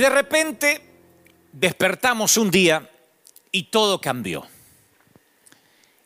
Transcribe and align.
Y 0.00 0.02
de 0.02 0.08
repente 0.08 0.80
despertamos 1.52 2.38
un 2.38 2.50
día 2.50 2.88
y 3.52 3.64
todo 3.64 4.00
cambió. 4.00 4.46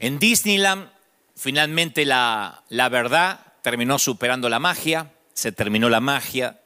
En 0.00 0.18
Disneyland 0.18 0.90
finalmente 1.36 2.04
la, 2.04 2.64
la 2.70 2.88
verdad 2.88 3.38
terminó 3.62 4.00
superando 4.00 4.48
la 4.48 4.58
magia, 4.58 5.12
se 5.32 5.52
terminó 5.52 5.88
la 5.88 6.00
magia, 6.00 6.58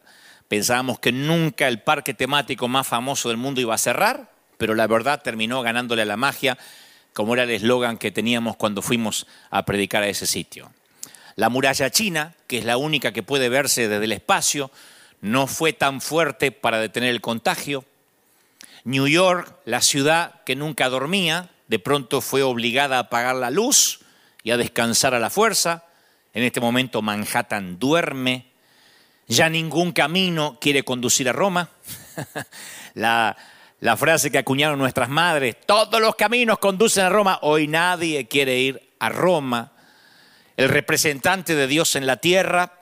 pensábamos 0.48 1.00
que 1.00 1.12
nunca 1.12 1.68
el 1.68 1.82
parque 1.82 2.14
temático 2.14 2.66
más 2.66 2.86
famoso 2.86 3.28
del 3.28 3.36
mundo 3.36 3.60
iba 3.60 3.74
a 3.74 3.78
cerrar, 3.78 4.32
pero 4.56 4.74
la 4.74 4.86
verdad 4.86 5.20
terminó 5.20 5.60
ganándole 5.60 6.00
a 6.00 6.06
la 6.06 6.16
magia, 6.16 6.56
como 7.12 7.34
era 7.34 7.42
el 7.42 7.50
eslogan 7.50 7.98
que 7.98 8.10
teníamos 8.10 8.56
cuando 8.56 8.80
fuimos 8.80 9.26
a 9.50 9.66
predicar 9.66 10.02
a 10.02 10.08
ese 10.08 10.26
sitio. 10.26 10.72
La 11.36 11.50
muralla 11.50 11.90
china, 11.90 12.32
que 12.46 12.56
es 12.56 12.64
la 12.64 12.78
única 12.78 13.12
que 13.12 13.22
puede 13.22 13.50
verse 13.50 13.86
desde 13.86 14.06
el 14.06 14.12
espacio, 14.12 14.70
no 15.20 15.46
fue 15.46 15.72
tan 15.72 16.00
fuerte 16.00 16.52
para 16.52 16.78
detener 16.78 17.10
el 17.10 17.20
contagio. 17.20 17.84
New 18.84 19.06
York, 19.06 19.54
la 19.64 19.80
ciudad 19.80 20.42
que 20.44 20.56
nunca 20.56 20.88
dormía, 20.88 21.50
de 21.66 21.78
pronto 21.78 22.20
fue 22.20 22.42
obligada 22.42 22.96
a 22.96 23.00
apagar 23.00 23.36
la 23.36 23.50
luz 23.50 24.00
y 24.42 24.50
a 24.50 24.56
descansar 24.56 25.14
a 25.14 25.18
la 25.18 25.30
fuerza. 25.30 25.84
En 26.32 26.42
este 26.42 26.60
momento 26.60 27.02
Manhattan 27.02 27.78
duerme. 27.78 28.46
Ya 29.26 29.48
ningún 29.48 29.92
camino 29.92 30.56
quiere 30.60 30.84
conducir 30.84 31.28
a 31.28 31.32
Roma. 31.32 31.68
la, 32.94 33.36
la 33.80 33.96
frase 33.96 34.30
que 34.30 34.38
acuñaron 34.38 34.78
nuestras 34.78 35.08
madres, 35.08 35.56
todos 35.66 36.00
los 36.00 36.16
caminos 36.16 36.58
conducen 36.58 37.04
a 37.04 37.08
Roma, 37.10 37.38
hoy 37.42 37.68
nadie 37.68 38.26
quiere 38.26 38.58
ir 38.58 38.90
a 38.98 39.08
Roma. 39.10 39.72
El 40.56 40.68
representante 40.70 41.54
de 41.54 41.66
Dios 41.66 41.94
en 41.94 42.06
la 42.06 42.16
tierra 42.16 42.77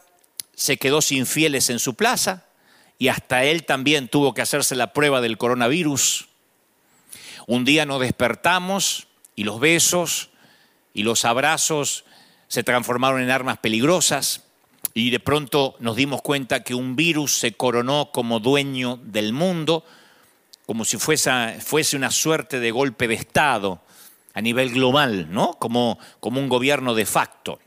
se 0.56 0.78
quedó 0.78 1.00
sin 1.02 1.26
fieles 1.26 1.70
en 1.70 1.78
su 1.78 1.94
plaza 1.94 2.46
y 2.98 3.08
hasta 3.08 3.44
él 3.44 3.64
también 3.64 4.08
tuvo 4.08 4.34
que 4.34 4.42
hacerse 4.42 4.74
la 4.74 4.92
prueba 4.92 5.20
del 5.20 5.38
coronavirus. 5.38 6.28
Un 7.46 7.64
día 7.64 7.86
nos 7.86 8.00
despertamos 8.00 9.06
y 9.36 9.44
los 9.44 9.60
besos 9.60 10.30
y 10.94 11.02
los 11.02 11.24
abrazos 11.24 12.04
se 12.48 12.64
transformaron 12.64 13.20
en 13.20 13.30
armas 13.30 13.58
peligrosas 13.58 14.44
y 14.94 15.10
de 15.10 15.20
pronto 15.20 15.76
nos 15.78 15.94
dimos 15.94 16.22
cuenta 16.22 16.64
que 16.64 16.74
un 16.74 16.96
virus 16.96 17.36
se 17.38 17.52
coronó 17.52 18.10
como 18.10 18.40
dueño 18.40 18.98
del 19.02 19.34
mundo, 19.34 19.84
como 20.64 20.86
si 20.86 20.96
fuese, 20.96 21.60
fuese 21.60 21.96
una 21.96 22.10
suerte 22.10 22.60
de 22.60 22.70
golpe 22.70 23.06
de 23.06 23.14
Estado 23.14 23.82
a 24.32 24.40
nivel 24.40 24.70
global, 24.70 25.28
¿no? 25.30 25.54
Como, 25.54 25.98
como 26.18 26.40
un 26.40 26.48
gobierno 26.48 26.94
de 26.94 27.04
facto. 27.04 27.58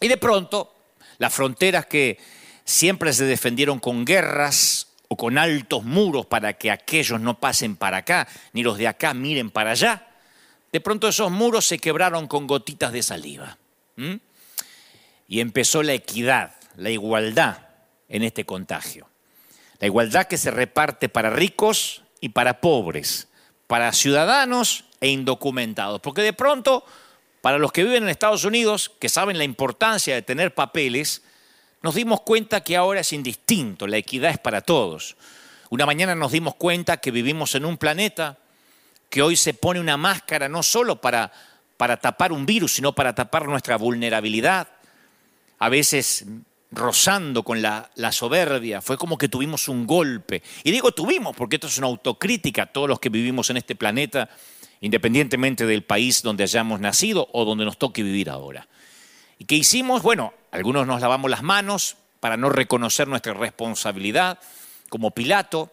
Y 0.00 0.08
de 0.08 0.18
pronto, 0.18 0.74
las 1.20 1.34
fronteras 1.34 1.84
que 1.84 2.18
siempre 2.64 3.12
se 3.12 3.26
defendieron 3.26 3.78
con 3.78 4.06
guerras 4.06 4.88
o 5.06 5.18
con 5.18 5.36
altos 5.36 5.84
muros 5.84 6.24
para 6.24 6.54
que 6.54 6.70
aquellos 6.70 7.20
no 7.20 7.38
pasen 7.38 7.76
para 7.76 7.98
acá, 7.98 8.26
ni 8.54 8.62
los 8.62 8.78
de 8.78 8.88
acá 8.88 9.12
miren 9.12 9.50
para 9.50 9.72
allá, 9.72 10.08
de 10.72 10.80
pronto 10.80 11.08
esos 11.08 11.30
muros 11.30 11.66
se 11.66 11.78
quebraron 11.78 12.26
con 12.26 12.46
gotitas 12.46 12.90
de 12.92 13.02
saliva. 13.02 13.58
Y 15.28 15.40
empezó 15.40 15.82
la 15.82 15.92
equidad, 15.92 16.54
la 16.76 16.88
igualdad 16.88 17.58
en 18.08 18.22
este 18.22 18.46
contagio. 18.46 19.06
La 19.78 19.88
igualdad 19.88 20.26
que 20.26 20.38
se 20.38 20.50
reparte 20.50 21.10
para 21.10 21.28
ricos 21.28 22.02
y 22.22 22.30
para 22.30 22.62
pobres, 22.62 23.28
para 23.66 23.92
ciudadanos 23.92 24.84
e 25.02 25.08
indocumentados. 25.08 26.00
Porque 26.00 26.22
de 26.22 26.32
pronto, 26.32 26.82
para 27.40 27.58
los 27.58 27.72
que 27.72 27.84
viven 27.84 28.04
en 28.04 28.08
Estados 28.08 28.44
Unidos, 28.44 28.92
que 28.98 29.08
saben 29.08 29.38
la 29.38 29.44
importancia 29.44 30.14
de 30.14 30.22
tener 30.22 30.54
papeles, 30.54 31.22
nos 31.82 31.94
dimos 31.94 32.20
cuenta 32.20 32.62
que 32.62 32.76
ahora 32.76 33.00
es 33.00 33.12
indistinto, 33.12 33.86
la 33.86 33.96
equidad 33.96 34.30
es 34.30 34.38
para 34.38 34.60
todos. 34.60 35.16
Una 35.70 35.86
mañana 35.86 36.14
nos 36.14 36.32
dimos 36.32 36.54
cuenta 36.56 36.98
que 36.98 37.10
vivimos 37.10 37.54
en 37.54 37.64
un 37.64 37.78
planeta 37.78 38.38
que 39.08 39.22
hoy 39.22 39.36
se 39.36 39.54
pone 39.54 39.80
una 39.80 39.96
máscara 39.96 40.48
no 40.48 40.62
solo 40.62 41.00
para, 41.00 41.32
para 41.76 41.96
tapar 41.96 42.32
un 42.32 42.44
virus, 42.44 42.74
sino 42.74 42.94
para 42.94 43.14
tapar 43.14 43.46
nuestra 43.46 43.76
vulnerabilidad, 43.76 44.68
a 45.58 45.68
veces 45.68 46.26
rozando 46.72 47.42
con 47.42 47.60
la, 47.62 47.90
soberbia, 48.12 48.80
fue 48.80 48.96
como 48.96 49.18
que 49.18 49.28
tuvimos 49.28 49.68
un 49.68 49.86
golpe. 49.86 50.42
Y 50.62 50.70
digo 50.70 50.92
tuvimos, 50.92 51.34
porque 51.36 51.56
esto 51.56 51.66
es 51.66 51.78
una 51.78 51.88
autocrítica 51.88 52.66
todos 52.66 52.88
los 52.88 53.00
que 53.00 53.08
vivimos 53.08 53.50
en 53.50 53.56
este 53.56 53.74
planeta, 53.74 54.28
independientemente 54.80 55.66
del 55.66 55.84
país 55.84 56.22
donde 56.22 56.44
hayamos 56.44 56.80
nacido 56.80 57.28
o 57.32 57.44
donde 57.44 57.64
nos 57.64 57.78
toque 57.78 58.02
vivir 58.02 58.30
ahora. 58.30 58.68
¿Y 59.38 59.44
qué 59.44 59.54
hicimos? 59.56 60.02
Bueno, 60.02 60.34
algunos 60.50 60.86
nos 60.86 61.00
lavamos 61.00 61.30
las 61.30 61.42
manos 61.42 61.96
para 62.20 62.36
no 62.36 62.50
reconocer 62.50 63.08
nuestra 63.08 63.34
responsabilidad, 63.34 64.38
como 64.88 65.12
Pilato, 65.12 65.72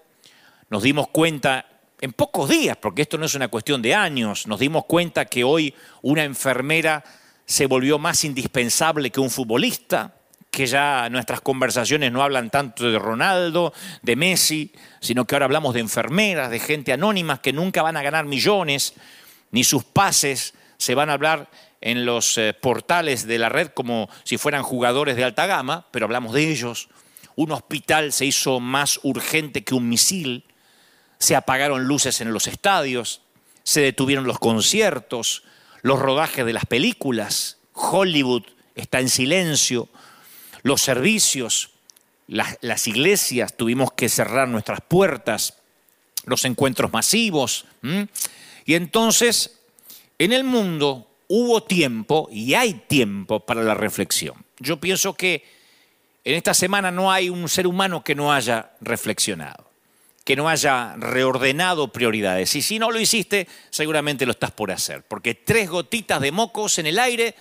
nos 0.69 0.83
dimos 0.83 1.07
cuenta 1.09 1.65
en 1.99 2.13
pocos 2.13 2.49
días, 2.49 2.77
porque 2.77 3.01
esto 3.01 3.17
no 3.17 3.25
es 3.25 3.35
una 3.35 3.47
cuestión 3.47 3.81
de 3.81 3.95
años, 3.95 4.47
nos 4.47 4.59
dimos 4.59 4.85
cuenta 4.85 5.25
que 5.25 5.43
hoy 5.43 5.73
una 6.01 6.23
enfermera 6.23 7.03
se 7.45 7.65
volvió 7.65 7.97
más 7.97 8.23
indispensable 8.23 9.09
que 9.09 9.19
un 9.19 9.29
futbolista, 9.29 10.16
que 10.51 10.65
ya 10.65 11.09
nuestras 11.09 11.41
conversaciones 11.41 12.11
no 12.11 12.23
hablan 12.23 12.49
tanto 12.49 12.89
de 12.89 12.97
Ronaldo, 12.97 13.73
de 14.01 14.15
Messi, 14.15 14.71
sino 14.99 15.25
que 15.25 15.35
ahora 15.35 15.45
hablamos 15.45 15.73
de 15.73 15.81
enfermeras, 15.81 16.49
de 16.49 16.59
gente 16.59 16.93
anónima 16.93 17.41
que 17.41 17.53
nunca 17.53 17.81
van 17.81 17.97
a 17.97 18.01
ganar 18.01 18.25
millones, 18.25 18.93
ni 19.51 19.63
sus 19.63 19.83
pases 19.83 20.53
se 20.77 20.95
van 20.95 21.09
a 21.09 21.13
hablar 21.13 21.49
en 21.81 22.05
los 22.05 22.37
eh, 22.37 22.53
portales 22.53 23.27
de 23.27 23.37
la 23.37 23.49
red 23.49 23.67
como 23.67 24.09
si 24.23 24.37
fueran 24.37 24.63
jugadores 24.63 25.15
de 25.15 25.23
alta 25.23 25.45
gama, 25.45 25.87
pero 25.91 26.05
hablamos 26.05 26.33
de 26.33 26.49
ellos. 26.49 26.89
Un 27.35 27.51
hospital 27.51 28.13
se 28.13 28.25
hizo 28.25 28.59
más 28.59 28.99
urgente 29.03 29.63
que 29.63 29.75
un 29.75 29.87
misil 29.89 30.43
se 31.19 31.35
apagaron 31.35 31.85
luces 31.85 32.21
en 32.21 32.33
los 32.33 32.47
estadios, 32.47 33.21
se 33.63 33.81
detuvieron 33.81 34.25
los 34.25 34.39
conciertos, 34.39 35.43
los 35.81 35.99
rodajes 35.99 36.45
de 36.45 36.53
las 36.53 36.65
películas, 36.65 37.57
Hollywood 37.73 38.43
está 38.75 38.99
en 38.99 39.09
silencio, 39.09 39.89
los 40.67 40.81
servicios, 40.81 41.71
las, 42.27 42.87
iglesias 42.87 43.55
tuvimos 43.55 43.93
que 43.93 44.09
cerrar 44.09 44.49
nuestras 44.49 44.81
puertas, 44.81 45.55
los 46.25 46.43
encuentros 46.43 46.91
masivos. 46.91 47.65
Y 48.65 48.75
entonces, 48.75 49.59
en 50.19 50.33
el 50.33 50.43
mundo 50.43 51.09
hubo 51.29 51.63
tiempo 51.63 52.27
y 52.29 52.53
hay 52.53 52.73
tiempo 52.73 53.39
para 53.39 53.63
la 53.63 53.75
reflexión. 53.75 54.35
Yo 54.59 54.77
pienso 54.77 55.13
que 55.13 55.45
en 56.25 56.35
esta 56.35 56.53
semana 56.53 56.91
no 56.91 57.11
hay 57.11 57.29
un 57.29 57.47
ser 57.47 57.65
humano 57.65 58.03
que 58.03 58.13
no 58.13 58.33
haya 58.33 58.71
reflexionado 58.81 59.67
que 60.27 60.35
no 60.35 60.49
haya 60.49 60.93
reordenado 60.97 61.87
prioridades. 61.93 62.53
Y 62.57 62.61
si 62.61 62.79
no 62.79 62.91
lo 62.91 62.99
hiciste, 62.99 63.47
seguramente 63.69 64.25
lo 64.25 64.33
estás 64.33 64.51
por 64.51 64.73
hacer. 64.73 65.03
Porque 65.03 65.35
tres 65.35 65.69
gotitas 65.69 66.19
de 66.19 66.33
mocos 66.33 66.79
en 66.79 66.85
el 66.85 66.99
aire 66.99 67.33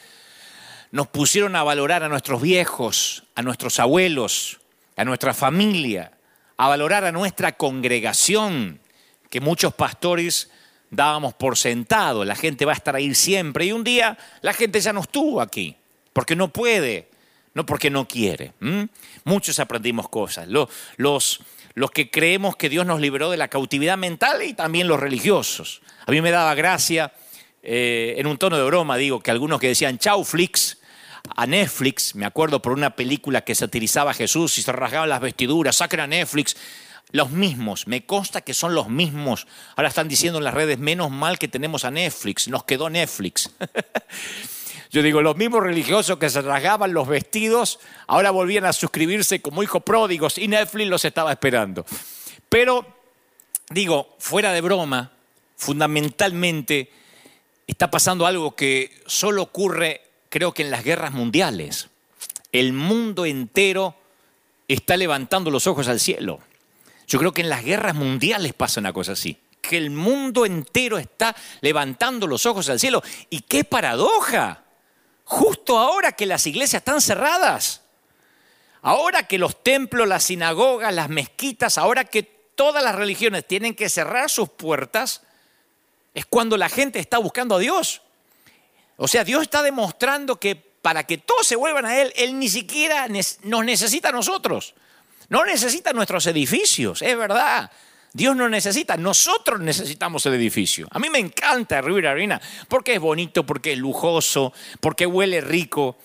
nos 0.90 1.08
pusieron 1.08 1.56
a 1.56 1.62
valorar 1.62 2.02
a 2.02 2.08
nuestros 2.08 2.40
viejos, 2.40 3.24
a 3.34 3.42
nuestros 3.42 3.80
abuelos, 3.80 4.60
a 4.96 5.04
nuestra 5.04 5.34
familia, 5.34 6.12
a 6.56 6.68
valorar 6.68 7.04
a 7.04 7.12
nuestra 7.12 7.52
congregación, 7.52 8.80
que 9.30 9.40
muchos 9.40 9.74
pastores 9.74 10.50
dábamos 10.90 11.34
por 11.34 11.56
sentado, 11.56 12.24
la 12.24 12.34
gente 12.34 12.64
va 12.64 12.72
a 12.72 12.76
estar 12.76 12.96
ahí 12.96 13.14
siempre. 13.14 13.66
Y 13.66 13.72
un 13.72 13.84
día 13.84 14.16
la 14.40 14.52
gente 14.52 14.80
ya 14.80 14.92
no 14.92 15.00
estuvo 15.00 15.40
aquí, 15.40 15.76
porque 16.12 16.36
no 16.36 16.48
puede, 16.48 17.10
no 17.54 17.66
porque 17.66 17.90
no 17.90 18.06
quiere. 18.08 18.52
Muchos 19.24 19.58
aprendimos 19.58 20.08
cosas. 20.08 20.48
Los, 20.48 21.40
que 21.92 22.10
creemos 22.10 22.56
que 22.56 22.68
Dios 22.68 22.86
nos 22.86 23.00
liberó 23.00 23.30
de 23.30 23.36
la 23.36 23.48
cautividad 23.48 23.98
mental 23.98 24.42
y 24.42 24.54
también 24.54 24.88
los 24.88 25.00
religiosos. 25.00 25.82
A 26.06 26.10
mí 26.10 26.20
me 26.20 26.30
daba 26.30 26.54
gracia, 26.54 27.12
eh, 27.62 28.14
en 28.18 28.26
un 28.26 28.38
tono 28.38 28.56
de 28.56 28.64
broma, 28.64 28.96
digo, 28.96 29.20
que 29.20 29.30
algunos 29.30 29.60
que 29.60 29.68
decían 29.68 29.98
chau 29.98 30.24
Flix 30.24 30.75
a 31.34 31.46
Netflix, 31.46 32.14
me 32.14 32.26
acuerdo 32.26 32.62
por 32.62 32.72
una 32.72 32.96
película 32.96 33.42
que 33.42 33.54
satirizaba 33.54 34.12
a 34.12 34.14
Jesús 34.14 34.58
y 34.58 34.62
se 34.62 34.72
rasgaban 34.72 35.08
las 35.08 35.20
vestiduras, 35.20 35.76
saquen 35.76 36.00
a 36.00 36.06
Netflix. 36.06 36.56
Los 37.12 37.30
mismos, 37.30 37.86
me 37.86 38.04
consta 38.04 38.40
que 38.40 38.52
son 38.52 38.74
los 38.74 38.88
mismos. 38.88 39.46
Ahora 39.76 39.88
están 39.88 40.08
diciendo 40.08 40.38
en 40.38 40.44
las 40.44 40.54
redes, 40.54 40.78
menos 40.78 41.10
mal 41.10 41.38
que 41.38 41.48
tenemos 41.48 41.84
a 41.84 41.90
Netflix, 41.90 42.48
nos 42.48 42.64
quedó 42.64 42.90
Netflix. 42.90 43.50
Yo 44.90 45.02
digo, 45.02 45.22
los 45.22 45.36
mismos 45.36 45.62
religiosos 45.62 46.18
que 46.18 46.30
se 46.30 46.42
rasgaban 46.42 46.92
los 46.92 47.08
vestidos, 47.08 47.80
ahora 48.06 48.30
volvían 48.30 48.64
a 48.64 48.72
suscribirse 48.72 49.42
como 49.42 49.62
hijos 49.62 49.82
pródigos 49.82 50.38
y 50.38 50.48
Netflix 50.48 50.88
los 50.88 51.04
estaba 51.04 51.32
esperando. 51.32 51.84
Pero, 52.48 52.86
digo, 53.70 54.16
fuera 54.18 54.52
de 54.52 54.60
broma, 54.60 55.12
fundamentalmente 55.56 56.90
está 57.66 57.90
pasando 57.90 58.26
algo 58.26 58.54
que 58.54 58.90
solo 59.06 59.42
ocurre, 59.42 60.02
creo 60.36 60.52
que 60.52 60.62
en 60.62 60.70
las 60.70 60.84
guerras 60.84 61.12
mundiales. 61.12 61.88
El 62.52 62.74
mundo 62.74 63.24
entero 63.24 63.94
está 64.68 64.98
levantando 64.98 65.50
los 65.50 65.66
ojos 65.66 65.88
al 65.88 65.98
cielo. 65.98 66.40
Yo 67.06 67.18
creo 67.18 67.32
que 67.32 67.40
en 67.40 67.48
las 67.48 67.64
guerras 67.64 67.94
mundiales 67.94 68.52
pasa 68.52 68.80
una 68.80 68.92
cosa 68.92 69.12
así 69.12 69.38
que 69.62 69.76
el 69.76 69.90
mundo 69.90 70.46
entero 70.46 70.98
está 70.98 71.34
levantando 71.60 72.26
los 72.26 72.46
ojos 72.46 72.68
al 72.68 72.78
cielo. 72.78 73.02
Y 73.30 73.40
qué 73.40 73.64
paradoja 73.64 74.62
justo 75.24 75.78
ahora 75.78 76.12
que 76.12 76.26
las 76.26 76.46
iglesias 76.46 76.80
están 76.80 77.00
cerradas, 77.00 77.82
ahora 78.82 79.24
que 79.24 79.38
los 79.38 79.62
templos, 79.62 80.06
las 80.06 80.24
sinagogas, 80.24 80.94
las 80.94 81.08
mezquitas, 81.08 81.78
ahora 81.78 82.04
que 82.04 82.22
todas 82.22 82.84
las 82.84 82.94
religiones 82.94 83.46
tienen 83.46 83.74
que 83.74 83.88
cerrar 83.88 84.30
sus 84.30 84.48
puertas, 84.50 85.22
es 86.14 86.26
cuando 86.26 86.56
la 86.56 86.68
gente 86.68 87.00
está 87.00 87.18
buscando 87.18 87.56
a 87.56 87.58
Dios. 87.58 88.02
O 88.96 89.08
sea, 89.08 89.24
Dios 89.24 89.42
está 89.42 89.62
demostrando 89.62 90.36
que 90.36 90.56
para 90.56 91.04
que 91.04 91.18
todos 91.18 91.46
se 91.46 91.56
vuelvan 91.56 91.84
a 91.84 92.00
Él, 92.00 92.12
Él 92.16 92.38
ni 92.38 92.48
siquiera 92.48 93.08
nos 93.08 93.64
necesita 93.64 94.10
a 94.10 94.12
nosotros. 94.12 94.74
No 95.28 95.44
necesita 95.44 95.92
nuestros 95.92 96.26
edificios, 96.26 97.02
es 97.02 97.16
verdad. 97.16 97.70
Dios 98.12 98.34
no 98.34 98.48
necesita, 98.48 98.96
nosotros 98.96 99.60
necesitamos 99.60 100.24
el 100.26 100.34
edificio. 100.34 100.88
A 100.90 100.98
mí 100.98 101.10
me 101.10 101.18
encanta 101.18 101.82
River 101.82 102.06
Arena 102.06 102.40
porque 102.68 102.94
es 102.94 103.00
bonito, 103.00 103.44
porque 103.44 103.72
es 103.72 103.78
lujoso, 103.78 104.52
porque 104.80 105.06
huele 105.06 105.40
rico. 105.40 105.98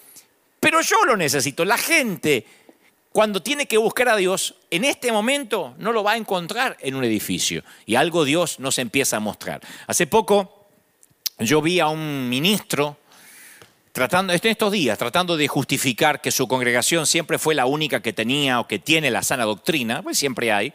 Pero 0.60 0.82
yo 0.82 1.06
lo 1.06 1.16
necesito. 1.16 1.64
La 1.64 1.78
gente, 1.78 2.46
cuando 3.12 3.42
tiene 3.42 3.66
que 3.66 3.78
buscar 3.78 4.10
a 4.10 4.18
Dios, 4.18 4.56
en 4.72 4.84
este 4.84 5.12
momento 5.12 5.76
no 5.78 5.94
lo 5.94 6.04
va 6.04 6.14
a 6.14 6.18
encontrar 6.18 6.76
en 6.82 6.96
un 6.96 7.04
edificio. 7.04 7.64
Y 7.86 7.96
algo 7.96 8.26
Dios 8.26 8.60
nos 8.60 8.78
empieza 8.78 9.18
a 9.18 9.22
mostrar. 9.22 9.62
Hace 9.88 10.06
poco 10.06 10.61
yo 11.42 11.62
vi 11.62 11.80
a 11.80 11.88
un 11.88 12.30
ministro 12.30 12.98
tratando, 13.92 14.34
en 14.34 14.40
estos 14.44 14.72
días, 14.72 14.98
tratando 14.98 15.36
de 15.36 15.48
justificar 15.48 16.22
que 16.22 16.32
su 16.32 16.48
congregación 16.48 17.06
siempre 17.06 17.38
fue 17.38 17.56
la 17.56 17.66
única 17.66 18.02
que 18.02 18.14
tenía 18.14 18.60
o 18.60 18.68
que 18.68 18.80
tiene 18.80 19.12
la 19.12 19.24
sana 19.24 19.44
doctrina, 19.44 20.02
pues 20.02 20.18
siempre 20.18 20.52
hay, 20.52 20.74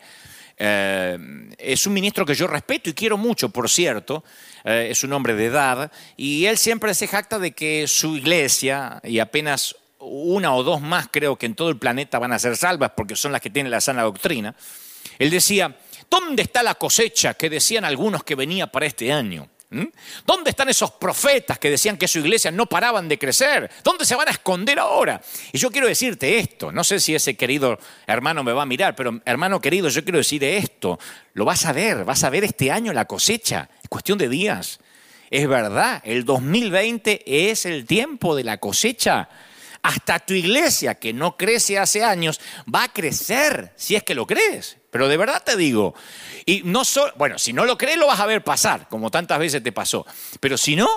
eh, 0.59 1.19
es 1.59 1.87
un 1.87 1.93
ministro 1.93 2.25
que 2.25 2.35
yo 2.35 2.47
respeto 2.47 2.91
y 2.91 2.95
quiero 2.95 3.17
mucho, 3.17 3.51
por 3.51 3.69
cierto. 3.69 4.25
Eh, 4.65 4.89
es 4.91 5.05
un 5.05 5.13
hombre 5.13 5.35
de 5.35 5.47
edad 5.47 5.93
y 6.17 6.47
él 6.47 6.59
siempre 6.59 6.95
se 6.95 7.07
jacta 7.07 7.39
de 7.39 7.53
que 7.53 7.87
su 7.87 8.17
iglesia, 8.17 9.01
y 9.05 9.19
apenas 9.19 9.77
una 9.99 10.55
o 10.55 10.63
dos 10.63 10.81
más 10.81 11.09
creo 11.11 11.37
que 11.37 11.47
en 11.47 11.55
todo 11.55 11.69
el 11.69 11.79
planeta 11.79 12.19
van 12.19 12.33
a 12.33 12.39
ser 12.39 12.57
salvas 12.57 12.93
porque 12.97 13.17
son 13.17 13.33
las 13.33 13.41
que 13.41 13.51
tienen 13.51 13.71
la 13.71 13.81
sana 13.81 14.03
doctrina, 14.03 14.55
él 15.19 15.31
decía, 15.31 15.77
¿dónde 16.11 16.43
está 16.43 16.63
la 16.63 16.75
cosecha 16.75 17.35
que 17.35 17.49
decían 17.49 17.85
algunos 17.85 18.25
que 18.25 18.35
venía 18.35 18.67
para 18.67 18.87
este 18.87 19.13
año? 19.13 19.49
¿Mm? 19.69 19.87
¿Dónde 20.25 20.51
están 20.51 20.69
esos 20.69 20.93
profetas 20.93 21.59
que 21.59 21.71
decían 21.71 21.97
que 21.97 22.07
su 22.07 22.21
iglesia 22.21 22.53
no 22.53 22.67
paraban 22.67 23.09
de 23.09 23.19
crecer? 23.19 23.69
¿Dónde 23.83 24.05
se 24.05 24.15
van 24.15 24.29
a 24.29 24.31
esconder 24.31 24.79
ahora? 24.79 25.21
Y 25.53 25.59
yo 25.59 25.71
quiero 25.73 25.89
decirte 25.89 26.39
esto, 26.39 26.71
no 26.71 26.85
sé 26.85 27.01
si 27.01 27.15
ese 27.17 27.37
querido 27.37 27.79
hermano 28.07 28.45
me 28.45 28.53
va 28.53 28.63
a 28.63 28.67
mirar, 28.67 28.95
pero 28.95 29.21
hermano 29.25 29.61
querido, 29.61 29.89
yo 29.89 30.05
quiero 30.05 30.19
decir 30.19 30.45
esto, 30.45 31.01
lo 31.35 31.45
vas 31.45 31.67
a 31.67 31.73
ver, 31.73 32.05
vas 32.05 32.23
a 32.23 32.31
ver 32.31 32.45
este 32.45 32.71
año 32.71 32.93
la 32.93 33.07
cosecha, 33.07 33.69
es 33.83 33.89
cuestión 33.89 34.19
de 34.19 34.29
días. 34.29 34.79
Es 35.31 35.49
verdad, 35.49 36.01
el 36.05 36.25
2020 36.25 37.51
es 37.51 37.67
el 37.67 37.85
tiempo 37.85 38.37
de 38.37 38.45
la 38.45 38.59
cosecha. 38.59 39.29
Hasta 39.83 40.21
tu 40.21 40.35
iglesia, 40.35 40.95
que 40.97 41.13
no 41.13 41.37
crece 41.37 41.79
hace 41.79 42.05
años, 42.05 42.41
va 42.73 42.85
a 42.85 42.93
crecer, 42.93 43.73
si 43.77 43.97
es 43.97 44.05
que 44.05 44.15
lo 44.15 44.27
crees. 44.27 44.79
Pero 44.97 45.09
de 45.09 45.19
verdad 45.19 45.43
te 45.45 45.59
digo, 45.59 45.95
y 46.47 46.63
no 46.65 46.83
solo, 46.83 47.13
bueno, 47.17 47.39
si 47.39 47.53
no 47.53 47.67
lo 47.67 47.77
crees 47.77 47.99
lo 47.99 48.07
vas 48.07 48.19
a 48.19 48.25
ver 48.25 48.43
pasar, 48.43 48.89
como 48.89 49.11
tantas 49.11 49.39
veces 49.39 49.63
te 49.63 49.71
pasó, 49.71 50.07
pero 50.41 50.57
si 50.57 50.75
no, 50.75 50.89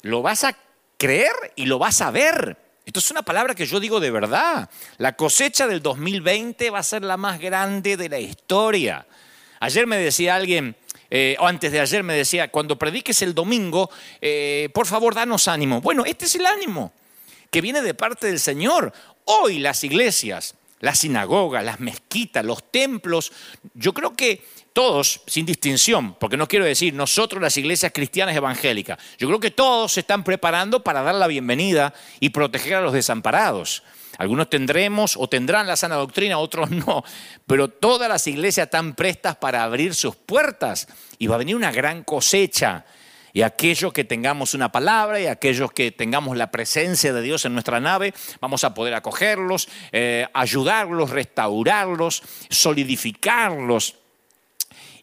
lo 0.00 0.22
vas 0.22 0.44
a 0.44 0.56
creer 0.96 1.34
y 1.54 1.66
lo 1.66 1.78
vas 1.78 2.00
a 2.00 2.10
ver. 2.10 2.56
Esto 2.86 3.00
es 3.00 3.10
una 3.10 3.20
palabra 3.20 3.54
que 3.54 3.66
yo 3.66 3.78
digo 3.78 4.00
de 4.00 4.10
verdad. 4.10 4.70
La 4.96 5.16
cosecha 5.16 5.66
del 5.66 5.82
2020 5.82 6.70
va 6.70 6.78
a 6.78 6.82
ser 6.82 7.02
la 7.02 7.18
más 7.18 7.38
grande 7.38 7.98
de 7.98 8.08
la 8.08 8.18
historia. 8.20 9.06
Ayer 9.60 9.86
me 9.86 9.98
decía 9.98 10.34
alguien, 10.34 10.74
eh, 11.10 11.36
o 11.38 11.46
antes 11.46 11.72
de 11.72 11.80
ayer 11.80 12.02
me 12.02 12.14
decía, 12.14 12.48
cuando 12.48 12.78
prediques 12.78 13.20
el 13.20 13.34
domingo, 13.34 13.90
eh, 14.22 14.70
por 14.72 14.86
favor, 14.86 15.14
danos 15.14 15.46
ánimo. 15.46 15.82
Bueno, 15.82 16.06
este 16.06 16.24
es 16.24 16.36
el 16.36 16.46
ánimo 16.46 16.94
que 17.50 17.60
viene 17.60 17.82
de 17.82 17.92
parte 17.92 18.28
del 18.28 18.40
Señor. 18.40 18.94
Hoy 19.26 19.58
las 19.58 19.84
iglesias 19.84 20.54
las 20.82 20.98
sinagogas, 20.98 21.64
las 21.64 21.80
mezquitas, 21.80 22.44
los 22.44 22.70
templos, 22.70 23.32
yo 23.72 23.94
creo 23.94 24.14
que 24.14 24.44
todos, 24.72 25.22
sin 25.26 25.46
distinción, 25.46 26.14
porque 26.14 26.36
no 26.36 26.48
quiero 26.48 26.64
decir 26.64 26.92
nosotros 26.92 27.40
las 27.40 27.56
iglesias 27.56 27.92
cristianas 27.94 28.34
evangélicas, 28.34 28.98
yo 29.16 29.28
creo 29.28 29.38
que 29.38 29.52
todos 29.52 29.92
se 29.92 30.00
están 30.00 30.24
preparando 30.24 30.82
para 30.82 31.02
dar 31.02 31.14
la 31.14 31.28
bienvenida 31.28 31.94
y 32.18 32.30
proteger 32.30 32.74
a 32.74 32.80
los 32.80 32.92
desamparados. 32.92 33.84
Algunos 34.18 34.50
tendremos 34.50 35.16
o 35.16 35.28
tendrán 35.28 35.68
la 35.68 35.76
sana 35.76 35.94
doctrina, 35.94 36.38
otros 36.38 36.70
no, 36.72 37.04
pero 37.46 37.68
todas 37.68 38.08
las 38.08 38.26
iglesias 38.26 38.66
están 38.66 38.94
prestas 38.94 39.36
para 39.36 39.62
abrir 39.62 39.94
sus 39.94 40.16
puertas 40.16 40.88
y 41.16 41.28
va 41.28 41.36
a 41.36 41.38
venir 41.38 41.54
una 41.54 41.70
gran 41.70 42.02
cosecha. 42.02 42.84
Y 43.32 43.42
aquellos 43.42 43.92
que 43.92 44.04
tengamos 44.04 44.54
una 44.54 44.70
palabra 44.70 45.20
y 45.20 45.26
aquellos 45.26 45.72
que 45.72 45.90
tengamos 45.90 46.36
la 46.36 46.50
presencia 46.50 47.12
de 47.12 47.22
Dios 47.22 47.44
en 47.44 47.54
nuestra 47.54 47.80
nave, 47.80 48.12
vamos 48.40 48.62
a 48.64 48.74
poder 48.74 48.94
acogerlos, 48.94 49.68
eh, 49.90 50.26
ayudarlos, 50.34 51.10
restaurarlos, 51.10 52.22
solidificarlos. 52.50 53.96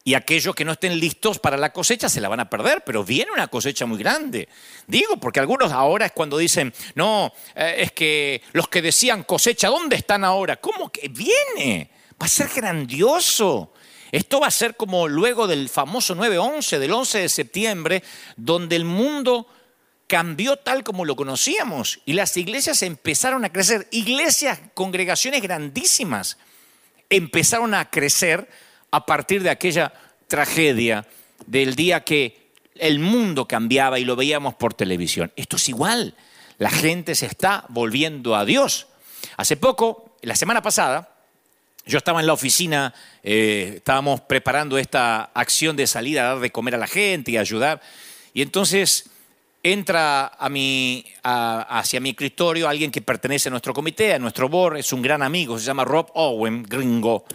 Y 0.04 0.14
aquellos 0.14 0.56
que 0.56 0.66
no 0.66 0.72
estén 0.72 1.00
listos 1.00 1.40
para 1.40 1.58
la 1.58 1.74
cosecha 1.74 2.08
se 2.08 2.22
la 2.22 2.30
van 2.30 2.40
a 2.40 2.50
perder, 2.50 2.84
pero 2.86 3.04
viene 3.04 3.32
una 3.32 3.48
cosecha 3.48 3.86
muy 3.86 3.98
grande. 3.98 4.48
Digo, 4.88 5.18
porque 5.18 5.40
algunos 5.40 5.72
ahora 5.72 6.06
es 6.06 6.12
cuando 6.14 6.38
dicen, 6.38 6.74
no, 6.96 7.34
eh, 7.56 7.76
es 7.80 7.92
que 7.92 8.42
los 8.54 8.70
que 8.70 8.82
decían 8.82 9.24
cosecha, 9.24 9.68
¿dónde 9.68 9.96
están 9.98 10.24
ahora? 10.24 10.56
¿Cómo 10.58 10.90
que 10.92 11.10
viene? 11.10 11.92
Va 12.22 12.26
a 12.26 12.30
ser 12.30 12.50
grandioso. 12.56 13.74
Esto 14.12 14.40
va 14.40 14.48
a 14.48 14.52
ser 14.52 14.76
como 14.76 15.08
luego 15.08 15.48
del 15.48 15.70
famoso 15.70 16.16
9-11, 16.16 16.80
del 16.80 16.94
11 16.94 17.20
de 17.20 17.30
septiembre, 17.30 18.04
donde 18.36 18.76
el 18.76 18.86
mundo 18.86 19.48
cambió 20.08 20.58
tal 20.58 20.84
como 20.84 21.06
lo 21.06 21.16
conocíamos 21.16 22.00
y 22.06 22.14
las 22.14 22.36
iglesias 22.36 22.82
empezaron 22.82 23.46
a 23.46 23.52
crecer. 23.52 23.88
Iglesias, 23.92 24.60
congregaciones 24.74 25.42
grandísimas, 25.42 26.38
empezaron 27.10 27.76
a 27.76 27.90
crecer 27.92 28.50
a 28.90 29.06
partir 29.06 29.44
de 29.44 29.52
aquella 29.52 29.94
tragedia 30.28 31.06
del 31.46 31.76
día 31.76 32.04
que 32.04 32.50
el 32.76 33.00
mundo 33.00 33.48
cambiaba 33.48 34.00
y 34.00 34.06
lo 34.06 34.16
veíamos 34.16 34.56
por 34.56 34.74
televisión. 34.74 35.32
Esto 35.36 35.58
es 35.58 35.70
igual. 35.70 36.16
La 36.58 36.72
gente 36.72 37.14
se 37.14 37.28
está 37.28 37.66
volviendo 37.70 38.36
a 38.36 38.46
Dios. 38.46 38.88
Hace 39.38 39.58
poco, 39.58 40.16
la 40.22 40.36
semana 40.36 40.62
pasada, 40.62 41.19
yo 41.90 41.98
estaba 41.98 42.20
en 42.20 42.28
la 42.28 42.34
oficina, 42.34 42.94
eh, 43.24 43.74
estábamos 43.78 44.22
preparando 44.22 44.78
esta 44.78 45.24
acción 45.34 45.76
de 45.76 45.88
salir 45.88 46.20
a 46.20 46.24
dar 46.24 46.40
de 46.40 46.52
comer 46.52 46.76
a 46.76 46.78
la 46.78 46.88
gente 46.88 47.32
y 47.32 47.38
ayudar. 47.38 47.82
Y 48.32 48.44
entonces 48.44 49.10
entra 49.64 50.28
a 50.28 50.50
mi, 50.50 51.04
hacia 51.24 52.00
mi 52.00 52.12
escritorio 52.12 52.70
alguien 52.70 52.92
que 52.92 53.02
pertenece 53.02 53.50
a 53.50 53.52
nuestro 53.52 53.74
comité, 53.74 54.14
a 54.14 54.20
nuestro 54.20 54.48
board, 54.48 54.78
es 54.78 54.94
un 54.94 55.02
gran 55.02 55.24
amigo, 55.24 55.58
se 55.58 55.66
llama 55.66 55.84
Rob 55.84 56.12
Owen, 56.14 56.62
gringo. 56.62 57.26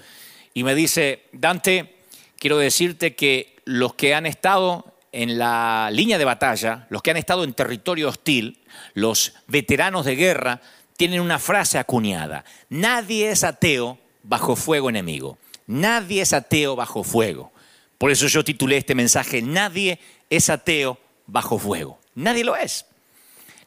Y 0.55 0.63
me 0.63 0.77
dice, 0.77 1.25
Dante, 1.33 1.97
quiero 2.39 2.57
decirte 2.57 3.17
que 3.17 3.57
los 3.65 3.95
que 3.95 4.15
han 4.15 4.25
estado 4.25 4.95
en 5.11 5.37
la 5.37 5.91
línea 5.93 6.17
de 6.17 6.25
batalla, 6.25 6.87
los 6.91 7.03
que 7.03 7.11
han 7.11 7.17
estado 7.17 7.43
en 7.43 7.55
territorio 7.55 8.09
hostil, 8.09 8.63
los 8.95 9.35
veteranos 9.49 10.05
de 10.05 10.15
guerra, 10.15 10.61
tienen 10.97 11.21
una 11.21 11.41
frase 11.41 11.79
acuñada. 11.79 12.45
Nadie 12.69 13.31
es 13.31 13.43
ateo 13.43 13.99
bajo 14.25 14.57
fuego 14.57 14.91
enemigo. 14.91 15.39
Nadie 15.67 16.23
es 16.23 16.33
ateo 16.33 16.75
bajo 16.75 17.05
fuego. 17.05 17.53
Por 17.99 18.11
eso 18.11 18.27
yo 18.27 18.45
titulé 18.45 18.79
este 18.79 18.95
mensaje, 18.95 19.41
Nadie 19.41 20.01
es 20.29 20.51
ateo 20.51 20.99
bajo 21.27 21.59
fuego. 21.59 22.01
Nadie 22.15 22.45
lo 22.45 22.57
es. 22.57 22.87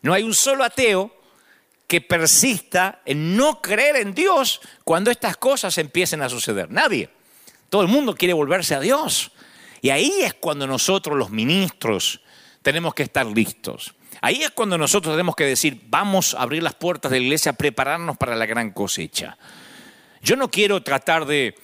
No 0.01 0.13
hay 0.13 0.23
un 0.23 0.33
solo 0.33 0.63
ateo 0.63 1.15
que 1.87 2.01
persista 2.01 3.01
en 3.05 3.37
no 3.37 3.61
creer 3.61 3.95
en 3.95 4.13
Dios 4.13 4.59
cuando 4.83 5.09
estas 5.09 5.37
cosas 5.37 5.77
empiecen 5.77 6.21
a 6.21 6.29
suceder. 6.29 6.69
Nadie. 6.69 7.09
Todo 7.69 7.81
el 7.81 7.87
mundo 7.87 8.15
quiere 8.15 8.33
volverse 8.33 8.75
a 8.75 8.79
Dios. 8.79 9.31
Y 9.81 9.89
ahí 9.89 10.11
es 10.21 10.33
cuando 10.33 10.67
nosotros 10.67 11.17
los 11.17 11.29
ministros 11.29 12.21
tenemos 12.61 12.93
que 12.93 13.03
estar 13.03 13.25
listos. 13.25 13.93
Ahí 14.21 14.41
es 14.43 14.51
cuando 14.51 14.77
nosotros 14.77 15.13
tenemos 15.13 15.35
que 15.35 15.45
decir, 15.45 15.81
vamos 15.89 16.33
a 16.33 16.41
abrir 16.41 16.63
las 16.63 16.73
puertas 16.75 17.11
de 17.11 17.19
la 17.19 17.25
iglesia, 17.25 17.53
prepararnos 17.53 18.17
para 18.17 18.35
la 18.35 18.45
gran 18.45 18.71
cosecha. 18.71 19.37
Yo 20.21 20.35
no 20.35 20.49
quiero 20.49 20.83
tratar 20.83 21.25
de 21.25 21.55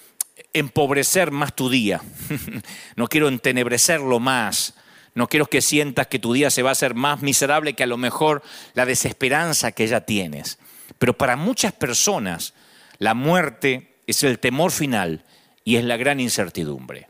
empobrecer 0.54 1.32
más 1.32 1.56
tu 1.56 1.70
día, 1.70 2.02
no 2.96 3.08
quiero 3.08 3.28
entenebrecerlo 3.28 4.20
más, 4.20 4.76
no 5.16 5.28
quiero 5.28 5.46
que 5.46 5.62
sientas 5.62 6.08
que 6.08 6.20
tu 6.20 6.34
día 6.34 6.50
se 6.50 6.64
va 6.64 6.70
a 6.70 6.74
hacer 6.74 6.96
más 6.96 7.22
miserable 7.22 7.74
que 7.74 7.84
a 7.84 7.88
lo 7.88 7.98
mejor 7.98 8.42
la 8.74 8.86
desesperanza 8.86 9.72
que 9.72 9.88
ya 9.88 10.02
tienes. 10.02 10.58
Pero 10.98 11.18
para 11.18 11.36
muchas 11.36 11.74
personas 11.74 12.54
la 12.98 13.14
muerte 13.14 13.96
es 14.08 14.24
el 14.24 14.40
temor 14.40 14.72
final 14.72 15.24
y 15.64 15.76
es 15.76 15.84
la 15.84 15.98
gran 15.98 16.20
incertidumbre. 16.20 17.08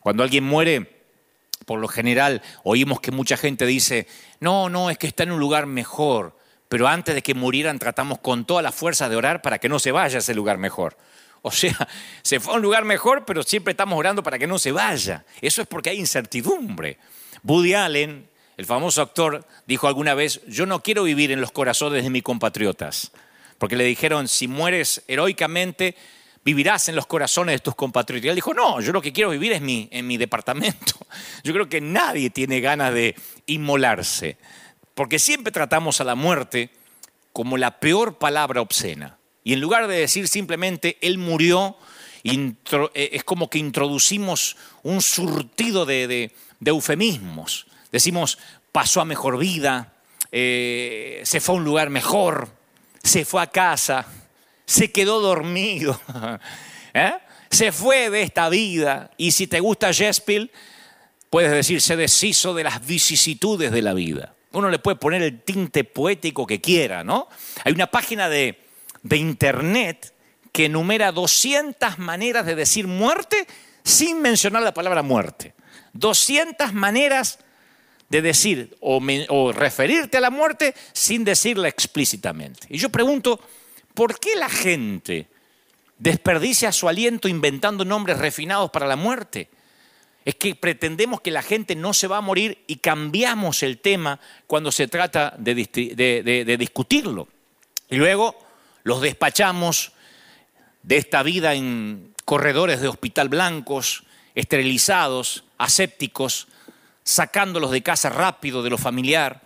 Cuando 0.00 0.22
alguien 0.22 0.44
muere, 0.44 1.02
por 1.64 1.80
lo 1.80 1.88
general 1.88 2.42
oímos 2.62 3.00
que 3.00 3.10
mucha 3.10 3.36
gente 3.36 3.66
dice, 3.66 4.06
no, 4.40 4.68
no, 4.68 4.90
es 4.90 4.98
que 4.98 5.06
está 5.06 5.22
en 5.22 5.32
un 5.32 5.40
lugar 5.40 5.66
mejor, 5.66 6.36
pero 6.74 6.88
antes 6.88 7.14
de 7.14 7.22
que 7.22 7.34
murieran 7.34 7.78
tratamos 7.78 8.18
con 8.18 8.44
toda 8.44 8.60
la 8.60 8.72
fuerza 8.72 9.08
de 9.08 9.14
orar 9.14 9.42
para 9.42 9.60
que 9.60 9.68
no 9.68 9.78
se 9.78 9.92
vaya 9.92 10.16
a 10.16 10.18
ese 10.18 10.34
lugar 10.34 10.58
mejor. 10.58 10.96
O 11.40 11.52
sea, 11.52 11.86
se 12.22 12.40
fue 12.40 12.52
a 12.52 12.56
un 12.56 12.62
lugar 12.62 12.84
mejor, 12.84 13.24
pero 13.24 13.44
siempre 13.44 13.70
estamos 13.70 13.96
orando 13.96 14.24
para 14.24 14.40
que 14.40 14.48
no 14.48 14.58
se 14.58 14.72
vaya. 14.72 15.24
Eso 15.40 15.62
es 15.62 15.68
porque 15.68 15.90
hay 15.90 16.00
incertidumbre. 16.00 16.98
Woody 17.44 17.74
Allen, 17.74 18.28
el 18.56 18.66
famoso 18.66 19.02
actor, 19.02 19.46
dijo 19.68 19.86
alguna 19.86 20.14
vez, 20.14 20.40
yo 20.48 20.66
no 20.66 20.82
quiero 20.82 21.04
vivir 21.04 21.30
en 21.30 21.40
los 21.40 21.52
corazones 21.52 22.02
de 22.02 22.10
mis 22.10 22.24
compatriotas, 22.24 23.12
porque 23.58 23.76
le 23.76 23.84
dijeron, 23.84 24.26
si 24.26 24.48
mueres 24.48 25.04
heroicamente, 25.06 25.94
vivirás 26.44 26.88
en 26.88 26.96
los 26.96 27.06
corazones 27.06 27.54
de 27.54 27.60
tus 27.60 27.76
compatriotas. 27.76 28.26
Y 28.26 28.28
él 28.30 28.34
dijo, 28.34 28.52
no, 28.52 28.80
yo 28.80 28.90
lo 28.90 29.00
que 29.00 29.12
quiero 29.12 29.30
vivir 29.30 29.52
es 29.52 29.62
mi, 29.62 29.88
en 29.92 30.08
mi 30.08 30.16
departamento. 30.16 30.94
Yo 31.44 31.52
creo 31.52 31.68
que 31.68 31.80
nadie 31.80 32.30
tiene 32.30 32.60
ganas 32.60 32.92
de 32.92 33.14
inmolarse, 33.46 34.38
porque 34.94 35.18
siempre 35.18 35.52
tratamos 35.52 36.00
a 36.00 36.04
la 36.04 36.14
muerte 36.14 36.70
como 37.32 37.58
la 37.58 37.80
peor 37.80 38.18
palabra 38.18 38.60
obscena. 38.60 39.18
Y 39.42 39.52
en 39.52 39.60
lugar 39.60 39.88
de 39.88 39.96
decir 39.96 40.28
simplemente, 40.28 40.96
Él 41.00 41.18
murió, 41.18 41.76
eh, 42.22 43.10
es 43.12 43.24
como 43.24 43.50
que 43.50 43.58
introducimos 43.58 44.56
un 44.82 45.02
surtido 45.02 45.84
de, 45.84 46.32
eufemismos. 46.64 47.66
Decimos, 47.92 48.38
pasó 48.72 49.00
a 49.00 49.04
mejor 49.04 49.38
vida, 49.38 49.92
eh, 50.32 51.20
se 51.24 51.40
fue 51.40 51.56
a 51.56 51.58
un 51.58 51.64
lugar 51.64 51.90
mejor, 51.90 52.48
se 53.02 53.24
fue 53.24 53.42
a 53.42 53.48
casa, 53.48 54.06
se 54.64 54.90
quedó 54.90 55.20
dormido, 55.20 56.00
¿eh? 56.94 57.12
se 57.50 57.70
fue 57.70 58.08
de 58.08 58.22
esta 58.22 58.48
vida. 58.48 59.10
Y 59.18 59.32
si 59.32 59.46
te 59.46 59.60
gusta 59.60 59.92
Jespil, 59.92 60.50
puedes 61.28 61.52
decir, 61.52 61.82
se 61.82 61.96
deshizo 61.96 62.54
de 62.54 62.64
las 62.64 62.86
vicisitudes 62.86 63.70
de 63.70 63.82
la 63.82 63.92
vida. 63.92 64.34
Uno 64.54 64.70
le 64.70 64.78
puede 64.78 64.96
poner 64.96 65.22
el 65.22 65.42
tinte 65.42 65.84
poético 65.84 66.46
que 66.46 66.60
quiera, 66.60 67.04
¿no? 67.04 67.28
Hay 67.64 67.72
una 67.72 67.88
página 67.88 68.28
de, 68.28 68.64
de 69.02 69.16
internet 69.16 70.14
que 70.52 70.66
enumera 70.66 71.12
200 71.12 71.98
maneras 71.98 72.46
de 72.46 72.54
decir 72.54 72.86
muerte 72.86 73.46
sin 73.82 74.22
mencionar 74.22 74.62
la 74.62 74.72
palabra 74.72 75.02
muerte. 75.02 75.54
200 75.94 76.72
maneras 76.72 77.38
de 78.08 78.22
decir 78.22 78.76
o, 78.80 79.00
o, 79.28 79.52
referirte 79.52 80.18
a 80.18 80.20
la 80.20 80.30
muerte 80.30 80.74
sin 80.92 81.24
decirla 81.24 81.68
explícitamente. 81.68 82.66
Y 82.70 82.78
yo 82.78 82.90
pregunto, 82.90 83.40
¿por 83.94 84.18
qué 84.20 84.36
la 84.36 84.48
gente 84.48 85.28
desperdicia 85.98 86.70
su 86.70 86.88
aliento 86.88 87.28
inventando 87.28 87.84
nombres 87.84 88.18
refinados 88.18 88.70
para 88.70 88.86
la 88.86 88.96
muerte? 88.96 89.48
Es 90.24 90.34
que 90.36 90.54
pretendemos 90.54 91.20
que 91.20 91.30
la 91.30 91.42
gente 91.42 91.76
no 91.76 91.92
se 91.92 92.06
va 92.06 92.18
a 92.18 92.22
morir 92.22 92.64
y 92.66 92.76
cambiamos 92.76 93.62
el 93.62 93.78
tema 93.78 94.20
cuando 94.46 94.72
se 94.72 94.88
trata 94.88 95.34
de, 95.38 96.56
discutirlo. 96.58 97.28
Y 97.90 97.96
luego 97.96 98.34
los 98.84 99.02
despachamos 99.02 99.92
de 100.82 100.96
esta 100.96 101.22
vida 101.22 101.54
en 101.54 102.14
corredores 102.24 102.80
de 102.80 102.88
hospital 102.88 103.28
blancos, 103.28 104.04
esterilizados, 104.34 105.44
asépticos, 105.58 106.48
sacándolos 107.02 107.70
de 107.70 107.82
casa 107.82 108.08
rápido 108.08 108.62
de 108.62 108.70
lo 108.70 108.78
familiar. 108.78 109.42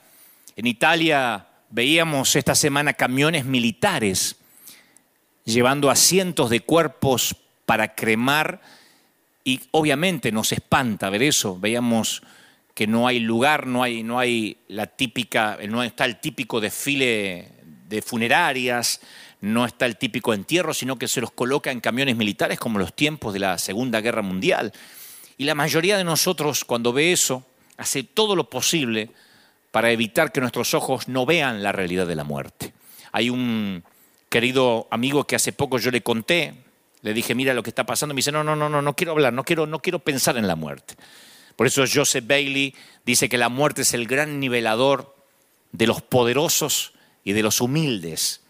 En 0.54 0.66
Italia 0.66 1.48
veíamos 1.70 2.36
esta 2.36 2.54
semana 2.54 2.92
camiones 2.92 3.44
militares 3.44 4.36
llevando 5.44 5.90
a 5.90 5.96
cientos 5.96 6.50
de 6.50 6.60
cuerpos 6.60 7.34
para 7.66 7.94
cremar 7.94 8.60
y 9.48 9.62
obviamente 9.70 10.30
nos 10.30 10.52
espanta 10.52 11.08
ver 11.08 11.22
eso. 11.22 11.58
Veíamos 11.58 12.22
que 12.74 12.86
no 12.86 13.06
hay 13.08 13.18
lugar, 13.18 13.66
no 13.66 13.82
hay, 13.82 14.02
no 14.02 14.18
hay 14.18 14.58
la 14.68 14.86
típica, 14.88 15.56
no 15.66 15.82
está 15.82 16.04
el 16.04 16.20
típico 16.20 16.60
desfile 16.60 17.48
de 17.88 18.02
funerarias, 18.02 19.00
no 19.40 19.64
está 19.64 19.86
el 19.86 19.96
típico 19.96 20.34
entierro, 20.34 20.74
sino 20.74 20.98
que 20.98 21.08
se 21.08 21.22
los 21.22 21.30
coloca 21.30 21.70
en 21.70 21.80
camiones 21.80 22.14
militares 22.14 22.58
como 22.58 22.78
los 22.78 22.94
tiempos 22.94 23.32
de 23.32 23.38
la 23.38 23.56
Segunda 23.56 24.02
Guerra 24.02 24.20
Mundial. 24.20 24.70
Y 25.38 25.44
la 25.44 25.54
mayoría 25.54 25.96
de 25.96 26.04
nosotros, 26.04 26.66
cuando 26.66 26.92
ve 26.92 27.12
eso, 27.12 27.46
hace 27.78 28.02
todo 28.02 28.36
lo 28.36 28.50
posible 28.50 29.08
para 29.70 29.92
evitar 29.92 30.30
que 30.30 30.42
nuestros 30.42 30.74
ojos 30.74 31.08
no 31.08 31.24
vean 31.24 31.62
la 31.62 31.72
realidad 31.72 32.06
de 32.06 32.16
la 32.16 32.24
muerte. 32.24 32.74
Hay 33.12 33.30
un 33.30 33.82
querido 34.28 34.88
amigo 34.90 35.24
que 35.24 35.36
hace 35.36 35.54
poco 35.54 35.78
yo 35.78 35.90
le 35.90 36.02
conté, 36.02 36.67
le 37.02 37.14
dije, 37.14 37.34
mira 37.34 37.54
lo 37.54 37.62
que 37.62 37.70
está 37.70 37.84
pasando. 37.84 38.14
Me 38.14 38.18
dice, 38.18 38.32
no, 38.32 38.42
no, 38.44 38.56
no, 38.56 38.68
no, 38.68 38.82
no 38.82 38.96
quiero 38.96 39.12
hablar, 39.12 39.32
no 39.32 39.44
quiero, 39.44 39.66
no 39.66 39.80
quiero 39.80 39.98
pensar 40.00 40.36
en 40.36 40.46
la 40.46 40.56
muerte. 40.56 40.94
Por 41.56 41.66
eso 41.66 41.84
Joseph 41.92 42.24
Bailey 42.26 42.74
dice 43.04 43.28
que 43.28 43.38
la 43.38 43.48
muerte 43.48 43.82
es 43.82 43.94
el 43.94 44.06
gran 44.06 44.40
nivelador 44.40 45.16
de 45.72 45.86
los 45.86 46.02
poderosos 46.02 46.92
y 47.24 47.32
de 47.32 47.42
los 47.42 47.60
humildes. 47.60 48.42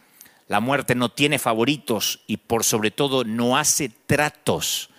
La 0.46 0.60
muerte 0.60 0.94
no 0.94 1.10
tiene 1.10 1.38
favoritos 1.38 2.20
y 2.26 2.38
por 2.38 2.64
sobre 2.64 2.90
todo 2.90 3.24
no 3.24 3.56
hace 3.56 3.90
tratos. 4.06 4.90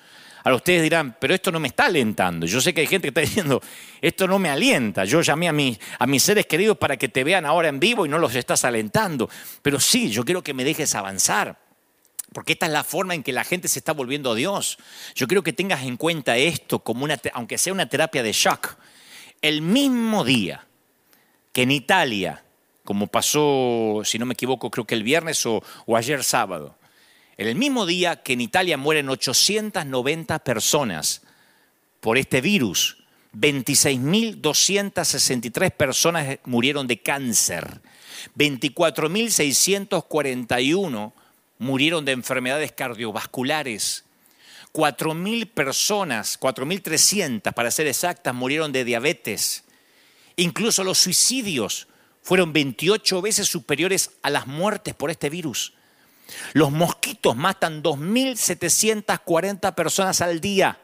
Ahora 0.43 0.55
ustedes 0.55 0.83
dirán, 0.83 1.17
pero 1.19 1.33
esto 1.33 1.51
no 1.51 1.59
me 1.59 1.67
está 1.67 1.85
alentando. 1.85 2.45
Yo 2.45 2.61
sé 2.61 2.73
que 2.73 2.81
hay 2.81 2.87
gente 2.87 3.07
que 3.07 3.09
está 3.09 3.21
diciendo, 3.21 3.61
esto 4.01 4.27
no 4.27 4.39
me 4.39 4.49
alienta. 4.49 5.05
Yo 5.05 5.21
llamé 5.21 5.49
a, 5.49 6.03
a 6.03 6.07
mis 6.07 6.23
seres 6.23 6.45
queridos 6.45 6.77
para 6.77 6.97
que 6.97 7.09
te 7.09 7.23
vean 7.23 7.45
ahora 7.45 7.67
en 7.67 7.79
vivo 7.79 8.05
y 8.05 8.09
no 8.09 8.17
los 8.17 8.33
estás 8.35 8.63
alentando. 8.63 9.29
Pero 9.61 9.79
sí, 9.79 10.09
yo 10.09 10.23
quiero 10.23 10.43
que 10.43 10.53
me 10.53 10.63
dejes 10.63 10.95
avanzar. 10.95 11.68
Porque 12.33 12.53
esta 12.53 12.67
es 12.67 12.71
la 12.71 12.83
forma 12.83 13.15
en 13.15 13.23
que 13.23 13.33
la 13.33 13.43
gente 13.43 13.67
se 13.67 13.79
está 13.79 13.93
volviendo 13.93 14.31
a 14.31 14.35
Dios. 14.35 14.77
Yo 15.15 15.27
quiero 15.27 15.43
que 15.43 15.53
tengas 15.53 15.83
en 15.83 15.97
cuenta 15.97 16.37
esto 16.37 16.79
como 16.79 17.03
una, 17.03 17.19
aunque 17.33 17.57
sea 17.57 17.73
una 17.73 17.89
terapia 17.89 18.21
de 18.21 18.33
shock. 18.33 18.75
El 19.41 19.61
mismo 19.61 20.23
día 20.23 20.67
que 21.51 21.63
en 21.63 21.71
Italia, 21.71 22.43
como 22.83 23.07
pasó, 23.07 24.01
si 24.03 24.19
no 24.19 24.25
me 24.25 24.33
equivoco, 24.33 24.69
creo 24.69 24.85
que 24.85 24.95
el 24.95 25.03
viernes 25.03 25.45
o, 25.45 25.63
o 25.85 25.97
ayer 25.97 26.23
sábado, 26.23 26.77
el 27.37 27.55
mismo 27.55 27.85
día 27.85 28.21
que 28.21 28.33
en 28.33 28.41
Italia 28.41 28.77
mueren 28.77 29.09
890 29.09 30.39
personas 30.39 31.21
por 32.01 32.17
este 32.17 32.41
virus, 32.41 32.97
26.263 33.33 35.71
personas 35.71 36.39
murieron 36.45 36.87
de 36.87 37.01
cáncer, 37.01 37.81
24.641 38.35 41.13
murieron 41.59 42.05
de 42.05 42.13
enfermedades 42.13 42.71
cardiovasculares. 42.71 44.05
4.000 44.73 45.51
personas, 45.51 46.39
4.300 46.39 47.53
para 47.53 47.69
ser 47.69 47.85
exactas, 47.87 48.33
murieron 48.33 48.71
de 48.71 48.83
diabetes. 48.83 49.65
Incluso 50.35 50.83
los 50.83 50.97
suicidios 50.97 51.87
fueron 52.23 52.51
28 52.53 53.21
veces 53.21 53.47
superiores 53.47 54.09
a 54.21 54.29
las 54.29 54.45
muertes 54.47 54.95
por 54.95 55.11
este 55.11 55.29
virus. 55.29 55.73
Los 56.53 56.71
mosquitos 56.71 57.35
matan 57.35 57.83
2.740 57.83 59.75
personas 59.75 60.21
al 60.21 60.39
día. 60.39 60.79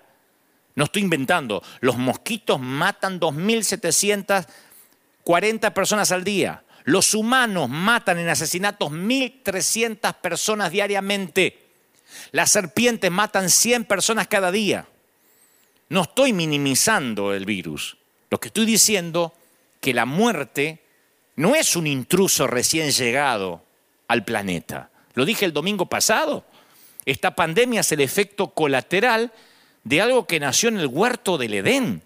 No 0.74 0.86
estoy 0.86 1.04
inventando. 1.04 1.62
Los 1.80 1.98
mosquitos 1.98 2.60
matan 2.60 3.20
2.740 3.20 5.74
personas 5.74 6.12
al 6.12 6.24
día. 6.24 6.65
Los 6.86 7.16
humanos 7.16 7.68
matan 7.68 8.20
en 8.20 8.30
asesinatos 8.30 8.92
1.300 8.92 10.14
personas 10.16 10.72
diariamente. 10.72 11.60
Las 12.32 12.52
serpientes 12.52 13.10
matan 13.12 13.50
100 13.50 13.86
personas 13.86 14.28
cada 14.28 14.52
día. 14.52 14.88
No 15.90 16.04
estoy 16.04 16.32
minimizando 16.32 17.34
el 17.34 17.46
virus. 17.46 17.98
Lo 18.30 18.40
que 18.40 18.50
estoy 18.50 18.66
diciendo 18.66 19.34
que 19.82 19.94
la 19.94 20.06
muerte 20.06 20.84
no 21.36 21.56
es 21.56 21.76
un 21.76 21.88
intruso 21.88 22.46
recién 22.46 22.92
llegado 22.92 23.64
al 24.08 24.24
planeta. 24.24 24.92
Lo 25.16 25.26
dije 25.26 25.46
el 25.46 25.54
domingo 25.54 25.88
pasado. 25.88 26.46
Esta 27.06 27.36
pandemia 27.36 27.82
es 27.82 27.92
el 27.92 28.02
efecto 28.02 28.50
colateral 28.50 29.32
de 29.84 30.02
algo 30.02 30.28
que 30.28 30.40
nació 30.40 30.70
en 30.70 30.80
el 30.80 30.88
huerto 30.88 31.38
del 31.38 31.56
Edén. 31.56 32.02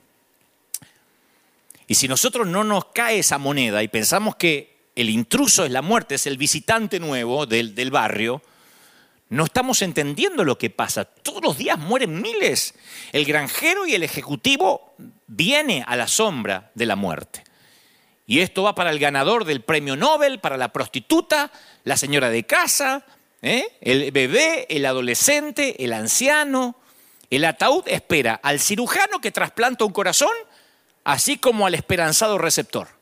Y 1.88 1.95
si 1.95 2.07
nosotros 2.07 2.45
no 2.45 2.63
nos 2.63 2.86
cae 2.86 3.19
esa 3.19 3.39
moneda 3.39 3.81
y 3.81 3.88
pensamos 3.88 4.36
que 4.36 4.69
el 5.01 5.10
intruso 5.10 5.65
es 5.65 5.72
la 5.72 5.82
muerte, 5.82 6.15
es 6.15 6.27
el 6.27 6.38
visitante 6.38 7.00
nuevo 7.00 7.46
del, 7.46 7.74
del 7.75 7.91
barrio, 7.91 8.41
no 9.29 9.44
estamos 9.44 9.84
entendiendo 9.84 10.44
lo 10.44 10.58
que 10.58 10.72
pasa. 10.72 11.06
Todos 11.06 11.44
los 11.44 11.58
días 11.58 11.77
mueren 11.77 12.20
miles. 12.20 12.74
El 13.12 13.25
granjero 13.25 13.86
y 13.86 13.94
el 13.94 14.01
ejecutivo 14.01 14.96
viene 15.27 15.84
a 15.88 15.96
la 15.96 16.08
sombra 16.08 16.72
de 16.74 16.88
la 16.88 16.96
muerte. 16.96 17.44
Y 18.25 18.39
esto 18.39 18.63
va 18.63 18.74
para 18.74 18.89
el 18.89 19.00
ganador 19.00 19.46
del 19.46 19.62
premio 19.62 19.96
Nobel, 19.96 20.39
para 20.39 20.58
la 20.58 20.74
prostituta, 20.74 21.51
la 21.84 21.96
señora 21.96 22.29
de 22.29 22.44
casa, 22.44 23.06
¿eh? 23.41 23.77
el 23.82 24.12
bebé, 24.12 24.65
el 24.70 24.86
adolescente, 24.86 25.84
el 25.84 25.94
anciano. 25.94 26.75
El 27.29 27.46
ataúd 27.46 27.88
espera 27.88 28.39
al 28.41 28.60
cirujano 28.60 29.22
que 29.22 29.32
trasplanta 29.32 29.86
un 29.86 29.94
corazón 29.94 30.34
así 31.03 31.38
como 31.38 31.68
al 31.68 31.75
esperanzado 31.75 32.39
receptor. 32.39 32.99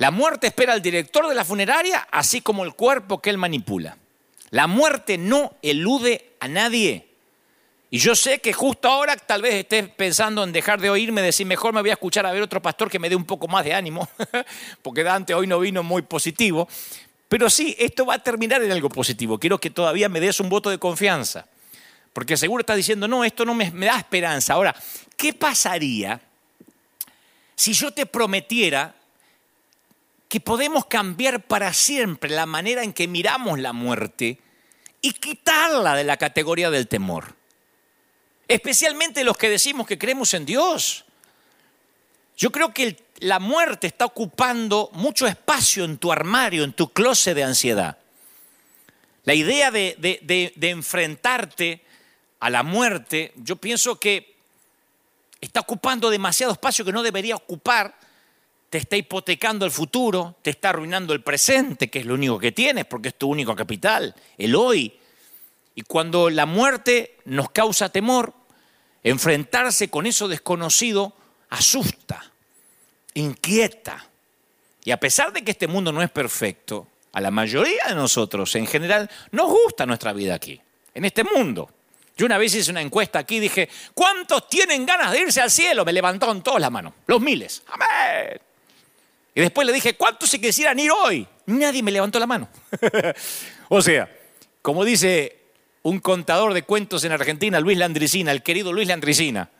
La 0.00 0.10
muerte 0.10 0.46
espera 0.46 0.72
al 0.72 0.80
director 0.80 1.28
de 1.28 1.34
la 1.34 1.44
funeraria, 1.44 2.08
así 2.10 2.40
como 2.40 2.64
el 2.64 2.72
cuerpo 2.72 3.20
que 3.20 3.28
él 3.28 3.36
manipula. 3.36 3.98
La 4.48 4.66
muerte 4.66 5.18
no 5.18 5.52
elude 5.60 6.32
a 6.40 6.48
nadie. 6.48 7.06
Y 7.90 7.98
yo 7.98 8.14
sé 8.14 8.38
que 8.38 8.54
justo 8.54 8.88
ahora 8.88 9.14
tal 9.14 9.42
vez 9.42 9.56
estés 9.56 9.90
pensando 9.90 10.42
en 10.42 10.52
dejar 10.52 10.80
de 10.80 10.88
oírme, 10.88 11.20
decir 11.20 11.46
mejor 11.46 11.74
me 11.74 11.82
voy 11.82 11.90
a 11.90 11.92
escuchar 11.92 12.24
a 12.24 12.32
ver 12.32 12.40
otro 12.40 12.62
pastor 12.62 12.90
que 12.90 12.98
me 12.98 13.10
dé 13.10 13.14
un 13.14 13.26
poco 13.26 13.46
más 13.46 13.62
de 13.62 13.74
ánimo, 13.74 14.08
porque 14.82 15.02
Dante 15.02 15.34
hoy 15.34 15.46
no 15.46 15.60
vino 15.60 15.82
muy 15.82 16.00
positivo. 16.00 16.66
Pero 17.28 17.50
sí, 17.50 17.76
esto 17.78 18.06
va 18.06 18.14
a 18.14 18.18
terminar 18.20 18.62
en 18.62 18.72
algo 18.72 18.88
positivo. 18.88 19.38
Quiero 19.38 19.58
que 19.58 19.68
todavía 19.68 20.08
me 20.08 20.18
des 20.18 20.40
un 20.40 20.48
voto 20.48 20.70
de 20.70 20.78
confianza. 20.78 21.44
Porque 22.14 22.38
seguro 22.38 22.62
estás 22.62 22.78
diciendo, 22.78 23.06
no, 23.06 23.22
esto 23.22 23.44
no 23.44 23.52
me, 23.52 23.70
da 23.70 23.98
esperanza. 23.98 24.54
Ahora, 24.54 24.74
¿qué 25.18 25.34
pasaría 25.34 26.22
si 27.54 27.74
yo 27.74 27.92
te 27.92 28.06
prometiera 28.06 28.94
que 30.30 30.38
podemos 30.38 30.86
cambiar 30.86 31.42
para 31.42 31.74
siempre 31.74 32.30
la 32.30 32.46
manera 32.46 32.84
en 32.84 32.92
que 32.92 33.08
miramos 33.08 33.58
la 33.58 33.72
muerte 33.72 34.38
y 35.02 35.12
quitarla 35.14 35.96
de 35.96 36.04
la 36.04 36.18
categoría 36.18 36.70
del 36.70 36.86
temor. 36.86 37.34
Especialmente 38.46 39.24
los 39.24 39.36
que 39.36 39.50
decimos 39.50 39.88
que 39.88 39.98
creemos 39.98 40.32
en 40.34 40.46
Dios. 40.46 41.04
Yo 42.36 42.52
creo 42.52 42.72
que 42.72 42.96
la 43.18 43.40
muerte 43.40 43.88
está 43.88 44.04
ocupando 44.04 44.90
mucho 44.92 45.26
espacio 45.26 45.84
en 45.84 45.98
tu 45.98 46.12
armario, 46.12 46.62
en 46.62 46.74
tu 46.74 46.92
closet 46.92 47.34
de 47.34 47.42
ansiedad. 47.42 47.98
La 49.24 49.34
idea 49.34 49.72
de, 49.72 50.54
enfrentarte 50.60 51.82
a 52.38 52.50
la 52.50 52.62
muerte, 52.62 53.32
yo 53.34 53.56
pienso 53.56 53.98
que 53.98 54.36
está 55.40 55.58
ocupando 55.58 56.08
demasiado 56.08 56.52
espacio 56.52 56.84
que 56.84 56.92
no 56.92 57.02
debería 57.02 57.34
ocupar, 57.34 57.98
te 58.70 58.78
está 58.78 58.96
hipotecando 58.96 59.66
el 59.66 59.72
futuro, 59.72 60.36
te 60.42 60.50
está 60.50 60.70
arruinando 60.70 61.12
el 61.12 61.22
presente, 61.22 61.90
que 61.90 61.98
es 61.98 62.06
lo 62.06 62.14
único 62.14 62.38
que 62.38 62.52
tienes, 62.52 62.84
porque 62.86 63.08
es 63.08 63.16
tu 63.16 63.28
único 63.28 63.54
capital, 63.56 64.14
el 64.38 64.54
hoy. 64.54 64.96
Y 65.74 65.82
cuando 65.82 66.30
la 66.30 66.46
muerte 66.46 67.16
nos 67.24 67.50
causa 67.50 67.88
temor, 67.88 68.32
enfrentarse 69.02 69.90
con 69.90 70.06
eso 70.06 70.28
desconocido 70.28 71.14
asusta, 71.50 72.30
inquieta. 73.14 74.08
Y 74.84 74.92
a 74.92 75.00
pesar 75.00 75.32
de 75.32 75.42
que 75.42 75.50
este 75.50 75.66
mundo 75.66 75.90
no 75.90 76.00
es 76.00 76.10
perfecto, 76.10 76.86
a 77.12 77.20
la 77.20 77.32
mayoría 77.32 77.86
de 77.88 77.96
nosotros 77.96 78.54
en 78.54 78.68
general 78.68 79.10
nos 79.32 79.50
gusta 79.50 79.84
nuestra 79.84 80.12
vida 80.12 80.34
aquí, 80.34 80.60
en 80.94 81.04
este 81.04 81.24
mundo. 81.24 81.68
Yo 82.16 82.24
una 82.24 82.38
vez 82.38 82.54
hice 82.54 82.70
una 82.70 82.82
encuesta 82.82 83.18
aquí 83.18 83.38
y 83.38 83.40
dije, 83.40 83.68
¿cuántos 83.94 84.48
tienen 84.48 84.86
ganas 84.86 85.10
de 85.10 85.22
irse 85.22 85.40
al 85.40 85.50
cielo? 85.50 85.84
Me 85.84 85.92
levantaron 85.92 86.40
todos 86.40 86.60
la 86.60 86.70
mano, 86.70 86.94
los 87.06 87.20
miles. 87.20 87.64
Amén. 87.66 88.49
Y 89.34 89.40
después 89.40 89.66
le 89.66 89.72
dije, 89.72 89.94
¿cuántos 89.94 90.28
se 90.28 90.40
quisieran 90.40 90.78
ir 90.78 90.90
hoy? 90.90 91.26
Nadie 91.46 91.82
me 91.82 91.90
levantó 91.90 92.18
la 92.18 92.26
mano. 92.26 92.48
o 93.68 93.80
sea, 93.80 94.10
como 94.62 94.84
dice 94.84 95.38
un 95.82 96.00
contador 96.00 96.52
de 96.52 96.62
cuentos 96.62 97.04
en 97.04 97.12
Argentina, 97.12 97.60
Luis 97.60 97.78
Landricina, 97.78 98.32
el 98.32 98.42
querido 98.42 98.72
Luis 98.72 98.88
Landricina, 98.88 99.50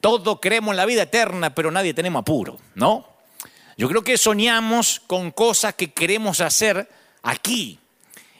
todos 0.00 0.38
creemos 0.40 0.72
en 0.72 0.76
la 0.78 0.86
vida 0.86 1.02
eterna, 1.02 1.54
pero 1.54 1.70
nadie 1.70 1.92
tenemos 1.92 2.20
apuro, 2.20 2.58
¿no? 2.74 3.06
Yo 3.76 3.88
creo 3.88 4.02
que 4.02 4.18
soñamos 4.18 5.00
con 5.06 5.30
cosas 5.30 5.74
que 5.74 5.92
queremos 5.92 6.40
hacer 6.40 6.88
aquí 7.22 7.78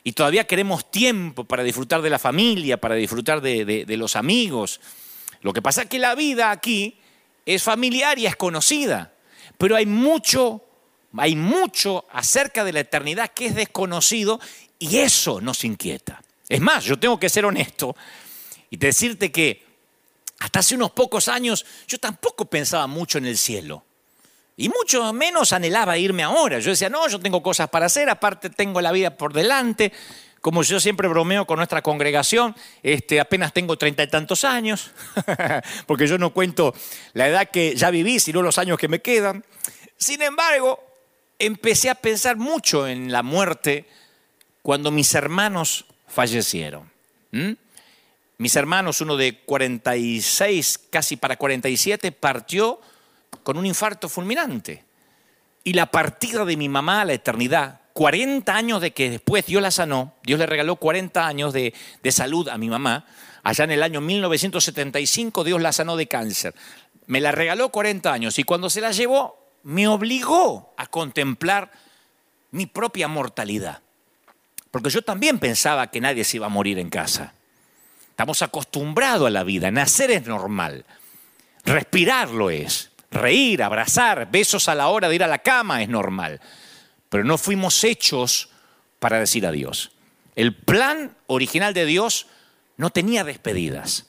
y 0.02 0.12
todavía 0.12 0.46
queremos 0.46 0.90
tiempo 0.90 1.44
para 1.44 1.62
disfrutar 1.62 2.02
de 2.02 2.10
la 2.10 2.18
familia, 2.18 2.78
para 2.78 2.94
disfrutar 2.94 3.40
de, 3.40 3.84
los 3.88 4.16
amigos. 4.16 4.80
Lo 5.42 5.52
que 5.52 5.62
pasa 5.62 5.82
es 5.82 5.88
que 5.88 5.98
la 5.98 6.14
vida 6.14 6.50
aquí 6.50 6.98
es 7.46 7.62
familiar 7.62 8.18
y 8.18 8.26
es 8.26 8.36
conocida, 8.36 9.09
pero 9.60 9.76
hay 9.76 9.84
mucho, 9.84 10.64
hay 11.18 11.36
mucho 11.36 12.06
acerca 12.12 12.64
de 12.64 12.72
la 12.72 12.80
eternidad 12.80 13.30
que 13.34 13.44
es 13.44 13.54
desconocido 13.54 14.40
y 14.78 14.96
eso 14.96 15.42
nos 15.42 15.64
inquieta. 15.64 16.22
Es 16.48 16.62
más, 16.62 16.82
yo 16.82 16.98
tengo 16.98 17.20
que 17.20 17.28
ser 17.28 17.44
honesto 17.44 17.94
y 18.70 18.78
decirte 18.78 19.30
que 19.30 19.62
hasta 20.38 20.60
hace 20.60 20.76
unos 20.76 20.92
pocos 20.92 21.28
años 21.28 21.66
yo 21.86 21.98
tampoco 21.98 22.46
pensaba 22.46 22.86
mucho 22.86 23.18
en 23.18 23.26
el 23.26 23.36
cielo. 23.36 23.84
Y 24.56 24.70
mucho 24.70 25.12
menos 25.12 25.52
anhelaba 25.52 25.98
irme 25.98 26.22
ahora. 26.22 26.58
Yo 26.58 26.70
decía, 26.70 26.88
no, 26.88 27.06
yo 27.06 27.20
tengo 27.20 27.42
cosas 27.42 27.68
para 27.68 27.84
hacer, 27.84 28.08
aparte 28.08 28.48
tengo 28.48 28.80
la 28.80 28.92
vida 28.92 29.14
por 29.14 29.34
delante. 29.34 29.92
Como 30.40 30.62
yo 30.62 30.80
siempre 30.80 31.06
bromeo 31.06 31.46
con 31.46 31.58
nuestra 31.58 31.82
congregación, 31.82 32.56
este, 32.82 33.20
apenas 33.20 33.52
tengo 33.52 33.76
treinta 33.76 34.02
y 34.02 34.06
tantos 34.06 34.44
años, 34.44 34.90
porque 35.86 36.06
yo 36.06 36.16
no 36.16 36.32
cuento 36.32 36.74
la 37.12 37.28
edad 37.28 37.50
que 37.50 37.74
ya 37.76 37.90
viví, 37.90 38.20
sino 38.20 38.40
los 38.40 38.56
años 38.56 38.78
que 38.78 38.88
me 38.88 39.02
quedan. 39.02 39.44
Sin 39.98 40.22
embargo, 40.22 40.82
empecé 41.38 41.90
a 41.90 41.94
pensar 41.94 42.36
mucho 42.36 42.88
en 42.88 43.12
la 43.12 43.22
muerte 43.22 43.86
cuando 44.62 44.90
mis 44.90 45.14
hermanos 45.14 45.84
fallecieron. 46.08 46.90
Mis 48.38 48.56
hermanos, 48.56 49.02
uno 49.02 49.16
de 49.16 49.40
46, 49.40 50.80
casi 50.90 51.16
para 51.16 51.36
47, 51.36 52.12
partió 52.12 52.80
con 53.42 53.58
un 53.58 53.66
infarto 53.66 54.08
fulminante. 54.08 54.84
Y 55.64 55.74
la 55.74 55.86
partida 55.90 56.46
de 56.46 56.56
mi 56.56 56.70
mamá 56.70 57.02
a 57.02 57.04
la 57.04 57.12
eternidad, 57.12 57.80
40 57.92 58.54
años 58.54 58.80
de 58.80 58.92
que 58.92 59.10
después 59.10 59.46
Dios 59.46 59.62
la 59.62 59.70
sanó, 59.70 60.14
Dios 60.22 60.38
le 60.38 60.46
regaló 60.46 60.76
40 60.76 61.26
años 61.26 61.52
de, 61.52 61.74
salud 62.10 62.48
a 62.48 62.58
mi 62.58 62.68
mamá, 62.68 63.06
allá 63.42 63.64
en 63.64 63.72
el 63.72 63.82
año 63.82 64.00
1975 64.00 65.44
Dios 65.44 65.60
la 65.60 65.72
sanó 65.72 65.96
de 65.96 66.06
cáncer. 66.06 66.54
Me 67.06 67.20
la 67.20 67.32
regaló 67.32 67.70
40 67.70 68.12
años 68.12 68.38
y 68.38 68.44
cuando 68.44 68.70
se 68.70 68.80
la 68.80 68.92
llevó 68.92 69.38
me 69.62 69.88
obligó 69.88 70.72
a 70.76 70.86
contemplar 70.86 71.70
mi 72.52 72.66
propia 72.66 73.08
mortalidad. 73.08 73.80
Porque 74.70 74.90
yo 74.90 75.02
también 75.02 75.38
pensaba 75.38 75.90
que 75.90 76.00
nadie 76.00 76.24
se 76.24 76.36
iba 76.36 76.46
a 76.46 76.50
morir 76.50 76.78
en 76.78 76.90
casa. 76.90 77.34
Estamos 78.10 78.42
acostumbrados 78.42 79.26
a 79.26 79.30
la 79.30 79.42
vida, 79.42 79.70
nacer 79.70 80.10
es 80.10 80.26
normal, 80.26 80.84
respirar 81.64 82.30
lo 82.30 82.50
es. 82.50 82.90
Reír, 83.10 83.62
abrazar, 83.62 84.30
besos 84.30 84.68
a 84.68 84.74
la 84.76 84.86
hora 84.86 85.08
de 85.08 85.16
ir 85.16 85.24
a 85.24 85.26
la 85.26 85.38
cama 85.38 85.82
es 85.82 85.88
normal. 85.88 86.40
Pero 87.10 87.24
no 87.24 87.36
fuimos 87.36 87.84
hechos 87.84 88.48
para 88.98 89.18
decir 89.18 89.46
adiós. 89.46 89.90
El 90.36 90.54
plan 90.54 91.14
original 91.26 91.74
de 91.74 91.84
Dios 91.84 92.26
no 92.78 92.88
tenía 92.88 93.24
despedidas. 93.24 94.06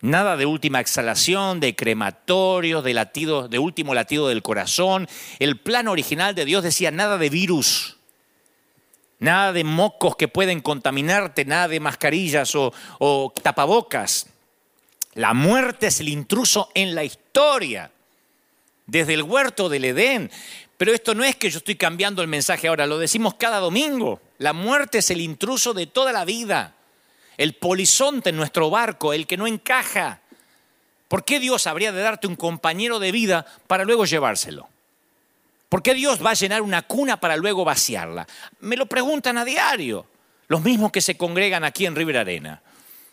Nada 0.00 0.36
de 0.36 0.46
última 0.46 0.80
exhalación, 0.80 1.58
de 1.58 1.74
crematorio, 1.74 2.82
de 2.82 2.94
latido, 2.94 3.48
de 3.48 3.58
último 3.58 3.94
latido 3.94 4.28
del 4.28 4.42
corazón. 4.42 5.08
El 5.40 5.58
plan 5.58 5.88
original 5.88 6.34
de 6.34 6.44
Dios 6.44 6.62
decía 6.62 6.90
nada 6.90 7.18
de 7.18 7.30
virus, 7.30 7.96
nada 9.18 9.52
de 9.52 9.64
mocos 9.64 10.14
que 10.16 10.28
pueden 10.28 10.60
contaminarte, 10.60 11.44
nada 11.44 11.68
de 11.68 11.80
mascarillas 11.80 12.54
o 12.54 13.32
tapabocas. 13.42 14.28
La 15.14 15.34
muerte 15.34 15.88
es 15.88 16.00
el 16.00 16.08
intruso 16.08 16.70
en 16.74 16.94
la 16.94 17.04
historia 17.04 17.90
desde 18.86 19.14
el 19.14 19.22
huerto 19.22 19.68
del 19.68 19.84
Edén. 19.84 20.30
Pero 20.82 20.94
esto 20.94 21.14
no 21.14 21.22
es 21.22 21.36
que 21.36 21.48
yo 21.48 21.58
estoy 21.58 21.76
cambiando 21.76 22.22
el 22.22 22.26
mensaje 22.26 22.66
ahora, 22.66 22.88
lo 22.88 22.98
decimos 22.98 23.34
cada 23.34 23.60
domingo. 23.60 24.20
La 24.38 24.52
muerte 24.52 24.98
es 24.98 25.10
el 25.12 25.20
intruso 25.20 25.74
de 25.74 25.86
toda 25.86 26.10
la 26.10 26.24
vida, 26.24 26.74
el 27.36 27.54
polizonte 27.54 28.30
en 28.30 28.36
nuestro 28.36 28.68
barco, 28.68 29.12
el 29.12 29.28
que 29.28 29.36
no 29.36 29.46
encaja. 29.46 30.22
¿Por 31.06 31.24
qué 31.24 31.38
Dios 31.38 31.68
habría 31.68 31.92
de 31.92 32.02
darte 32.02 32.26
un 32.26 32.34
compañero 32.34 32.98
de 32.98 33.12
vida 33.12 33.46
para 33.68 33.84
luego 33.84 34.06
llevárselo? 34.06 34.68
¿Por 35.68 35.84
qué 35.84 35.94
Dios 35.94 36.18
va 36.20 36.30
a 36.30 36.34
llenar 36.34 36.62
una 36.62 36.82
cuna 36.82 37.20
para 37.20 37.36
luego 37.36 37.64
vaciarla? 37.64 38.26
Me 38.58 38.76
lo 38.76 38.86
preguntan 38.86 39.38
a 39.38 39.44
diario, 39.44 40.04
los 40.48 40.62
mismos 40.62 40.90
que 40.90 41.00
se 41.00 41.16
congregan 41.16 41.62
aquí 41.62 41.86
en 41.86 41.94
River 41.94 42.16
Arena. 42.16 42.60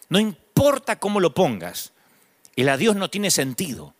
No 0.10 0.18
importa 0.18 0.98
cómo 0.98 1.20
lo 1.20 1.36
pongas, 1.36 1.92
el 2.56 2.68
adiós 2.68 2.96
no 2.96 3.12
tiene 3.12 3.30
sentido. 3.30 3.94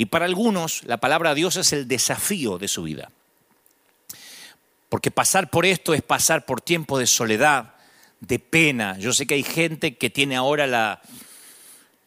Y 0.00 0.06
para 0.06 0.24
algunos 0.24 0.82
la 0.84 0.96
palabra 0.96 1.34
Dios 1.34 1.56
es 1.56 1.74
el 1.74 1.86
desafío 1.86 2.56
de 2.56 2.68
su 2.68 2.84
vida. 2.84 3.10
Porque 4.88 5.10
pasar 5.10 5.50
por 5.50 5.66
esto 5.66 5.92
es 5.92 6.00
pasar 6.00 6.46
por 6.46 6.62
tiempo 6.62 6.98
de 6.98 7.06
soledad, 7.06 7.74
de 8.20 8.38
pena. 8.38 8.96
Yo 8.96 9.12
sé 9.12 9.26
que 9.26 9.34
hay 9.34 9.42
gente 9.42 9.98
que 9.98 10.08
tiene 10.08 10.36
ahora 10.36 10.66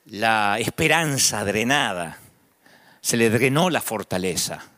la, 0.07 0.57
esperanza 0.57 1.45
drenada. 1.45 2.17
Se 2.99 3.15
le 3.15 3.29
drenó 3.29 3.69
la 3.69 3.79
fortaleza. 3.79 4.71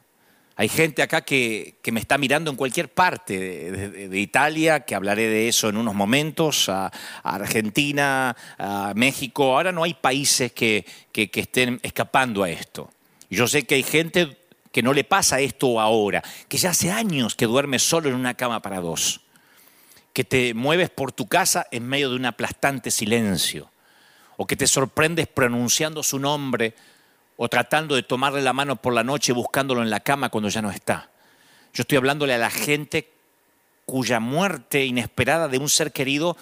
Hay 0.57 0.67
gente 0.67 1.01
acá 1.01 1.21
que, 1.21 1.75
me 1.93 2.01
está 2.01 2.17
mirando 2.17 2.51
en 2.51 2.57
cualquier 2.57 2.93
parte 2.93 3.39
de, 3.39 4.19
Italia, 4.19 4.81
que 4.81 4.93
hablaré 4.93 5.29
de 5.29 5.47
eso 5.47 5.69
en 5.69 5.77
unos 5.77 5.95
momentos, 5.95 6.67
a, 6.67 6.91
Argentina, 7.23 8.35
a 8.57 8.91
México. 8.93 9.55
Ahora 9.55 9.71
no 9.71 9.85
hay 9.85 9.93
países 9.93 10.51
que 10.51 10.83
estén 11.13 11.79
escapando 11.81 12.43
a 12.43 12.49
esto. 12.49 12.91
Yo 13.35 13.47
sé 13.47 13.63
que 13.63 13.75
hay 13.75 13.83
gente 13.83 14.37
que 14.71 14.81
no 14.81 14.93
le 14.93 15.03
pasa 15.03 15.41
esto 15.41 15.79
ahora, 15.81 16.23
que 16.47 16.57
ya 16.57 16.69
hace 16.69 16.91
años 16.91 17.35
que 17.35 17.45
duermes 17.45 17.83
solo 17.83 18.07
en 18.07 18.15
una 18.15 18.33
cama 18.33 18.61
para 18.61 18.79
dos, 18.79 19.21
que 20.13 20.23
te 20.23 20.53
mueves 20.53 20.89
por 20.89 21.11
tu 21.11 21.27
casa 21.27 21.67
en 21.71 21.85
medio 21.85 22.09
de 22.09 22.15
un 22.15 22.25
aplastante 22.25 22.91
silencio, 22.91 23.69
o 24.37 24.47
que 24.47 24.55
te 24.55 24.67
sorprendes 24.67 25.27
pronunciando 25.27 26.01
su 26.01 26.17
nombre 26.17 26.75
o 27.35 27.49
tratando 27.49 27.95
de 27.95 28.03
tomarle 28.03 28.41
la 28.41 28.53
mano 28.53 28.77
por 28.77 28.93
la 28.93 29.03
noche 29.03 29.33
buscándolo 29.33 29.81
en 29.81 29.89
la 29.89 29.99
cama 29.99 30.29
cuando 30.29 30.49
ya 30.49 30.61
no 30.61 30.71
está. 30.71 31.09
Yo 31.73 31.81
estoy 31.81 31.97
hablándole 31.97 32.33
a 32.33 32.37
la 32.37 32.49
gente 32.49 33.11
cuya 33.85 34.21
muerte 34.21 34.85
inesperada 34.85 35.49
de 35.49 35.57
un 35.57 35.67
ser 35.67 35.91
querido 35.91 36.37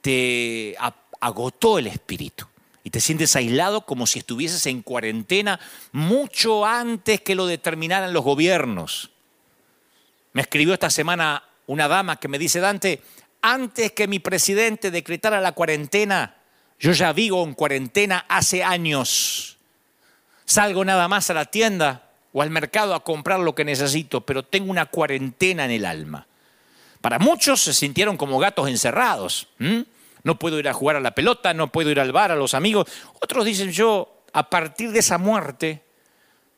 te 0.00 0.74
agotó 1.20 1.78
el 1.78 1.86
espíritu 1.86 2.46
y 2.84 2.90
te 2.90 3.00
sientes 3.00 3.34
aislado 3.34 3.86
como 3.86 4.06
si 4.06 4.20
estuvieses 4.20 4.66
en 4.66 4.82
cuarentena 4.82 5.58
mucho 5.90 6.66
antes 6.66 7.22
que 7.22 7.34
lo 7.34 7.46
determinaran 7.46 8.12
los 8.12 8.22
gobiernos. 8.22 9.10
Me 10.34 10.42
escribió 10.42 10.74
esta 10.74 10.90
semana 10.90 11.42
una 11.66 11.88
dama 11.88 12.16
que 12.16 12.28
me 12.28 12.38
dice, 12.38 12.60
Dante, 12.60 13.00
antes 13.40 13.92
que 13.92 14.06
mi 14.06 14.18
presidente 14.18 14.90
decretara 14.90 15.40
la 15.40 15.52
cuarentena, 15.52 16.36
yo 16.78 16.92
ya 16.92 17.12
vivo 17.14 17.42
en 17.42 17.54
cuarentena 17.54 18.26
hace 18.28 18.62
años. 18.62 19.56
Salgo 20.44 20.84
nada 20.84 21.08
más 21.08 21.30
a 21.30 21.34
la 21.34 21.46
tienda 21.46 22.10
o 22.34 22.42
al 22.42 22.50
mercado 22.50 22.94
a 22.94 23.02
comprar 23.02 23.40
lo 23.40 23.54
que 23.54 23.64
necesito, 23.64 24.20
pero 24.20 24.42
tengo 24.42 24.70
una 24.70 24.86
cuarentena 24.86 25.64
en 25.64 25.70
el 25.70 25.86
alma. 25.86 26.26
Para 27.00 27.18
muchos 27.18 27.62
se 27.62 27.72
sintieron 27.72 28.18
como 28.18 28.38
gatos 28.38 28.68
encerrados. 28.68 29.48
No 30.24 30.38
puedo 30.38 30.58
ir 30.58 30.68
a 30.68 30.72
jugar 30.72 30.96
a 30.96 31.00
la 31.00 31.14
pelota, 31.14 31.54
no 31.54 31.70
puedo 31.70 31.90
ir 31.90 32.00
al 32.00 32.10
bar, 32.10 32.32
a 32.32 32.36
los 32.36 32.54
amigos. 32.54 32.90
Otros 33.20 33.44
dicen, 33.44 33.70
yo 33.70 34.24
a 34.32 34.50
partir 34.50 34.90
de 34.90 34.98
esa 34.98 35.18
muerte 35.18 35.84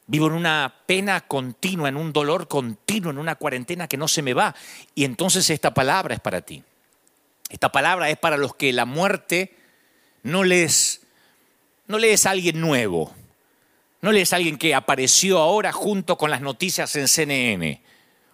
vivo 0.07 0.29
en 0.29 0.33
una 0.33 0.73
pena 0.87 1.21
continua, 1.23 1.89
en 1.89 1.97
un 1.97 2.13
dolor 2.13 2.47
continuo, 2.49 3.11
en 3.11 3.19
una 3.19 3.35
cuarentena 3.35 3.89
que 3.89 3.97
no 3.97 4.09
se 4.09 4.23
me 4.23 4.35
va. 4.35 4.55
Y 4.95 5.05
entonces 5.05 5.51
esta 5.51 5.75
palabra 5.75 6.15
es 6.15 6.21
para 6.21 6.41
ti. 6.43 6.63
Esta 7.49 7.71
palabra 7.71 8.09
es 8.09 8.17
para 8.17 8.37
los 8.37 8.55
que 8.55 8.73
la 8.73 8.85
muerte 8.85 9.57
no 10.23 10.45
les, 10.45 11.03
no 11.87 11.99
les 11.99 12.15
es 12.15 12.27
alguien 12.27 12.61
nuevo, 12.61 13.13
no 14.01 14.13
les 14.13 14.23
es 14.23 14.33
alguien 14.33 14.59
que 14.59 14.75
apareció 14.75 15.39
ahora 15.39 15.73
junto 15.73 16.17
con 16.17 16.31
las 16.31 16.41
noticias 16.41 16.95
en 16.97 17.09
CNN 17.09 17.83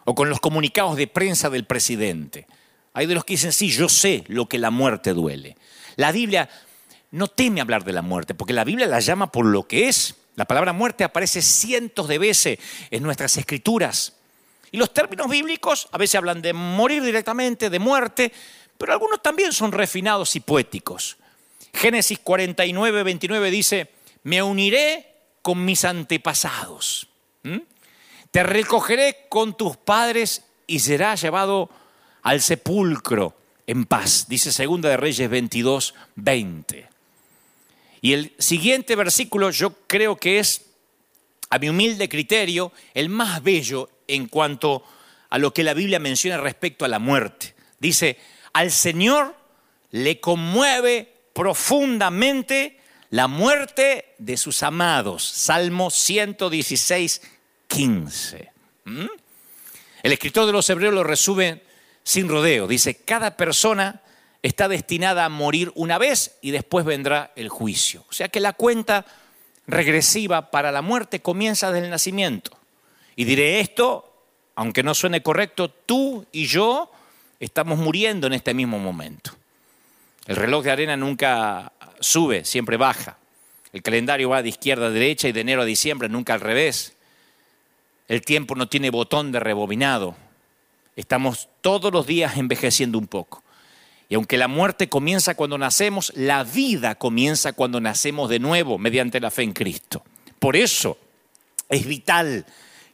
o 0.05 0.15
con 0.15 0.29
los 0.29 0.41
comunicados 0.41 0.97
de 0.97 1.07
prensa 1.07 1.51
del 1.51 1.65
presidente. 1.65 2.47
Hay 2.95 3.07
de 3.07 3.15
los 3.15 3.25
que 3.25 3.35
dicen, 3.35 3.53
sí, 3.53 3.69
yo 3.69 3.89
sé 3.89 4.25
lo 4.29 4.49
que 4.49 4.59
la 4.59 4.71
muerte 4.71 5.15
duele. 5.15 5.57
La 5.97 6.13
Biblia 6.13 6.49
no 7.11 7.29
teme 7.29 7.61
hablar 7.61 7.85
de 7.85 7.93
la 7.93 8.03
muerte, 8.03 8.35
porque 8.35 8.53
la 8.53 8.65
Biblia 8.65 8.87
la 8.87 9.01
llama 9.01 9.31
por 9.31 9.47
lo 9.47 9.67
que 9.67 9.89
es. 9.89 10.17
La 10.35 10.45
palabra 10.45 10.73
muerte 10.73 11.05
aparece 11.05 11.43
cientos 11.43 12.09
de 12.09 12.19
veces 12.19 12.59
en 12.91 13.03
nuestras 13.03 13.37
escrituras. 13.37 14.15
Y 14.71 14.79
los 14.79 14.95
términos 14.95 15.29
bíblicos 15.29 15.89
a 15.93 15.99
veces 15.99 16.15
hablan 16.17 16.41
de 16.41 16.55
morir 16.55 17.03
directamente, 17.03 17.69
de 17.69 17.79
muerte, 17.79 18.33
pero 18.79 18.93
algunos 18.93 19.23
también 19.23 19.53
son 19.53 19.73
refinados 19.73 20.35
y 20.37 20.41
poéticos. 20.41 21.19
Génesis 21.75 22.19
49, 22.19 23.03
29 23.03 23.51
dice, 23.51 23.91
me 24.25 24.43
uniré 24.43 25.07
con 25.43 25.65
mis 25.65 25.85
antepasados. 25.85 27.09
Te 28.31 28.43
recogeré 28.43 29.27
con 29.29 29.57
tus 29.57 29.77
padres 29.77 30.45
y 30.67 30.79
serás 30.81 31.21
llevado 31.21 31.69
al 32.23 32.41
sepulcro 32.41 33.37
en 33.67 33.85
paz, 33.85 34.27
dice 34.29 34.53
Segunda 34.53 34.89
de 34.89 34.97
Reyes 34.97 35.29
22, 35.29 35.95
20. 36.17 36.89
Y 38.01 38.13
el 38.13 38.33
siguiente 38.39 38.97
versículo 38.97 39.51
yo 39.51 39.75
creo 39.87 40.17
que 40.17 40.39
es, 40.39 40.67
a 41.51 41.59
mi 41.59 41.69
humilde 41.69 42.09
criterio, 42.09 42.73
el 42.95 43.09
más 43.09 43.43
bello 43.43 43.89
en 44.09 44.27
cuanto 44.27 44.85
a 45.31 45.39
lo 45.39 45.55
que 45.55 45.63
la 45.63 45.75
Biblia 45.75 45.99
menciona 45.99 46.39
respecto 46.39 46.85
a 46.85 46.89
la 46.89 46.99
muerte. 46.99 47.55
Dice, 47.79 48.19
al 48.53 48.71
Señor 48.71 49.37
le 49.91 50.21
conmueve 50.21 51.13
profundamente 51.33 52.79
la 53.11 53.29
muerte 53.29 54.15
de 54.19 54.37
sus 54.37 54.63
amados. 54.63 55.23
Salmo 55.25 55.91
116, 55.91 57.23
15. 57.69 58.51
¿Mm? 58.85 59.07
El 60.03 60.13
escritor 60.13 60.47
de 60.47 60.53
los 60.53 60.69
Hebreos 60.69 60.95
lo 60.95 61.05
resume 61.05 61.63
sin 62.03 62.29
rodeo. 62.29 62.67
Dice, 62.67 62.97
cada 62.97 63.37
persona 63.37 64.03
está 64.43 64.69
destinada 64.69 65.25
a 65.25 65.29
morir 65.29 65.73
una 65.75 65.99
vez 65.99 66.39
y 66.41 66.51
después 66.51 66.85
vendrá 66.85 67.33
el 67.37 67.49
juicio. 67.49 68.05
O 68.09 68.13
sea 68.13 68.29
que 68.29 68.41
la 68.41 68.53
cuenta 68.53 69.07
regresiva 69.67 70.51
para 70.51 70.73
la 70.73 70.83
muerte 70.83 71.21
comienza 71.21 71.71
desde 71.71 71.87
el 71.87 71.91
nacimiento. 71.91 72.57
Y 73.15 73.25
diré 73.25 73.61
esto, 73.61 74.13
aunque 74.55 74.83
no 74.83 74.95
suene 74.95 75.23
correcto, 75.23 75.71
tú 75.71 76.27
y 76.33 76.47
yo 76.47 76.91
estamos 77.41 77.79
muriendo 77.79 78.27
en 78.27 78.33
este 78.33 78.55
mismo 78.55 78.79
momento. 78.79 79.33
El 80.27 80.37
reloj 80.37 80.65
de 80.65 80.71
arena 80.71 80.97
nunca 80.97 81.73
sube, 82.01 82.45
siempre 82.45 82.77
baja. 82.77 83.19
El 83.73 83.83
calendario 83.83 84.29
va 84.29 84.43
de 84.43 84.51
izquierda 84.51 84.87
a 84.87 84.91
derecha 84.91 85.29
y 85.29 85.33
de 85.33 85.41
enero 85.41 85.63
a 85.63 85.67
diciembre, 85.67 86.09
nunca 86.09 86.35
al 86.35 86.41
revés. 86.41 86.95
El 88.09 88.23
tiempo 88.23 88.55
no 88.55 88.69
tiene 88.69 88.91
botón 88.91 89.33
de 89.33 89.41
rebobinado. 89.41 90.17
Estamos 90.97 91.49
todos 91.61 91.93
los 91.93 92.07
días 92.07 92.37
envejeciendo 92.37 92.99
un 92.99 93.07
poco. 93.07 93.43
Y 94.09 94.15
aunque 94.15 94.37
la 94.37 94.49
muerte 94.49 94.89
comienza 94.91 95.35
cuando 95.35 95.57
nacemos, 95.57 96.13
la 96.15 96.45
vida 96.45 96.97
comienza 96.97 97.55
cuando 97.55 97.81
nacemos 97.81 98.29
de 98.29 98.39
nuevo 98.39 98.77
mediante 98.77 99.21
la 99.21 99.31
fe 99.31 99.43
en 99.43 99.55
Cristo. 99.55 100.05
Por 100.39 100.55
eso 100.55 100.99
es 101.71 101.87
vital 101.87 102.45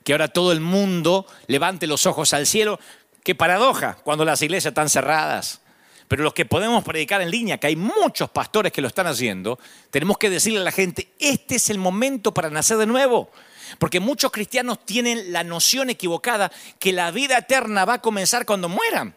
que 0.05 0.13
ahora 0.13 0.29
todo 0.29 0.53
el 0.53 0.61
mundo 0.61 1.27
levante 1.49 1.89
los 1.89 2.07
ojos 2.07 2.33
al 2.35 2.47
cielo. 2.47 2.79
Qué 3.25 3.35
paradoja 3.35 3.99
cuando 4.05 4.25
las 4.25 4.41
iglesias 4.43 4.71
están 4.71 4.89
cerradas. 4.89 5.61
Pero 6.07 6.23
los 6.23 6.33
que 6.35 6.47
podemos 6.47 6.85
predicar 6.85 7.21
en 7.21 7.31
línea, 7.31 7.59
que 7.59 7.67
hay 7.67 7.77
muchos 7.77 8.31
pastores 8.31 8.73
que 8.73 8.81
lo 8.81 8.89
están 8.89 9.07
haciendo, 9.07 9.59
tenemos 9.91 10.17
que 10.17 10.31
decirle 10.31 10.61
a 10.61 10.65
la 10.65 10.73
gente, 10.73 11.09
este 11.19 11.57
es 11.57 11.69
el 11.69 11.79
momento 11.79 12.33
para 12.33 12.49
nacer 12.49 12.79
de 12.79 12.87
nuevo. 12.87 13.31
Porque 13.79 14.01
muchos 14.01 14.33
cristianos 14.33 14.85
tienen 14.85 15.33
la 15.33 15.45
noción 15.45 15.91
equivocada 15.91 16.51
que 16.79 16.93
la 16.93 17.11
vida 17.11 17.39
eterna 17.39 17.85
va 17.85 17.95
a 17.95 18.03
comenzar 18.03 18.47
cuando 18.47 18.69
mueran. 18.69 19.15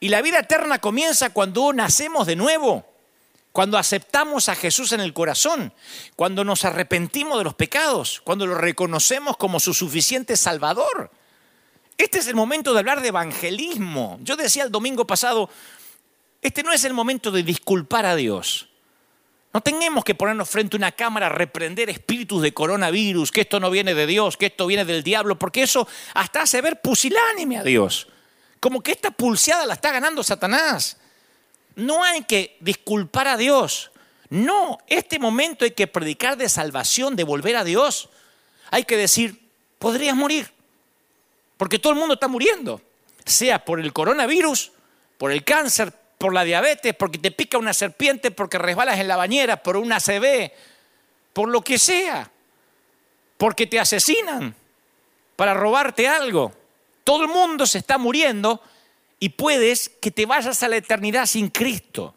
Y 0.00 0.08
la 0.08 0.22
vida 0.22 0.40
eterna 0.40 0.78
comienza 0.78 1.30
cuando 1.30 1.72
nacemos 1.72 2.26
de 2.26 2.36
nuevo, 2.36 2.84
cuando 3.52 3.78
aceptamos 3.78 4.48
a 4.48 4.54
Jesús 4.54 4.92
en 4.92 5.00
el 5.00 5.14
corazón, 5.14 5.72
cuando 6.14 6.44
nos 6.44 6.64
arrepentimos 6.64 7.38
de 7.38 7.44
los 7.44 7.54
pecados, 7.54 8.20
cuando 8.22 8.46
lo 8.46 8.56
reconocemos 8.56 9.36
como 9.36 9.60
su 9.60 9.72
suficiente 9.72 10.36
Salvador. 10.36 11.10
Este 11.96 12.18
es 12.18 12.26
el 12.26 12.34
momento 12.34 12.74
de 12.74 12.80
hablar 12.80 13.00
de 13.00 13.08
evangelismo. 13.08 14.18
Yo 14.22 14.36
decía 14.36 14.64
el 14.64 14.70
domingo 14.70 15.06
pasado, 15.06 15.48
este 16.42 16.62
no 16.62 16.72
es 16.72 16.84
el 16.84 16.92
momento 16.92 17.30
de 17.30 17.42
disculpar 17.42 18.04
a 18.04 18.14
Dios. 18.14 18.68
No 19.56 19.62
tenemos 19.62 20.04
que 20.04 20.14
ponernos 20.14 20.50
frente 20.50 20.76
a 20.76 20.80
una 20.80 20.92
cámara 20.92 21.28
a 21.28 21.30
reprender 21.30 21.88
espíritus 21.88 22.42
de 22.42 22.52
coronavirus, 22.52 23.32
que 23.32 23.40
esto 23.40 23.58
no 23.58 23.70
viene 23.70 23.94
de 23.94 24.06
Dios, 24.06 24.36
que 24.36 24.44
esto 24.44 24.66
viene 24.66 24.84
del 24.84 25.02
diablo, 25.02 25.38
porque 25.38 25.62
eso 25.62 25.88
hasta 26.12 26.42
hace 26.42 26.60
ver 26.60 26.82
pusilánime 26.82 27.56
a 27.56 27.62
Dios. 27.62 28.06
Como 28.60 28.82
que 28.82 28.92
esta 28.92 29.10
pulseada 29.10 29.64
la 29.64 29.72
está 29.72 29.92
ganando 29.92 30.22
Satanás. 30.22 30.98
No 31.74 32.04
hay 32.04 32.24
que 32.24 32.58
disculpar 32.60 33.28
a 33.28 33.38
Dios. 33.38 33.92
No, 34.28 34.76
este 34.88 35.18
momento 35.18 35.64
hay 35.64 35.70
que 35.70 35.86
predicar 35.86 36.36
de 36.36 36.50
salvación, 36.50 37.16
de 37.16 37.24
volver 37.24 37.56
a 37.56 37.64
Dios. 37.64 38.10
Hay 38.70 38.84
que 38.84 38.98
decir, 38.98 39.40
podrías 39.78 40.14
morir, 40.14 40.52
porque 41.56 41.78
todo 41.78 41.94
el 41.94 41.98
mundo 41.98 42.12
está 42.12 42.28
muriendo, 42.28 42.82
sea 43.24 43.64
por 43.64 43.80
el 43.80 43.94
coronavirus, 43.94 44.72
por 45.16 45.32
el 45.32 45.44
cáncer, 45.44 45.94
por 46.18 46.32
la 46.32 46.44
diabetes, 46.44 46.94
porque 46.94 47.18
te 47.18 47.30
pica 47.30 47.58
una 47.58 47.74
serpiente, 47.74 48.30
porque 48.30 48.58
resbalas 48.58 48.98
en 48.98 49.08
la 49.08 49.16
bañera, 49.16 49.62
por 49.62 49.76
una 49.76 50.00
CB, 50.00 50.50
por 51.32 51.48
lo 51.48 51.62
que 51.62 51.78
sea, 51.78 52.30
porque 53.36 53.66
te 53.66 53.78
asesinan 53.78 54.54
para 55.36 55.54
robarte 55.54 56.08
algo. 56.08 56.52
Todo 57.04 57.22
el 57.22 57.28
mundo 57.28 57.66
se 57.66 57.78
está 57.78 57.98
muriendo 57.98 58.60
y 59.20 59.30
puedes 59.30 59.88
que 59.88 60.10
te 60.10 60.26
vayas 60.26 60.62
a 60.62 60.68
la 60.68 60.76
eternidad 60.76 61.26
sin 61.26 61.48
Cristo. 61.48 62.14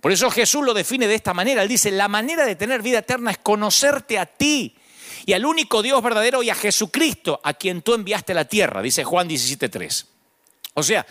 Por 0.00 0.12
eso 0.12 0.30
Jesús 0.30 0.64
lo 0.64 0.74
define 0.74 1.06
de 1.06 1.14
esta 1.14 1.32
manera. 1.32 1.62
Él 1.62 1.68
dice, 1.68 1.90
la 1.90 2.08
manera 2.08 2.44
de 2.44 2.56
tener 2.56 2.82
vida 2.82 2.98
eterna 2.98 3.30
es 3.30 3.38
conocerte 3.38 4.18
a 4.18 4.26
ti 4.26 4.76
y 5.24 5.32
al 5.32 5.46
único 5.46 5.82
Dios 5.82 6.02
verdadero 6.02 6.42
y 6.42 6.50
a 6.50 6.54
Jesucristo, 6.54 7.40
a 7.44 7.54
quien 7.54 7.82
tú 7.82 7.94
enviaste 7.94 8.32
a 8.32 8.34
la 8.34 8.44
tierra, 8.44 8.82
dice 8.82 9.04
Juan 9.04 9.28
17.3. 9.28 10.06
O 10.74 10.82
sea, 10.82 11.06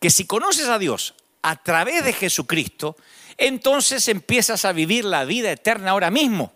que 0.00 0.10
si 0.10 0.26
conoces 0.26 0.68
a 0.68 0.78
Dios, 0.78 1.14
a 1.46 1.54
través 1.54 2.04
de 2.04 2.12
Jesucristo, 2.12 2.96
entonces 3.38 4.08
empiezas 4.08 4.64
a 4.64 4.72
vivir 4.72 5.04
la 5.04 5.24
vida 5.24 5.52
eterna 5.52 5.92
ahora 5.92 6.10
mismo, 6.10 6.52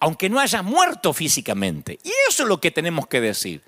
aunque 0.00 0.30
no 0.30 0.40
hayas 0.40 0.64
muerto 0.64 1.12
físicamente. 1.12 1.98
Y 2.02 2.10
eso 2.26 2.44
es 2.44 2.48
lo 2.48 2.58
que 2.58 2.70
tenemos 2.70 3.08
que 3.08 3.20
decir. 3.20 3.60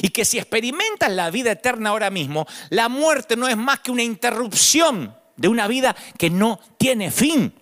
Y 0.00 0.10
que 0.10 0.24
si 0.24 0.38
experimentas 0.38 1.10
la 1.10 1.28
vida 1.32 1.50
eterna 1.50 1.90
ahora 1.90 2.08
mismo, 2.08 2.46
la 2.68 2.88
muerte 2.88 3.34
no 3.34 3.48
es 3.48 3.56
más 3.56 3.80
que 3.80 3.90
una 3.90 4.04
interrupción 4.04 5.16
de 5.36 5.48
una 5.48 5.66
vida 5.66 5.96
que 6.16 6.30
no 6.30 6.60
tiene 6.78 7.10
fin. 7.10 7.52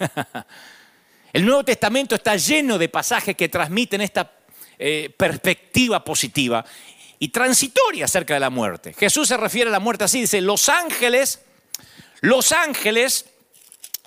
El 1.32 1.46
Nuevo 1.46 1.62
Testamento 1.62 2.16
está 2.16 2.34
lleno 2.34 2.78
de 2.78 2.88
pasajes 2.88 3.36
que 3.36 3.48
transmiten 3.48 4.00
esta 4.00 4.32
eh, 4.76 5.14
perspectiva 5.16 6.02
positiva 6.02 6.64
y 7.20 7.28
transitoria 7.28 8.06
acerca 8.06 8.34
de 8.34 8.40
la 8.40 8.50
muerte. 8.50 8.92
Jesús 8.92 9.28
se 9.28 9.36
refiere 9.36 9.68
a 9.70 9.72
la 9.72 9.78
muerte 9.78 10.02
así, 10.02 10.22
dice, 10.22 10.40
los 10.40 10.68
ángeles 10.68 11.44
los 12.20 12.52
ángeles, 12.52 13.26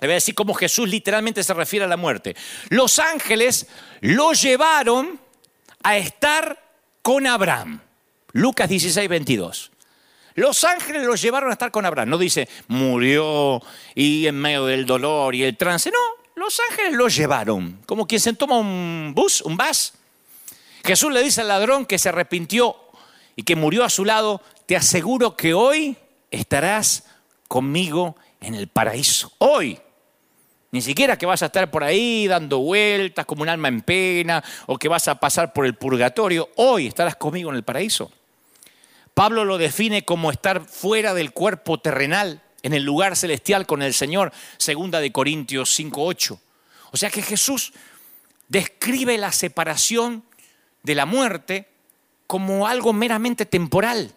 le 0.00 0.06
voy 0.06 0.12
a 0.12 0.14
decir 0.14 0.34
cómo 0.34 0.54
Jesús 0.54 0.88
literalmente 0.88 1.42
se 1.42 1.54
refiere 1.54 1.84
a 1.84 1.88
la 1.88 1.96
muerte. 1.96 2.36
Los 2.68 2.98
ángeles 2.98 3.66
lo 4.00 4.32
llevaron 4.32 5.20
a 5.82 5.96
estar 5.96 6.62
con 7.02 7.26
Abraham. 7.26 7.80
Lucas 8.32 8.68
16, 8.68 9.08
22. 9.08 9.70
Los 10.34 10.64
ángeles 10.64 11.04
lo 11.04 11.14
llevaron 11.14 11.50
a 11.50 11.52
estar 11.52 11.70
con 11.70 11.86
Abraham. 11.86 12.10
No 12.10 12.18
dice 12.18 12.48
murió 12.66 13.62
y 13.94 14.26
en 14.26 14.36
medio 14.36 14.66
del 14.66 14.86
dolor 14.86 15.34
y 15.34 15.44
el 15.44 15.56
trance. 15.56 15.90
No, 15.90 15.98
los 16.34 16.60
ángeles 16.70 16.94
lo 16.94 17.08
llevaron. 17.08 17.80
Como 17.86 18.06
quien 18.06 18.20
se 18.20 18.32
toma 18.32 18.58
un 18.58 19.12
bus, 19.14 19.40
un 19.42 19.56
bus. 19.56 19.92
Jesús 20.84 21.12
le 21.12 21.22
dice 21.22 21.40
al 21.40 21.48
ladrón 21.48 21.86
que 21.86 21.98
se 21.98 22.08
arrepintió 22.08 22.76
y 23.36 23.44
que 23.44 23.56
murió 23.56 23.84
a 23.84 23.90
su 23.90 24.04
lado, 24.04 24.42
te 24.66 24.76
aseguro 24.76 25.36
que 25.36 25.54
hoy 25.54 25.96
estarás 26.30 27.04
conmigo 27.54 28.16
en 28.40 28.56
el 28.56 28.66
paraíso. 28.66 29.30
Hoy. 29.38 29.78
Ni 30.72 30.82
siquiera 30.82 31.16
que 31.16 31.24
vas 31.24 31.40
a 31.40 31.46
estar 31.46 31.70
por 31.70 31.84
ahí 31.84 32.26
dando 32.26 32.58
vueltas 32.58 33.24
como 33.26 33.42
un 33.42 33.48
alma 33.48 33.68
en 33.68 33.80
pena 33.80 34.42
o 34.66 34.76
que 34.76 34.88
vas 34.88 35.06
a 35.06 35.20
pasar 35.20 35.52
por 35.52 35.64
el 35.64 35.76
purgatorio. 35.76 36.50
Hoy 36.56 36.88
estarás 36.88 37.14
conmigo 37.14 37.50
en 37.50 37.56
el 37.56 37.62
paraíso. 37.62 38.10
Pablo 39.14 39.44
lo 39.44 39.56
define 39.56 40.04
como 40.04 40.32
estar 40.32 40.64
fuera 40.64 41.14
del 41.14 41.30
cuerpo 41.30 41.78
terrenal 41.78 42.42
en 42.64 42.74
el 42.74 42.82
lugar 42.82 43.14
celestial 43.14 43.66
con 43.66 43.82
el 43.82 43.94
Señor, 43.94 44.32
segunda 44.56 44.98
de 44.98 45.12
Corintios 45.12 45.78
5:8. 45.78 46.40
O 46.90 46.96
sea 46.96 47.08
que 47.08 47.22
Jesús 47.22 47.72
describe 48.48 49.16
la 49.16 49.30
separación 49.30 50.24
de 50.82 50.96
la 50.96 51.06
muerte 51.06 51.68
como 52.26 52.66
algo 52.66 52.92
meramente 52.92 53.46
temporal. 53.46 54.12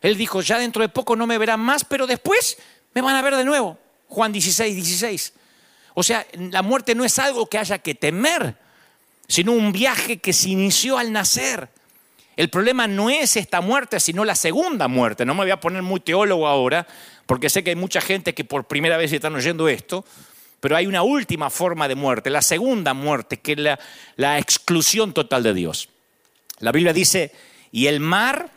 Él 0.00 0.16
dijo, 0.16 0.40
ya 0.40 0.58
dentro 0.58 0.82
de 0.82 0.88
poco 0.88 1.16
no 1.16 1.26
me 1.26 1.38
verán 1.38 1.60
más, 1.60 1.84
pero 1.84 2.06
después 2.06 2.58
me 2.94 3.02
van 3.02 3.16
a 3.16 3.22
ver 3.22 3.36
de 3.36 3.44
nuevo. 3.44 3.78
Juan 4.08 4.32
16, 4.32 4.74
16. 4.74 5.32
O 5.94 6.02
sea, 6.02 6.26
la 6.34 6.62
muerte 6.62 6.94
no 6.94 7.04
es 7.04 7.18
algo 7.18 7.46
que 7.46 7.58
haya 7.58 7.78
que 7.78 7.94
temer, 7.94 8.56
sino 9.28 9.52
un 9.52 9.72
viaje 9.72 10.18
que 10.18 10.32
se 10.32 10.50
inició 10.50 10.98
al 10.98 11.12
nacer. 11.12 11.68
El 12.36 12.48
problema 12.48 12.86
no 12.86 13.10
es 13.10 13.36
esta 13.36 13.60
muerte, 13.60 14.00
sino 14.00 14.24
la 14.24 14.34
segunda 14.34 14.88
muerte. 14.88 15.26
No 15.26 15.34
me 15.34 15.42
voy 15.42 15.50
a 15.50 15.60
poner 15.60 15.82
muy 15.82 16.00
teólogo 16.00 16.46
ahora, 16.46 16.86
porque 17.26 17.50
sé 17.50 17.62
que 17.62 17.70
hay 17.70 17.76
mucha 17.76 18.00
gente 18.00 18.34
que 18.34 18.44
por 18.44 18.64
primera 18.64 18.96
vez 18.96 19.12
están 19.12 19.34
oyendo 19.34 19.68
esto, 19.68 20.04
pero 20.60 20.76
hay 20.76 20.86
una 20.86 21.02
última 21.02 21.50
forma 21.50 21.86
de 21.88 21.94
muerte, 21.94 22.30
la 22.30 22.42
segunda 22.42 22.94
muerte, 22.94 23.40
que 23.40 23.52
es 23.52 23.58
la, 23.58 23.78
la 24.16 24.38
exclusión 24.38 25.12
total 25.12 25.42
de 25.42 25.54
Dios. 25.54 25.88
La 26.58 26.72
Biblia 26.72 26.92
dice, 26.92 27.32
y 27.72 27.86
el 27.86 28.00
mar, 28.00 28.50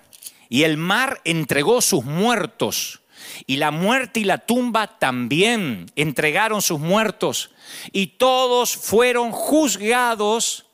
y 0.53 0.65
el 0.65 0.77
mar 0.77 1.19
entregó 1.23 1.81
sus 1.81 2.05
muertos, 2.05 3.01
y 3.47 3.55
la 3.57 3.71
muerte 3.71 4.19
y 4.19 4.23
la 4.23 4.37
tumba 4.37 4.99
también 4.99 5.87
entregaron 5.95 6.61
sus 6.61 6.79
muertos, 6.79 7.49
y 7.91 8.05
todos 8.05 8.77
fueron 8.77 9.31
juzgados 9.31 10.67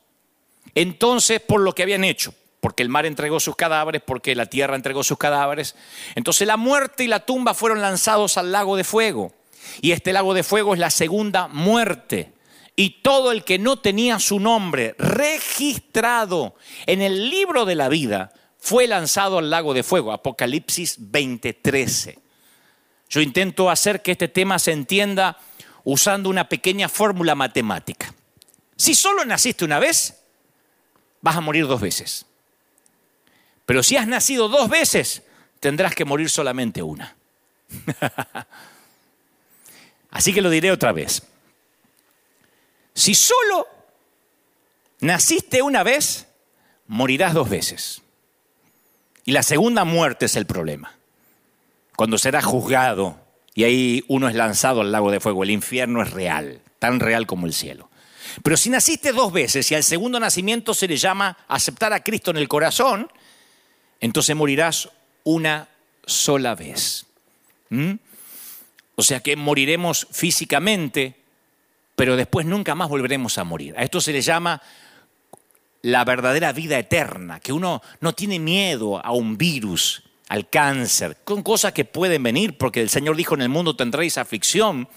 entonces 0.74 1.40
por 1.40 1.62
lo 1.62 1.74
que 1.74 1.82
habían 1.82 2.04
hecho 2.04 2.34
porque 2.60 2.82
el 2.82 2.90
mar 2.90 3.06
entregó 3.06 3.40
sus 3.40 3.56
cadáveres, 3.56 4.02
porque 4.04 4.34
la 4.34 4.44
tierra 4.44 4.76
entregó 4.76 5.02
sus 5.02 5.16
cadáveres. 5.16 5.76
Entonces 6.14 6.46
la 6.46 6.58
muerte 6.58 7.04
y 7.04 7.06
la 7.08 7.24
tumba 7.24 7.54
fueron 7.54 7.80
lanzados 7.80 8.36
al 8.36 8.52
lago 8.52 8.76
de 8.76 8.84
fuego. 8.84 9.32
Y 9.80 9.92
este 9.92 10.12
lago 10.12 10.34
de 10.34 10.42
fuego 10.42 10.74
es 10.74 10.78
la 10.78 10.90
segunda 10.90 11.48
muerte. 11.48 12.34
Y 12.76 13.00
todo 13.00 13.32
el 13.32 13.44
que 13.44 13.58
no 13.58 13.78
tenía 13.78 14.18
su 14.18 14.40
nombre 14.40 14.94
registrado 14.98 16.54
en 16.84 17.00
el 17.00 17.30
libro 17.30 17.64
de 17.64 17.76
la 17.76 17.88
vida 17.88 18.30
fue 18.60 18.86
lanzado 18.86 19.38
al 19.38 19.50
lago 19.50 19.74
de 19.74 19.82
fuego. 19.82 20.12
Apocalipsis 20.12 20.98
20:13. 20.98 22.18
Yo 23.08 23.20
intento 23.20 23.70
hacer 23.70 24.02
que 24.02 24.12
este 24.12 24.28
tema 24.28 24.58
se 24.58 24.72
entienda 24.72 25.38
usando 25.82 26.28
una 26.28 26.48
pequeña 26.48 26.88
fórmula 26.88 27.34
matemática. 27.34 28.14
Si 28.76 28.94
solo 28.94 29.24
naciste 29.24 29.64
una 29.64 29.78
vez, 29.78 30.22
vas 31.20 31.36
a 31.36 31.40
morir 31.40 31.66
dos 31.66 31.80
veces. 31.80 32.26
Pero 33.66 33.82
si 33.82 33.96
has 33.96 34.06
nacido 34.06 34.48
dos 34.48 34.68
veces, 34.68 35.22
tendrás 35.58 35.94
que 35.94 36.04
morir 36.04 36.30
solamente 36.30 36.82
una. 36.82 37.16
Así 40.10 40.32
que 40.32 40.42
lo 40.42 40.50
diré 40.50 40.70
otra 40.70 40.92
vez. 40.92 41.22
Si 42.94 43.14
solo 43.14 43.66
naciste 45.00 45.62
una 45.62 45.82
vez, 45.82 46.26
morirás 46.86 47.34
dos 47.34 47.48
veces. 47.48 48.02
Y 49.30 49.32
la 49.32 49.44
segunda 49.44 49.84
muerte 49.84 50.26
es 50.26 50.34
el 50.34 50.44
problema. 50.44 50.92
Cuando 51.94 52.18
serás 52.18 52.44
juzgado 52.44 53.20
y 53.54 53.62
ahí 53.62 54.04
uno 54.08 54.28
es 54.28 54.34
lanzado 54.34 54.80
al 54.80 54.90
lago 54.90 55.12
de 55.12 55.20
fuego, 55.20 55.44
el 55.44 55.50
infierno 55.50 56.02
es 56.02 56.10
real, 56.10 56.60
tan 56.80 56.98
real 56.98 57.28
como 57.28 57.46
el 57.46 57.52
cielo. 57.52 57.90
Pero 58.42 58.56
si 58.56 58.70
naciste 58.70 59.12
dos 59.12 59.32
veces 59.32 59.70
y 59.70 59.76
al 59.76 59.84
segundo 59.84 60.18
nacimiento 60.18 60.74
se 60.74 60.88
le 60.88 60.96
llama 60.96 61.38
aceptar 61.46 61.92
a 61.92 62.02
Cristo 62.02 62.32
en 62.32 62.38
el 62.38 62.48
corazón, 62.48 63.08
entonces 64.00 64.34
morirás 64.34 64.88
una 65.22 65.68
sola 66.04 66.56
vez. 66.56 67.06
¿Mm? 67.68 67.92
O 68.96 69.02
sea 69.04 69.20
que 69.20 69.36
moriremos 69.36 70.08
físicamente, 70.10 71.14
pero 71.94 72.16
después 72.16 72.46
nunca 72.46 72.74
más 72.74 72.88
volveremos 72.88 73.38
a 73.38 73.44
morir. 73.44 73.76
A 73.78 73.84
esto 73.84 74.00
se 74.00 74.12
le 74.12 74.22
llama 74.22 74.60
la 75.82 76.04
verdadera 76.04 76.52
vida 76.52 76.78
eterna, 76.78 77.40
que 77.40 77.52
uno 77.52 77.82
no 78.00 78.12
tiene 78.12 78.38
miedo 78.38 79.04
a 79.04 79.12
un 79.12 79.38
virus, 79.38 80.02
al 80.28 80.48
cáncer, 80.48 81.18
con 81.24 81.42
cosas 81.42 81.72
que 81.72 81.84
pueden 81.84 82.22
venir, 82.22 82.56
porque 82.56 82.80
el 82.80 82.90
Señor 82.90 83.16
dijo 83.16 83.34
en 83.34 83.42
el 83.42 83.48
mundo 83.48 83.76
tendréis 83.76 84.18
aflicción, 84.18 84.88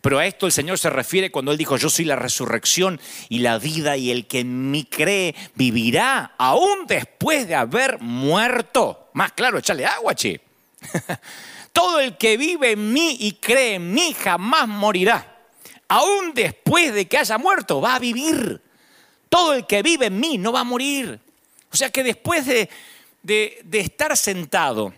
pero 0.00 0.18
a 0.18 0.26
esto 0.26 0.46
el 0.46 0.52
Señor 0.52 0.78
se 0.78 0.88
refiere 0.88 1.30
cuando 1.30 1.52
Él 1.52 1.58
dijo, 1.58 1.76
yo 1.76 1.90
soy 1.90 2.06
la 2.06 2.16
resurrección 2.16 3.00
y 3.28 3.40
la 3.40 3.58
vida 3.58 3.96
y 3.96 4.10
el 4.10 4.26
que 4.26 4.40
en 4.40 4.70
mí 4.70 4.84
cree 4.84 5.34
vivirá 5.54 6.34
aún 6.38 6.86
después 6.86 7.46
de 7.46 7.54
haber 7.54 8.00
muerto. 8.00 9.10
Más 9.12 9.32
claro, 9.32 9.58
échale 9.58 9.84
agua, 9.84 10.14
che. 10.14 10.40
Todo 11.72 12.00
el 12.00 12.16
que 12.16 12.36
vive 12.36 12.72
en 12.72 12.92
mí 12.92 13.16
y 13.20 13.32
cree 13.32 13.74
en 13.74 13.92
mí 13.92 14.14
jamás 14.18 14.66
morirá. 14.66 15.38
Aún 15.88 16.32
después 16.34 16.94
de 16.94 17.06
que 17.06 17.18
haya 17.18 17.36
muerto, 17.36 17.80
va 17.80 17.96
a 17.96 17.98
vivir. 17.98 18.62
Todo 19.30 19.54
el 19.54 19.66
que 19.66 19.82
vive 19.82 20.06
en 20.06 20.20
mí 20.20 20.36
no 20.36 20.52
va 20.52 20.60
a 20.60 20.64
morir. 20.64 21.18
O 21.72 21.76
sea 21.76 21.88
que 21.90 22.02
después 22.02 22.44
de, 22.46 22.68
estar 23.72 24.14
sentado 24.16 24.92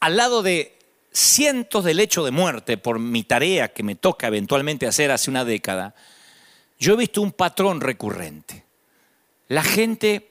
al 0.00 0.16
lado 0.16 0.42
de 0.42 0.78
cientos 1.12 1.84
de 1.84 1.94
lecho 1.94 2.24
de 2.24 2.30
muerte 2.30 2.78
por 2.78 2.98
mi 2.98 3.24
tarea 3.24 3.72
que 3.72 3.82
me 3.82 3.96
toca 3.96 4.28
eventualmente 4.28 4.86
hacer 4.86 5.10
hace 5.10 5.28
una 5.28 5.44
década, 5.44 5.94
yo 6.78 6.94
he 6.94 6.96
visto 6.96 7.20
un 7.20 7.32
patrón 7.32 7.80
recurrente. 7.80 8.64
La 9.48 9.64
gente, 9.64 10.30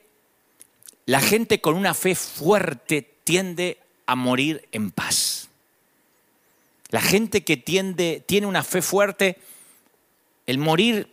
la 1.04 1.20
gente 1.20 1.60
con 1.60 1.74
una 1.74 1.92
fe 1.92 2.14
fuerte 2.14 3.02
tiende 3.24 3.78
a 4.06 4.16
morir 4.16 4.66
en 4.72 4.90
paz. 4.90 5.50
La 6.90 7.02
gente 7.02 7.44
que 7.44 7.58
tiende, 7.58 8.24
tiene 8.24 8.46
una 8.46 8.62
fe 8.62 8.80
fuerte, 8.80 9.38
el 10.46 10.58
morir 10.58 11.10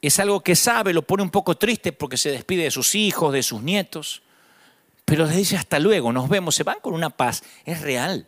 es 0.00 0.18
algo 0.20 0.40
que 0.40 0.54
sabe, 0.54 0.92
lo 0.92 1.02
pone 1.02 1.22
un 1.22 1.30
poco 1.30 1.56
triste 1.56 1.92
porque 1.92 2.16
se 2.16 2.30
despide 2.30 2.64
de 2.64 2.70
sus 2.70 2.94
hijos, 2.94 3.32
de 3.32 3.42
sus 3.42 3.62
nietos, 3.62 4.22
pero 5.04 5.26
le 5.26 5.34
dice 5.34 5.56
hasta 5.56 5.78
luego, 5.78 6.12
nos 6.12 6.28
vemos, 6.28 6.54
se 6.54 6.62
van 6.62 6.80
con 6.80 6.94
una 6.94 7.10
paz, 7.10 7.42
es 7.64 7.80
real. 7.80 8.26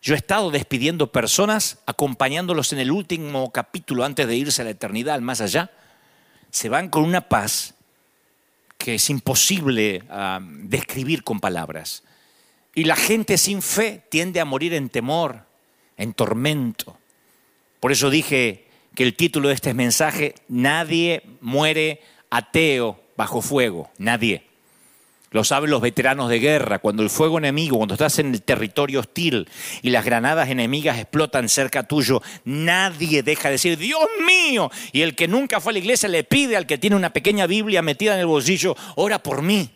Yo 0.00 0.14
he 0.14 0.16
estado 0.16 0.50
despidiendo 0.50 1.12
personas, 1.12 1.78
acompañándolos 1.86 2.72
en 2.72 2.78
el 2.78 2.90
último 2.90 3.52
capítulo 3.52 4.04
antes 4.04 4.26
de 4.26 4.36
irse 4.36 4.62
a 4.62 4.64
la 4.64 4.70
eternidad, 4.70 5.14
al 5.14 5.22
más 5.22 5.40
allá. 5.40 5.70
Se 6.50 6.68
van 6.68 6.88
con 6.88 7.02
una 7.02 7.28
paz 7.28 7.74
que 8.78 8.94
es 8.94 9.10
imposible 9.10 10.04
ah, 10.08 10.40
describir 10.40 11.24
con 11.24 11.40
palabras. 11.40 12.04
Y 12.74 12.84
la 12.84 12.94
gente 12.94 13.36
sin 13.38 13.60
fe 13.60 14.04
tiende 14.08 14.40
a 14.40 14.44
morir 14.44 14.72
en 14.72 14.88
temor, 14.88 15.44
en 15.96 16.14
tormento. 16.14 16.96
Por 17.80 17.90
eso 17.90 18.08
dije 18.08 18.67
que 18.94 19.04
el 19.04 19.14
título 19.14 19.48
de 19.48 19.54
este 19.54 19.74
mensaje, 19.74 20.34
nadie 20.48 21.22
muere 21.40 22.00
ateo 22.30 23.00
bajo 23.16 23.42
fuego, 23.42 23.90
nadie. 23.98 24.48
Lo 25.30 25.44
saben 25.44 25.70
los 25.70 25.82
veteranos 25.82 26.30
de 26.30 26.38
guerra, 26.38 26.78
cuando 26.78 27.02
el 27.02 27.10
fuego 27.10 27.36
enemigo, 27.36 27.76
cuando 27.76 27.94
estás 27.94 28.18
en 28.18 28.32
el 28.32 28.42
territorio 28.42 29.00
hostil 29.00 29.46
y 29.82 29.90
las 29.90 30.04
granadas 30.04 30.48
enemigas 30.48 30.98
explotan 30.98 31.50
cerca 31.50 31.82
tuyo, 31.82 32.22
nadie 32.44 33.22
deja 33.22 33.48
de 33.48 33.52
decir, 33.52 33.76
Dios 33.76 34.00
mío. 34.26 34.70
Y 34.92 35.02
el 35.02 35.14
que 35.14 35.28
nunca 35.28 35.60
fue 35.60 35.72
a 35.72 35.74
la 35.74 35.80
iglesia 35.80 36.08
le 36.08 36.24
pide 36.24 36.56
al 36.56 36.66
que 36.66 36.78
tiene 36.78 36.96
una 36.96 37.12
pequeña 37.12 37.46
Biblia 37.46 37.82
metida 37.82 38.14
en 38.14 38.20
el 38.20 38.26
bolsillo, 38.26 38.74
ora 38.96 39.22
por 39.22 39.42
mí. 39.42 39.70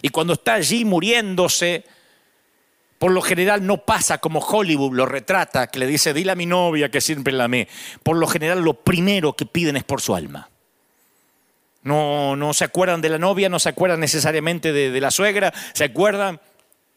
Y 0.00 0.08
cuando 0.08 0.32
está 0.32 0.54
allí 0.54 0.86
muriéndose, 0.86 1.84
por 2.98 3.12
lo 3.12 3.22
general 3.22 3.66
no 3.66 3.78
pasa 3.78 4.18
como 4.18 4.40
Hollywood 4.40 4.94
lo 4.94 5.06
retrata, 5.06 5.66
que 5.66 5.78
le 5.78 5.86
dice, 5.86 6.14
dile 6.14 6.32
a 6.32 6.36
mi 6.36 6.46
novia 6.46 6.90
que 6.90 7.00
siempre 7.00 7.32
la 7.32 7.44
amé. 7.44 7.68
Por 8.02 8.16
lo 8.16 8.26
general 8.26 8.62
lo 8.62 8.74
primero 8.74 9.34
que 9.34 9.46
piden 9.46 9.76
es 9.76 9.84
por 9.84 10.00
su 10.00 10.14
alma. 10.14 10.48
No, 11.82 12.34
no 12.34 12.54
se 12.54 12.64
acuerdan 12.64 13.02
de 13.02 13.10
la 13.10 13.18
novia, 13.18 13.48
no 13.48 13.58
se 13.58 13.68
acuerdan 13.68 14.00
necesariamente 14.00 14.72
de, 14.72 14.90
de 14.90 15.00
la 15.00 15.10
suegra, 15.10 15.52
se 15.74 15.84
acuerdan 15.84 16.40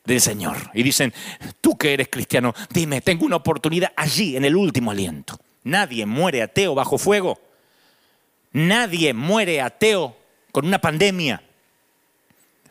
del 0.05 0.21
Señor. 0.21 0.71
Y 0.73 0.81
dicen, 0.81 1.13
tú 1.59 1.77
que 1.77 1.93
eres 1.93 2.07
cristiano, 2.07 2.53
dime, 2.69 3.01
tengo 3.01 3.25
una 3.25 3.35
oportunidad 3.35 3.91
allí, 3.95 4.37
en 4.37 4.45
el 4.45 4.55
último 4.55 4.91
aliento. 4.91 5.37
Nadie 5.63 6.05
muere 6.05 6.41
ateo 6.41 6.73
bajo 6.73 6.97
fuego. 6.97 7.41
Nadie 8.53 9.13
muere 9.13 9.61
ateo 9.61 10.15
con 10.53 10.65
una 10.65 10.79
pandemia. 10.79 11.43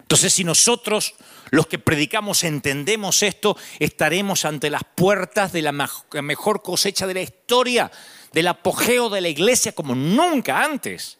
Entonces, 0.07 0.35
si 0.35 0.45
nosotros, 0.45 1.16
los 1.51 1.66
que 1.66 1.81
predicamos, 1.81 2.45
entendemos 2.45 3.25
esto, 3.25 3.57
estaremos 3.81 4.45
ante 4.45 4.71
las 4.71 4.83
puertas 4.85 5.53
de 5.53 5.62
la 5.62 5.73
mejor 5.73 6.62
cosecha 6.62 7.09
de 7.09 7.14
la 7.14 7.23
historia, 7.23 7.90
del 8.33 8.47
apogeo 8.47 9.11
de 9.11 9.21
la 9.21 9.29
iglesia 9.29 9.73
como 9.73 9.97
nunca 9.97 10.62
antes. 10.62 11.19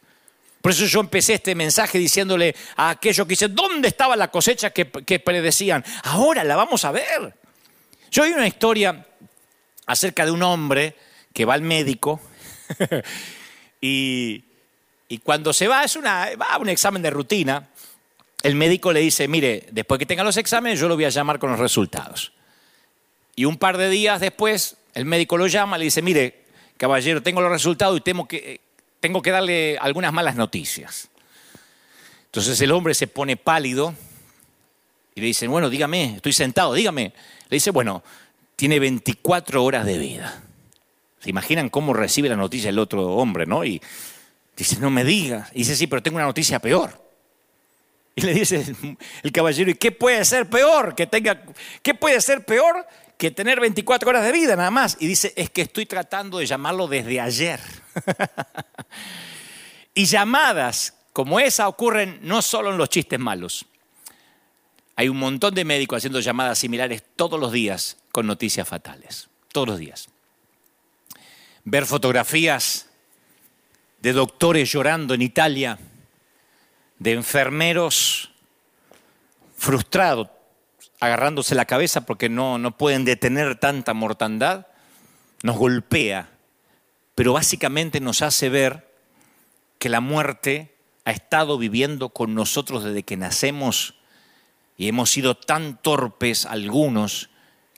Por 0.63 0.71
eso 0.71 0.85
yo 0.87 1.01
empecé 1.01 1.35
este 1.35 1.57
mensaje 1.57 1.99
diciéndole 1.99 2.55
a 2.77 2.91
aquellos 2.91 3.27
que 3.27 3.33
dicen, 3.33 3.57
¿dónde 3.57 3.89
estaba 3.89 4.15
la 4.15 4.31
cosecha 4.31 4.71
que, 4.71 4.85
predecían? 4.85 5.85
Ahora 6.05 6.45
la 6.45 6.55
vamos 6.55 6.85
a 6.85 6.93
ver. 6.93 7.35
Yo 8.13 8.23
oí 8.23 8.31
una 8.31 8.47
historia 8.47 9.05
acerca 9.87 10.25
de 10.25 10.31
un 10.31 10.45
hombre 10.45 10.95
que 11.33 11.45
va 11.45 11.55
al 11.55 11.63
médico 11.63 12.21
y, 13.81 14.45
cuando 15.25 15.53
se 15.53 15.67
va, 15.67 15.83
es 15.83 15.97
una, 15.97 16.31
va 16.41 16.47
a 16.55 16.59
un 16.59 16.69
examen 16.69 17.03
de 17.03 17.11
rutina, 17.11 17.69
el 18.47 18.55
médico 18.55 18.93
le 18.93 19.01
dice, 19.01 19.27
mire, 19.27 19.67
después 19.73 19.99
que 19.99 20.07
tenga 20.07 20.23
los 20.23 20.37
exámenes 20.37 20.79
yo 20.79 20.87
lo 20.87 20.95
voy 20.95 21.05
a 21.05 21.09
llamar 21.09 21.41
con 21.41 21.51
los 21.51 21.59
resultados. 21.59 22.33
Y 23.35 23.45
un 23.45 23.59
par 23.59 23.77
de 23.77 23.91
días 23.91 24.21
después, 24.21 24.77
el 24.95 25.05
médico 25.05 25.37
lo 25.37 25.49
llama, 25.49 25.77
le 25.79 25.87
dice, 25.87 26.01
mire, 26.01 26.45
caballero, 26.77 27.25
tengo 27.25 27.41
los 27.41 27.51
resultados 27.51 27.99
y 27.99 28.03
tengo 28.03 28.29
que, 28.29 28.61
tengo 29.01 29.21
que 29.21 29.33
darle 29.33 29.77
algunas 29.81 30.13
malas 30.13 30.37
noticias. 30.37 31.09
Entonces 32.27 32.61
el 32.61 32.71
hombre 32.71 32.95
se 32.95 33.09
pone 33.09 33.37
pálido 33.37 33.95
y 35.17 35.23
le 35.23 35.27
dice, 35.27 35.49
bueno, 35.49 35.69
dígame, 35.69 36.15
estoy 36.15 36.33
sentado, 36.33 36.73
dígame. 36.73 37.13
Le 37.49 37.57
dice, 37.57 37.73
bueno, 37.73 38.05
tiene 38.55 38.79
24 38.79 39.65
horas 39.65 39.85
de 39.87 39.99
vida. 39.99 40.41
¿Se 41.19 41.31
imaginan 41.31 41.69
cómo 41.69 41.95
recibe 41.95 42.29
la 42.29 42.37
noticia 42.37 42.71
el 42.71 42.79
otro 42.79 43.09
hombre, 43.09 43.45
no? 43.45 43.65
Y 43.65 43.83
dice, 44.57 44.79
no 44.79 44.91
me 44.91 45.03
digas. 45.03 45.51
Y 45.53 45.59
dice, 45.59 45.75
sí, 45.75 45.89
pero 45.89 46.01
tengo 46.01 46.19
una 46.19 46.27
noticia 46.27 46.61
peor. 46.61 47.06
Y 48.19 48.23
le 48.23 48.33
dice 48.33 48.75
el, 49.23 49.31
caballero, 49.31 49.71
¿y 49.71 49.75
qué 49.75 49.93
puede 49.93 50.25
ser 50.25 50.49
peor? 50.49 50.95
Que 50.95 51.07
tenga, 51.07 51.43
¿Qué 51.83 51.95
puede 51.95 52.19
ser 52.23 52.47
peor 52.47 52.87
que 53.19 53.31
tener 53.31 53.61
24 53.61 54.09
horas 54.09 54.25
de 54.25 54.33
vida 54.33 54.57
nada 54.57 54.71
más? 54.71 54.97
Y 54.99 55.07
dice, 55.07 55.35
es 55.37 55.51
que 55.51 55.61
estoy 55.61 55.85
tratando 55.85 56.39
de 56.39 56.47
llamarlo 56.47 56.89
desde 56.89 57.21
ayer. 57.21 57.61
y 59.95 60.07
llamadas 60.07 60.95
como 61.13 61.39
esa 61.39 61.69
ocurren 61.69 62.19
no 62.23 62.41
solo 62.41 62.71
en 62.71 62.79
los 62.79 62.89
chistes 62.89 63.19
malos. 63.19 63.67
Hay 64.97 65.11
un 65.11 65.19
montón 65.19 65.55
de 65.55 65.67
médicos 65.67 65.99
haciendo 65.99 66.21
llamadas 66.21 66.59
similares 66.59 67.03
todos 67.17 67.39
los 67.39 67.53
días 67.53 67.99
con 68.13 68.27
noticias 68.27 68.67
fatales. 68.67 69.29
Todos 69.53 69.69
los 69.69 69.79
días. 69.79 70.09
Ver 71.65 71.85
fotografías 71.85 72.89
de 74.01 74.15
doctores 74.15 74.73
llorando 74.73 75.13
en 75.13 75.21
Italia 75.21 75.79
de 76.99 77.13
enfermeros 77.13 78.31
frustrados, 79.57 80.29
agarrándose 81.01 81.55
la 81.55 81.65
cabeza 81.65 82.03
porque 82.03 82.29
no, 82.29 82.59
no 82.59 82.77
pueden 82.77 83.05
detener 83.05 83.57
tanta 83.57 83.95
mortandad, 83.95 84.67
nos 85.43 85.57
golpea, 85.57 86.31
pero 87.15 87.33
básicamente 87.33 88.01
nos 88.01 88.23
hace 88.23 88.49
ver 88.49 88.87
que 89.79 89.89
la 89.89 90.01
muerte 90.01 90.75
ha 91.05 91.13
estado 91.13 91.59
viviendo 91.59 92.09
con 92.11 92.35
nosotros 92.35 92.85
desde 92.85 93.03
que 93.03 93.17
nacemos 93.17 93.95
y 94.77 94.89
hemos 94.89 95.11
sido 95.11 95.37
tan 95.37 95.81
torpes 95.81 96.47
algunos 96.47 97.31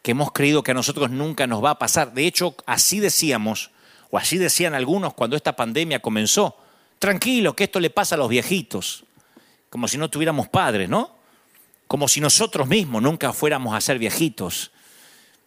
que 0.03 0.13
hemos 0.13 0.33
creído 0.33 0.63
que 0.63 0.71
a 0.71 0.75
nosotros 0.75 1.11
nunca 1.11 1.47
nos 1.47 1.63
va 1.63 1.71
a 1.71 1.79
pasar. 1.79 2.15
De 2.15 2.27
hecho, 2.27 2.57
así 2.67 3.01
decíamos, 3.01 3.71
o 4.11 4.19
así 4.19 4.39
decían 4.39 4.75
algunos 4.75 5.15
cuando 5.15 5.37
esta 5.37 5.57
pandemia 5.57 6.01
comenzó. 6.01 6.57
Tranquilo, 6.99 7.55
que 7.55 7.65
esto 7.65 7.79
le 7.79 7.91
pasa 7.91 8.15
a 8.15 8.19
los 8.19 8.29
viejitos 8.29 9.05
como 9.71 9.89
si 9.89 9.99
no 9.99 10.09
tuviéramos 10.09 10.49
padres, 10.49 10.89
¿no? 10.89 11.17
Como 11.87 12.09
si 12.09 12.21
nosotros 12.21 12.69
mismos 12.69 13.03
nunca 13.03 13.33
fuéramos 13.33 13.75
a 13.75 13.81
ser 13.81 13.99
viejitos. 13.99 14.73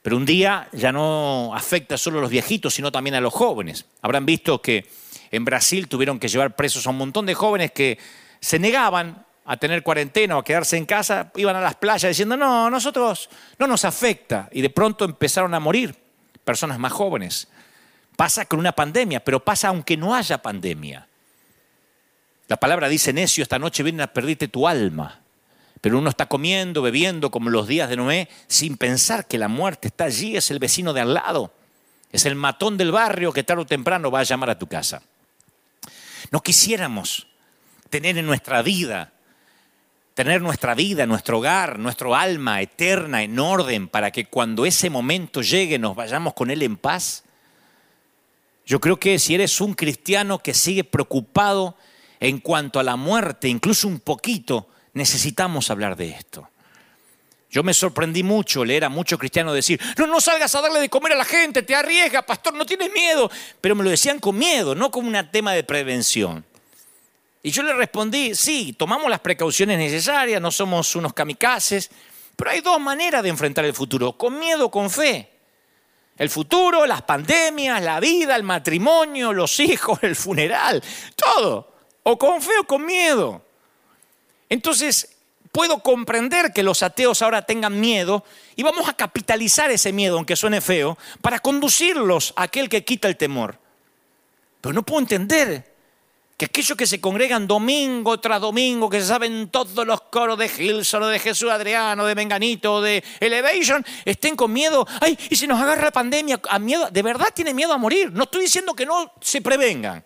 Pero 0.01 0.17
un 0.17 0.25
día 0.25 0.67
ya 0.71 0.91
no 0.91 1.53
afecta 1.53 1.97
solo 1.97 2.19
a 2.19 2.21
los 2.21 2.31
viejitos, 2.31 2.73
sino 2.73 2.91
también 2.91 3.15
a 3.15 3.21
los 3.21 3.33
jóvenes. 3.33 3.85
Habrán 4.01 4.25
visto 4.25 4.61
que 4.61 4.89
en 5.29 5.45
Brasil 5.45 5.87
tuvieron 5.87 6.19
que 6.19 6.27
llevar 6.27 6.55
presos 6.55 6.87
a 6.87 6.89
un 6.89 6.97
montón 6.97 7.25
de 7.25 7.35
jóvenes 7.35 7.71
que 7.71 7.99
se 8.39 8.57
negaban 8.57 9.25
a 9.45 9.57
tener 9.57 9.83
cuarentena 9.83 10.37
o 10.37 10.39
a 10.39 10.43
quedarse 10.43 10.77
en 10.77 10.85
casa, 10.85 11.31
iban 11.35 11.55
a 11.55 11.61
las 11.61 11.75
playas 11.75 12.09
diciendo, 12.09 12.37
no, 12.37 12.69
nosotros 12.69 13.29
no 13.59 13.67
nos 13.67 13.85
afecta. 13.85 14.49
Y 14.51 14.61
de 14.61 14.69
pronto 14.69 15.05
empezaron 15.05 15.53
a 15.53 15.59
morir 15.59 15.95
personas 16.43 16.79
más 16.79 16.91
jóvenes. 16.91 17.47
Pasa 18.15 18.45
con 18.45 18.59
una 18.59 18.71
pandemia, 18.71 19.23
pero 19.23 19.43
pasa 19.43 19.69
aunque 19.69 19.97
no 19.97 20.15
haya 20.15 20.41
pandemia. 20.41 21.07
La 22.51 22.57
palabra 22.57 22.89
dice, 22.89 23.13
necio, 23.13 23.43
esta 23.43 23.59
noche 23.59 23.81
vienen 23.81 24.01
a 24.01 24.11
perderte 24.11 24.49
tu 24.49 24.67
alma. 24.67 25.21
Pero 25.79 25.97
uno 25.97 26.09
está 26.09 26.25
comiendo, 26.25 26.81
bebiendo 26.81 27.31
como 27.31 27.49
los 27.49 27.65
días 27.65 27.89
de 27.89 27.95
Noé, 27.95 28.27
sin 28.47 28.75
pensar 28.75 29.25
que 29.25 29.37
la 29.37 29.47
muerte 29.47 29.87
está 29.87 30.03
allí, 30.03 30.35
es 30.35 30.51
el 30.51 30.59
vecino 30.59 30.91
de 30.91 30.99
al 30.99 31.13
lado, 31.13 31.53
es 32.11 32.25
el 32.25 32.35
matón 32.35 32.75
del 32.75 32.91
barrio 32.91 33.31
que 33.31 33.45
tarde 33.45 33.61
o 33.61 33.65
temprano 33.65 34.11
va 34.11 34.19
a 34.19 34.23
llamar 34.23 34.49
a 34.49 34.59
tu 34.59 34.67
casa. 34.67 35.01
No 36.29 36.43
quisiéramos 36.43 37.25
tener 37.89 38.17
en 38.17 38.25
nuestra 38.25 38.61
vida, 38.61 39.13
tener 40.13 40.41
nuestra 40.41 40.75
vida, 40.75 41.05
nuestro 41.05 41.37
hogar, 41.37 41.79
nuestro 41.79 42.17
alma 42.17 42.61
eterna 42.61 43.23
en 43.23 43.39
orden 43.39 43.87
para 43.87 44.11
que 44.11 44.25
cuando 44.25 44.65
ese 44.65 44.89
momento 44.89 45.41
llegue 45.41 45.79
nos 45.79 45.95
vayamos 45.95 46.33
con 46.33 46.51
Él 46.51 46.63
en 46.63 46.75
paz. 46.75 47.23
Yo 48.65 48.81
creo 48.81 48.99
que 48.99 49.19
si 49.19 49.35
eres 49.35 49.61
un 49.61 49.73
cristiano 49.73 50.39
que 50.39 50.53
sigue 50.53 50.83
preocupado 50.83 51.77
en 52.21 52.37
cuanto 52.37 52.79
a 52.79 52.83
la 52.83 52.95
muerte, 52.95 53.49
incluso 53.49 53.87
un 53.87 53.99
poquito, 53.99 54.69
necesitamos 54.93 55.71
hablar 55.71 55.97
de 55.97 56.09
esto. 56.09 56.47
Yo 57.49 57.63
me 57.63 57.73
sorprendí 57.73 58.21
mucho 58.21 58.63
leer 58.63 58.85
a 58.85 58.89
muchos 58.89 59.19
cristianos 59.19 59.55
decir, 59.55 59.81
no, 59.97 60.05
no 60.05 60.21
salgas 60.21 60.53
a 60.53 60.61
darle 60.61 60.79
de 60.79 60.87
comer 60.87 61.13
a 61.13 61.15
la 61.15 61.25
gente, 61.25 61.63
te 61.63 61.75
arriesga, 61.75 62.21
pastor, 62.21 62.53
no 62.53 62.65
tienes 62.65 62.93
miedo. 62.93 63.29
Pero 63.59 63.75
me 63.75 63.83
lo 63.83 63.89
decían 63.89 64.19
con 64.19 64.37
miedo, 64.37 64.75
no 64.75 64.91
como 64.91 65.07
un 65.07 65.31
tema 65.31 65.53
de 65.53 65.63
prevención. 65.63 66.45
Y 67.43 67.49
yo 67.49 67.63
le 67.63 67.73
respondí, 67.73 68.35
sí, 68.35 68.73
tomamos 68.77 69.09
las 69.09 69.19
precauciones 69.19 69.79
necesarias, 69.79 70.39
no 70.39 70.51
somos 70.51 70.95
unos 70.95 71.13
kamikazes, 71.13 71.89
pero 72.35 72.51
hay 72.51 72.61
dos 72.61 72.79
maneras 72.79 73.23
de 73.23 73.29
enfrentar 73.29 73.65
el 73.65 73.73
futuro, 73.73 74.13
con 74.13 74.37
miedo 74.37 74.67
o 74.67 74.71
con 74.71 74.91
fe. 74.91 75.27
El 76.17 76.29
futuro, 76.29 76.85
las 76.85 77.01
pandemias, 77.01 77.81
la 77.81 77.99
vida, 77.99 78.35
el 78.35 78.43
matrimonio, 78.43 79.33
los 79.33 79.59
hijos, 79.59 79.97
el 80.03 80.15
funeral, 80.15 80.83
todo 81.15 81.70
o 82.03 82.17
con 82.17 82.41
fe 82.41 82.51
o 82.59 82.63
con 82.63 82.85
miedo. 82.85 83.41
Entonces, 84.49 85.15
puedo 85.51 85.79
comprender 85.83 86.53
que 86.53 86.63
los 86.63 86.83
ateos 86.83 87.21
ahora 87.21 87.43
tengan 87.43 87.79
miedo 87.79 88.23
y 88.55 88.63
vamos 88.63 88.87
a 88.87 88.93
capitalizar 88.93 89.71
ese 89.71 89.91
miedo, 89.93 90.17
aunque 90.17 90.35
suene 90.35 90.61
feo, 90.61 90.97
para 91.21 91.39
conducirlos 91.39 92.33
a 92.35 92.43
aquel 92.43 92.69
que 92.69 92.83
quita 92.83 93.07
el 93.07 93.17
temor. 93.17 93.59
Pero 94.61 94.73
no 94.73 94.83
puedo 94.83 95.01
entender 95.01 95.71
que 96.37 96.45
aquellos 96.45 96.75
que 96.75 96.87
se 96.87 96.99
congregan 96.99 97.47
domingo 97.47 98.19
tras 98.19 98.41
domingo, 98.41 98.89
que 98.89 98.99
se 98.99 99.07
saben 99.07 99.49
todos 99.49 99.85
los 99.85 100.01
coros 100.01 100.39
de 100.39 100.49
Gilson, 100.49 101.11
de 101.11 101.19
Jesús 101.19 101.51
Adriano, 101.51 102.05
de 102.05 102.15
Menganito, 102.15 102.81
de 102.81 103.03
Elevation, 103.19 103.85
estén 104.05 104.35
con 104.35 104.51
miedo. 104.51 104.87
Ay, 105.01 105.17
y 105.29 105.35
si 105.35 105.45
nos 105.45 105.61
agarra 105.61 105.83
la 105.83 105.91
pandemia, 105.91 106.41
a 106.49 106.57
miedo, 106.57 106.89
de 106.89 107.01
verdad 107.03 107.27
tiene 107.33 107.53
miedo 107.53 107.73
a 107.73 107.77
morir. 107.77 108.11
No 108.11 108.23
estoy 108.23 108.41
diciendo 108.41 108.73
que 108.73 108.87
no 108.87 109.13
se 109.21 109.41
prevengan. 109.41 110.03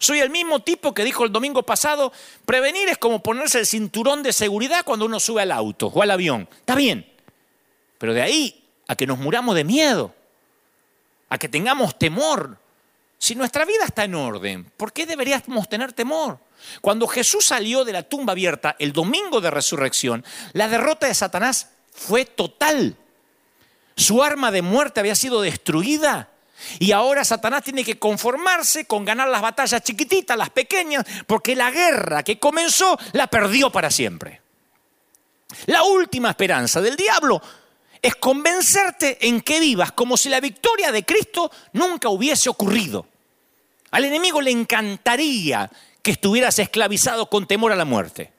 Soy 0.00 0.20
el 0.20 0.30
mismo 0.30 0.60
tipo 0.60 0.94
que 0.94 1.04
dijo 1.04 1.26
el 1.26 1.30
domingo 1.30 1.62
pasado, 1.62 2.10
prevenir 2.46 2.88
es 2.88 2.96
como 2.96 3.22
ponerse 3.22 3.58
el 3.58 3.66
cinturón 3.66 4.22
de 4.22 4.32
seguridad 4.32 4.82
cuando 4.82 5.04
uno 5.04 5.20
sube 5.20 5.42
al 5.42 5.52
auto 5.52 5.88
o 5.88 6.02
al 6.02 6.10
avión. 6.10 6.48
Está 6.58 6.74
bien, 6.74 7.06
pero 7.98 8.14
de 8.14 8.22
ahí 8.22 8.64
a 8.88 8.96
que 8.96 9.06
nos 9.06 9.18
muramos 9.18 9.54
de 9.54 9.62
miedo, 9.62 10.14
a 11.28 11.36
que 11.36 11.50
tengamos 11.50 11.98
temor. 11.98 12.56
Si 13.18 13.34
nuestra 13.34 13.66
vida 13.66 13.84
está 13.84 14.04
en 14.04 14.14
orden, 14.14 14.64
¿por 14.78 14.90
qué 14.94 15.04
deberíamos 15.04 15.68
tener 15.68 15.92
temor? 15.92 16.38
Cuando 16.80 17.06
Jesús 17.06 17.44
salió 17.44 17.84
de 17.84 17.92
la 17.92 18.02
tumba 18.02 18.32
abierta 18.32 18.76
el 18.78 18.94
domingo 18.94 19.42
de 19.42 19.50
resurrección, 19.50 20.24
la 20.54 20.68
derrota 20.68 21.08
de 21.08 21.14
Satanás 21.14 21.72
fue 21.92 22.24
total. 22.24 22.96
Su 23.96 24.24
arma 24.24 24.50
de 24.50 24.62
muerte 24.62 25.00
había 25.00 25.14
sido 25.14 25.42
destruida. 25.42 26.30
Y 26.78 26.92
ahora 26.92 27.24
Satanás 27.24 27.62
tiene 27.62 27.84
que 27.84 27.98
conformarse 27.98 28.84
con 28.84 29.04
ganar 29.04 29.28
las 29.28 29.42
batallas 29.42 29.82
chiquititas, 29.82 30.36
las 30.36 30.50
pequeñas, 30.50 31.04
porque 31.26 31.56
la 31.56 31.70
guerra 31.70 32.22
que 32.22 32.38
comenzó 32.38 32.98
la 33.12 33.26
perdió 33.26 33.70
para 33.70 33.90
siempre. 33.90 34.40
La 35.66 35.82
última 35.82 36.30
esperanza 36.30 36.80
del 36.80 36.96
diablo 36.96 37.40
es 38.02 38.16
convencerte 38.16 39.26
en 39.26 39.40
que 39.40 39.60
vivas 39.60 39.92
como 39.92 40.16
si 40.16 40.28
la 40.28 40.40
victoria 40.40 40.92
de 40.92 41.04
Cristo 41.04 41.50
nunca 41.72 42.08
hubiese 42.08 42.48
ocurrido. 42.48 43.06
Al 43.90 44.04
enemigo 44.04 44.40
le 44.40 44.50
encantaría 44.50 45.70
que 46.02 46.12
estuvieras 46.12 46.58
esclavizado 46.58 47.28
con 47.28 47.46
temor 47.46 47.72
a 47.72 47.76
la 47.76 47.84
muerte. 47.84 48.32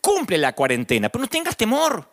Cumple 0.00 0.38
la 0.38 0.52
cuarentena, 0.52 1.08
pero 1.08 1.22
no 1.22 1.28
tengas 1.28 1.56
temor. 1.56 2.08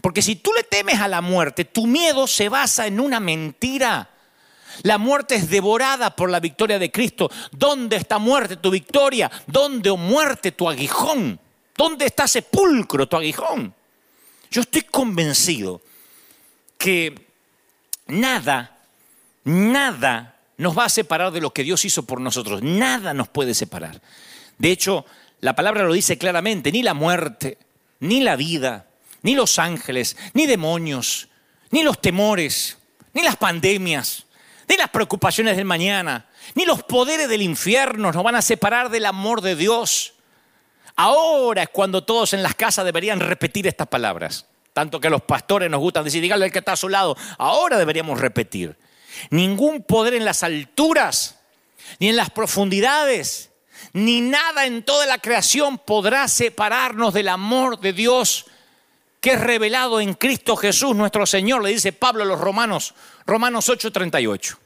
Porque 0.00 0.22
si 0.22 0.36
tú 0.36 0.52
le 0.52 0.64
temes 0.64 1.00
a 1.00 1.08
la 1.08 1.20
muerte, 1.20 1.64
tu 1.64 1.86
miedo 1.86 2.26
se 2.26 2.48
basa 2.48 2.86
en 2.86 3.00
una 3.00 3.20
mentira. 3.20 4.10
La 4.82 4.98
muerte 4.98 5.34
es 5.34 5.50
devorada 5.50 6.14
por 6.14 6.30
la 6.30 6.40
victoria 6.40 6.78
de 6.78 6.90
Cristo. 6.90 7.30
¿Dónde 7.52 7.96
está 7.96 8.18
muerte 8.18 8.56
tu 8.56 8.70
victoria? 8.70 9.30
¿Dónde, 9.46 9.90
o 9.90 9.96
muerte, 9.96 10.52
tu 10.52 10.68
aguijón? 10.68 11.40
¿Dónde 11.76 12.06
está 12.06 12.26
sepulcro 12.26 13.08
tu 13.08 13.16
aguijón? 13.16 13.74
Yo 14.50 14.62
estoy 14.62 14.82
convencido 14.82 15.80
que 16.76 17.26
nada, 18.06 18.78
nada 19.44 20.36
nos 20.56 20.76
va 20.76 20.86
a 20.86 20.88
separar 20.88 21.32
de 21.32 21.40
lo 21.40 21.52
que 21.52 21.64
Dios 21.64 21.84
hizo 21.84 22.04
por 22.04 22.20
nosotros. 22.20 22.62
Nada 22.62 23.14
nos 23.14 23.28
puede 23.28 23.54
separar. 23.54 24.00
De 24.58 24.70
hecho, 24.70 25.06
la 25.40 25.54
palabra 25.54 25.84
lo 25.84 25.92
dice 25.92 26.18
claramente, 26.18 26.72
ni 26.72 26.82
la 26.82 26.94
muerte, 26.94 27.58
ni 28.00 28.20
la 28.20 28.36
vida, 28.36 28.86
ni 29.22 29.34
los 29.34 29.58
ángeles, 29.58 30.16
ni 30.34 30.46
demonios, 30.46 31.28
ni 31.70 31.82
los 31.82 32.00
temores, 32.00 32.78
ni 33.12 33.22
las 33.22 33.36
pandemias, 33.36 34.26
ni 34.68 34.76
las 34.76 34.90
preocupaciones 34.90 35.56
del 35.56 35.64
mañana, 35.64 36.26
ni 36.54 36.64
los 36.64 36.82
poderes 36.82 37.28
del 37.28 37.42
infierno 37.42 38.12
nos 38.12 38.22
van 38.22 38.36
a 38.36 38.42
separar 38.42 38.90
del 38.90 39.06
amor 39.06 39.40
de 39.40 39.56
Dios. 39.56 40.14
Ahora 40.96 41.62
es 41.62 41.68
cuando 41.70 42.04
todos 42.04 42.32
en 42.34 42.42
las 42.42 42.54
casas 42.54 42.84
deberían 42.84 43.20
repetir 43.20 43.66
estas 43.66 43.86
palabras. 43.86 44.46
tanto 44.74 45.00
que 45.00 45.08
a 45.08 45.10
los 45.10 45.22
pastores 45.22 45.68
nos 45.68 45.80
gustan 45.80 46.04
decir, 46.04 46.22
dígale 46.22 46.44
al 46.44 46.52
que 46.52 46.60
está 46.60 46.72
a 46.72 46.76
su 46.76 46.88
lado, 46.88 47.16
ahora 47.36 47.78
deberíamos 47.78 48.20
repetir. 48.20 48.78
Ningún 49.30 49.82
poder 49.82 50.14
en 50.14 50.24
las 50.24 50.44
alturas, 50.44 51.40
ni 51.98 52.10
en 52.10 52.16
las 52.16 52.30
profundidades, 52.30 53.50
ni 53.92 54.20
nada 54.20 54.66
en 54.66 54.84
toda 54.84 55.06
la 55.06 55.18
creación 55.18 55.78
podrá 55.78 56.28
separarnos 56.28 57.12
del 57.12 57.28
amor 57.28 57.80
de 57.80 57.92
Dios 57.92 58.46
que 59.20 59.32
es 59.32 59.40
revelado 59.40 60.00
en 60.00 60.14
Cristo 60.14 60.56
Jesús 60.56 60.94
nuestro 60.94 61.26
Señor, 61.26 61.62
le 61.62 61.70
dice 61.70 61.92
Pablo 61.92 62.22
a 62.22 62.26
los 62.26 62.40
romanos, 62.40 62.94
Romanos 63.26 63.68
8:38. 63.68 64.58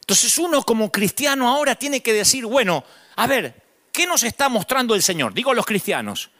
Entonces 0.00 0.36
uno 0.38 0.62
como 0.62 0.92
cristiano 0.92 1.48
ahora 1.48 1.74
tiene 1.74 2.02
que 2.02 2.12
decir, 2.12 2.44
bueno, 2.44 2.84
a 3.16 3.26
ver, 3.26 3.62
¿qué 3.90 4.06
nos 4.06 4.22
está 4.22 4.48
mostrando 4.48 4.94
el 4.94 5.02
Señor? 5.02 5.32
Digo 5.32 5.50
a 5.50 5.54
los 5.54 5.64
cristianos, 5.64 6.30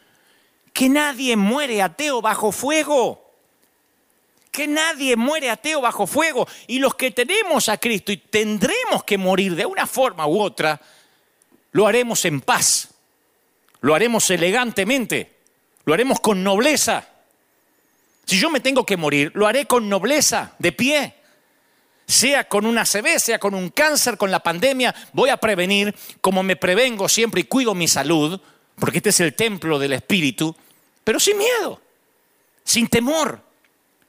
que 0.72 0.88
nadie 0.88 1.36
muere 1.36 1.80
ateo 1.80 2.20
bajo 2.20 2.52
fuego. 2.52 3.22
Que 4.50 4.66
nadie 4.66 5.16
muere 5.16 5.50
ateo 5.50 5.80
bajo 5.80 6.06
fuego. 6.06 6.46
Y 6.66 6.78
los 6.78 6.94
que 6.94 7.10
tenemos 7.10 7.68
a 7.68 7.78
Cristo 7.78 8.12
y 8.12 8.18
tendremos 8.18 9.04
que 9.04 9.16
morir 9.16 9.54
de 9.54 9.64
una 9.64 9.86
forma 9.86 10.26
u 10.26 10.40
otra, 10.40 10.80
lo 11.72 11.86
haremos 11.86 12.24
en 12.24 12.40
paz. 12.40 12.88
Lo 13.80 13.94
haremos 13.94 14.28
elegantemente. 14.30 15.33
Lo 15.84 15.94
haremos 15.94 16.20
con 16.20 16.42
nobleza. 16.42 17.06
Si 18.26 18.38
yo 18.38 18.50
me 18.50 18.60
tengo 18.60 18.86
que 18.86 18.96
morir, 18.96 19.32
lo 19.34 19.46
haré 19.46 19.66
con 19.66 19.88
nobleza, 19.88 20.54
de 20.58 20.72
pie. 20.72 21.14
Sea 22.06 22.48
con 22.48 22.66
una 22.66 22.84
CB, 22.84 23.18
sea 23.18 23.38
con 23.38 23.54
un 23.54 23.70
cáncer, 23.70 24.16
con 24.16 24.30
la 24.30 24.40
pandemia, 24.40 24.94
voy 25.12 25.30
a 25.30 25.38
prevenir 25.38 25.94
como 26.20 26.42
me 26.42 26.56
prevengo 26.56 27.08
siempre 27.08 27.42
y 27.42 27.44
cuido 27.44 27.74
mi 27.74 27.88
salud, 27.88 28.40
porque 28.76 28.98
este 28.98 29.10
es 29.10 29.20
el 29.20 29.34
templo 29.34 29.78
del 29.78 29.94
Espíritu, 29.94 30.54
pero 31.02 31.18
sin 31.18 31.38
miedo, 31.38 31.80
sin 32.62 32.88
temor. 32.88 33.40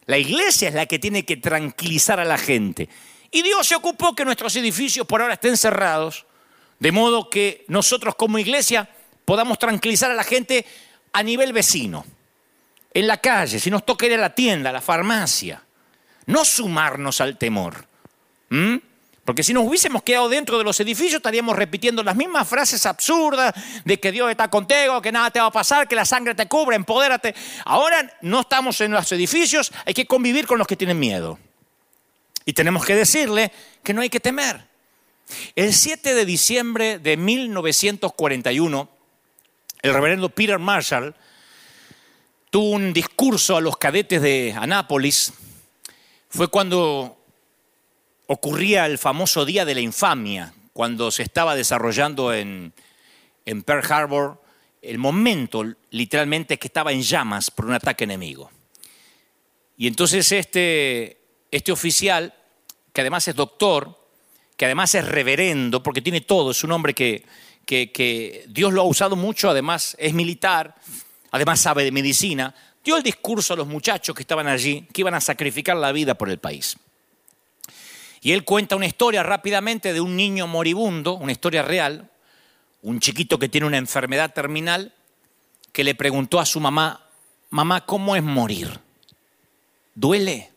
La 0.08 0.18
iglesia 0.18 0.70
es 0.70 0.76
la 0.76 0.86
que 0.86 1.00
tiene 1.00 1.26
que 1.26 1.38
tranquilizar 1.38 2.20
a 2.20 2.26
la 2.26 2.38
gente. 2.38 2.90
Y 3.32 3.42
Dios 3.42 3.68
se 3.68 3.76
ocupó 3.76 4.16
que 4.16 4.26
nuestros 4.26 4.56
edificios 4.56 5.08
por 5.08 5.22
ahora 5.22 5.34
estén 5.34 5.58
cerrados, 5.58 6.26
de 6.80 6.92
modo 6.92 7.30
que 7.30 7.66
nosotros 7.68 8.16
como 8.16 8.40
iglesia 8.40 8.90
podamos 9.26 9.58
tranquilizar 9.58 10.12
a 10.12 10.16
la 10.16 10.24
gente 10.24 10.66
a 11.16 11.24
nivel 11.24 11.54
vecino, 11.54 12.06
en 12.94 13.08
la 13.08 13.16
calle, 13.18 13.58
si 13.58 13.72
nos 13.72 13.86
toca 13.86 14.06
ir 14.06 14.16
a 14.16 14.18
la 14.18 14.36
tienda, 14.36 14.70
a 14.70 14.74
la 14.74 14.82
farmacia, 14.82 15.64
no 16.26 16.44
sumarnos 16.44 17.22
al 17.22 17.38
temor. 17.38 17.88
Porque 19.24 19.42
si 19.42 19.54
nos 19.54 19.66
hubiésemos 19.66 20.04
quedado 20.04 20.28
dentro 20.28 20.58
de 20.58 20.66
los 20.66 20.78
edificios 20.82 21.20
estaríamos 21.20 21.56
repitiendo 21.56 22.04
las 22.04 22.18
mismas 22.18 22.46
frases 22.46 22.86
absurdas 22.86 23.54
de 23.86 23.98
que 23.98 24.12
Dios 24.12 24.30
está 24.30 24.50
contigo, 24.50 25.02
que 25.02 25.14
nada 25.14 25.32
te 25.32 25.40
va 25.40 25.46
a 25.46 25.52
pasar, 25.52 25.88
que 25.88 25.96
la 25.96 26.04
sangre 26.04 26.36
te 26.36 26.48
cubre, 26.48 26.76
empodérate. 26.76 27.34
Ahora 27.64 28.12
no 28.20 28.42
estamos 28.42 28.82
en 28.82 28.92
los 28.92 29.10
edificios, 29.14 29.72
hay 29.86 29.94
que 29.94 30.06
convivir 30.06 30.46
con 30.46 30.58
los 30.58 30.68
que 30.68 30.76
tienen 30.76 31.00
miedo. 31.00 31.40
Y 32.44 32.52
tenemos 32.52 32.86
que 32.86 32.94
decirle 32.94 33.54
que 33.82 33.94
no 33.94 34.02
hay 34.02 34.10
que 34.10 34.20
temer. 34.20 34.68
El 35.56 35.74
7 35.74 36.14
de 36.14 36.26
diciembre 36.26 37.00
de 37.00 37.16
1941, 37.16 38.95
el 39.86 39.94
reverendo 39.94 40.30
Peter 40.30 40.58
Marshall 40.58 41.14
tuvo 42.50 42.72
un 42.72 42.92
discurso 42.92 43.56
a 43.56 43.62
los 43.62 43.78
cadetes 43.78 44.20
de 44.20 44.52
Anápolis. 44.58 45.32
Fue 46.28 46.48
cuando 46.48 47.24
ocurría 48.26 48.88
el 48.88 48.98
famoso 48.98 49.46
Día 49.46 49.64
de 49.64 49.76
la 49.76 49.82
Infamia, 49.82 50.56
cuando 50.74 51.12
se 51.12 51.22
estaba 51.22 51.56
desarrollando 51.56 52.34
en, 52.34 52.74
Pearl 53.64 53.84
Harbor 53.88 54.42
el 54.82 54.98
momento 54.98 55.64
literalmente 55.92 56.58
que 56.58 56.68
estaba 56.68 56.92
en 56.92 57.04
llamas 57.04 57.52
por 57.52 57.66
un 57.66 57.74
ataque 57.74 58.06
enemigo. 58.06 58.50
Y 59.78 59.86
entonces 59.86 60.32
este, 60.32 61.20
este 61.52 61.72
oficial, 61.72 62.34
que 62.92 63.02
además 63.02 63.28
es 63.28 63.36
doctor, 63.36 64.00
que 64.58 64.66
además 64.66 64.96
es 64.96 65.08
reverendo, 65.08 65.84
porque 65.84 66.02
tiene 66.02 66.22
todo, 66.22 66.52
es 66.52 66.64
un 66.64 66.72
hombre 66.72 66.96
que, 67.66 68.46
Dios 68.48 68.72
lo 68.72 68.82
ha 68.82 68.86
usado 68.86 69.16
mucho, 69.16 69.50
además 69.50 69.96
es 70.00 70.14
militar, 70.14 70.76
además 71.32 71.60
sabe 71.60 71.84
de 71.84 71.92
medicina, 71.92 72.54
dio 72.84 72.98
el 72.98 73.04
discurso 73.04 73.54
a 73.54 73.58
los 73.58 73.68
muchachos 73.68 74.16
que 74.16 74.22
estaban 74.22 74.48
allí, 74.48 74.88
que 74.94 75.02
iban 75.02 75.16
a 75.16 75.22
sacrificar 75.22 75.76
la 75.76 75.92
vida 75.92 76.16
por 76.16 76.30
el 76.30 76.38
país. 76.38 76.78
Y 78.22 78.32
él 78.32 78.44
cuenta 78.44 78.76
una 78.76 78.88
historia 78.88 79.24
rápidamente 79.24 79.94
de 79.94 80.02
un 80.02 80.16
niño 80.16 80.48
moribundo, 80.48 81.14
una 81.14 81.32
historia 81.32 81.62
real, 81.62 82.10
un 82.82 83.00
chiquito 83.00 83.38
que 83.38 83.50
tiene 83.50 83.68
una 83.68 83.78
enfermedad 83.78 84.34
terminal, 84.34 84.94
que 85.72 85.84
le 85.84 85.96
preguntó 85.96 86.40
a 86.40 86.46
su 86.46 86.60
mamá, 86.60 87.02
mamá, 87.50 87.86
¿cómo 87.86 88.16
es 88.16 88.24
morir? 88.24 88.80
¿Duele? 89.94 90.52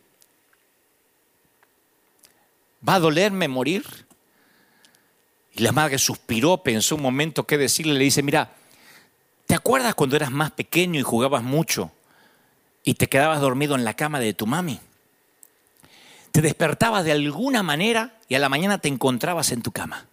¿Va 2.87 2.95
a 2.95 3.01
dolerme 3.01 3.49
morir? 3.49 4.08
Y 5.59 5.63
la 5.63 5.73
madre 5.73 5.99
suspiró, 5.99 6.59
pensó 6.59 6.95
un 6.95 7.03
momento 7.03 7.45
qué 7.45 7.59
decirle, 7.59 7.95
le 7.95 8.05
dice, 8.05 8.23
mira, 8.23 8.53
¿te 9.45 9.57
acuerdas 9.57 9.97
cuando 9.97 10.15
eras 10.15 10.31
más 10.31 10.53
pequeño 10.53 11.01
y 11.01 11.03
jugabas 11.03 11.43
mucho 11.43 11.91
y 12.85 12.95
te 12.95 13.09
quedabas 13.09 13.41
dormido 13.41 13.75
en 13.75 13.85
la 13.85 13.95
cama 13.95 14.21
de 14.21 14.35
tu 14.35 14.47
mami? 14.47 14.79
Te 16.31 16.43
despertabas 16.43 17.05
de 17.05 17.11
alguna 17.11 17.65
manera 17.65 18.15
y 18.29 18.37
a 18.37 18.39
la 18.39 18.49
mañana 18.49 18.79
te 18.79 18.87
encontrabas 18.87 19.51
en 19.51 19.63
tu 19.63 19.73
cama. 19.73 20.07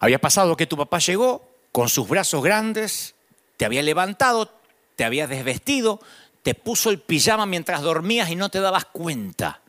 Había 0.00 0.18
pasado 0.18 0.56
que 0.56 0.66
tu 0.66 0.78
papá 0.78 0.98
llegó 0.98 1.46
con 1.70 1.90
sus 1.90 2.08
brazos 2.08 2.42
grandes, 2.42 3.14
te 3.58 3.66
había 3.66 3.82
levantado, 3.82 4.50
te 4.94 5.04
había 5.04 5.26
desvestido, 5.26 6.00
te 6.42 6.54
puso 6.54 6.88
el 6.88 7.00
pijama 7.00 7.44
mientras 7.44 7.82
dormías 7.82 8.30
y 8.30 8.36
no 8.36 8.48
te 8.48 8.60
dabas 8.60 8.86
cuenta. 8.86 9.60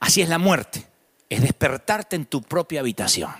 Así 0.00 0.22
es 0.22 0.28
la 0.28 0.38
muerte 0.38 0.87
es 1.28 1.42
despertarte 1.42 2.16
en 2.16 2.26
tu 2.26 2.42
propia 2.42 2.80
habitación. 2.80 3.32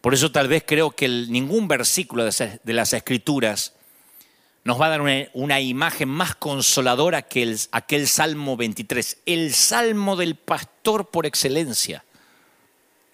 Por 0.00 0.12
eso 0.12 0.30
tal 0.30 0.48
vez 0.48 0.64
creo 0.66 0.90
que 0.90 1.08
ningún 1.08 1.66
versículo 1.66 2.24
de, 2.24 2.72
las 2.74 2.92
Escrituras 2.92 3.72
nos 4.62 4.78
va 4.78 4.86
a 4.86 4.90
dar 4.90 5.28
una, 5.32 5.60
imagen 5.60 6.08
más 6.10 6.34
consoladora 6.34 7.22
que 7.22 7.56
aquel 7.72 8.06
Salmo 8.06 8.56
23, 8.56 9.18
el 9.24 9.54
Salmo 9.54 10.16
del 10.16 10.34
pastor 10.34 11.10
por 11.10 11.24
excelencia, 11.24 12.04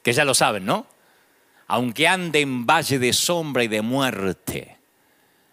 que 0.03 0.13
ya 0.13 0.25
lo 0.25 0.35
saben, 0.35 0.65
¿no? 0.65 0.87
Aunque 1.69 2.09
ande 2.09 2.41
en 2.41 2.67
valle 2.67 2.99
de 2.99 3.13
sombra 3.13 3.63
y 3.63 3.69
de 3.69 3.83
muerte, 3.83 4.77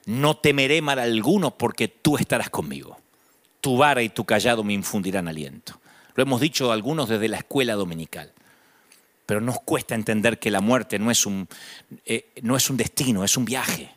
no 0.06 0.38
temeré 0.38 0.82
mal 0.82 0.98
alguno 0.98 1.56
porque 1.56 1.88
tú 1.88 2.18
estarás 2.18 2.50
conmigo. 2.50 2.98
Tu 3.62 3.78
vara 3.78 4.02
y 4.02 4.10
tu 4.10 4.26
callado 4.26 4.64
me 4.64 4.74
infundirán 4.74 5.28
aliento. 5.28 5.80
Lo 6.18 6.24
hemos 6.24 6.42
dicho 6.42 6.72
algunos 6.72 7.08
desde 7.08 7.28
la 7.28 7.38
escuela 7.38 7.76
dominical. 7.76 8.34
Pero 9.28 9.40
nos 9.40 9.60
cuesta 9.62 9.94
entender 9.94 10.40
que 10.40 10.50
la 10.50 10.62
muerte 10.62 10.98
no 10.98 11.12
es 11.12 11.28
un, 11.28 11.48
eh, 12.06 12.32
no 12.42 12.58
es 12.58 12.72
un 12.72 12.78
destino, 12.78 13.24
es 13.24 13.38
un 13.38 13.46
viaje. 13.46 13.92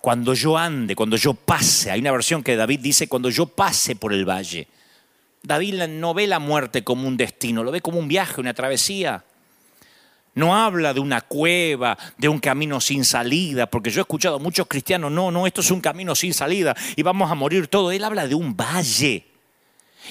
Cuando 0.00 0.32
yo 0.32 0.56
ande, 0.56 0.96
cuando 0.96 1.18
yo 1.18 1.34
pase, 1.34 1.90
hay 1.90 2.00
una 2.00 2.12
versión 2.12 2.42
que 2.42 2.56
David 2.56 2.80
dice, 2.80 3.08
cuando 3.08 3.28
yo 3.28 3.44
pase 3.44 3.94
por 3.94 4.14
el 4.14 4.24
valle. 4.24 4.68
David 5.42 5.82
no 5.88 6.14
ve 6.14 6.26
la 6.26 6.38
muerte 6.38 6.82
como 6.82 7.06
un 7.06 7.18
destino, 7.18 7.62
lo 7.62 7.72
ve 7.72 7.82
como 7.82 7.98
un 7.98 8.08
viaje, 8.08 8.40
una 8.40 8.54
travesía. 8.54 9.22
No 10.34 10.56
habla 10.56 10.94
de 10.94 11.00
una 11.00 11.20
cueva, 11.20 11.98
de 12.16 12.30
un 12.30 12.38
camino 12.38 12.80
sin 12.80 13.04
salida, 13.04 13.66
porque 13.66 13.90
yo 13.90 14.00
he 14.00 14.02
escuchado 14.02 14.36
a 14.36 14.38
muchos 14.38 14.66
cristianos, 14.66 15.12
no, 15.12 15.30
no, 15.30 15.46
esto 15.46 15.60
es 15.60 15.70
un 15.70 15.82
camino 15.82 16.14
sin 16.14 16.32
salida 16.32 16.74
y 16.96 17.02
vamos 17.02 17.30
a 17.30 17.34
morir 17.34 17.68
todos. 17.68 17.92
Él 17.92 18.04
habla 18.04 18.26
de 18.26 18.34
un 18.34 18.56
valle. 18.56 19.27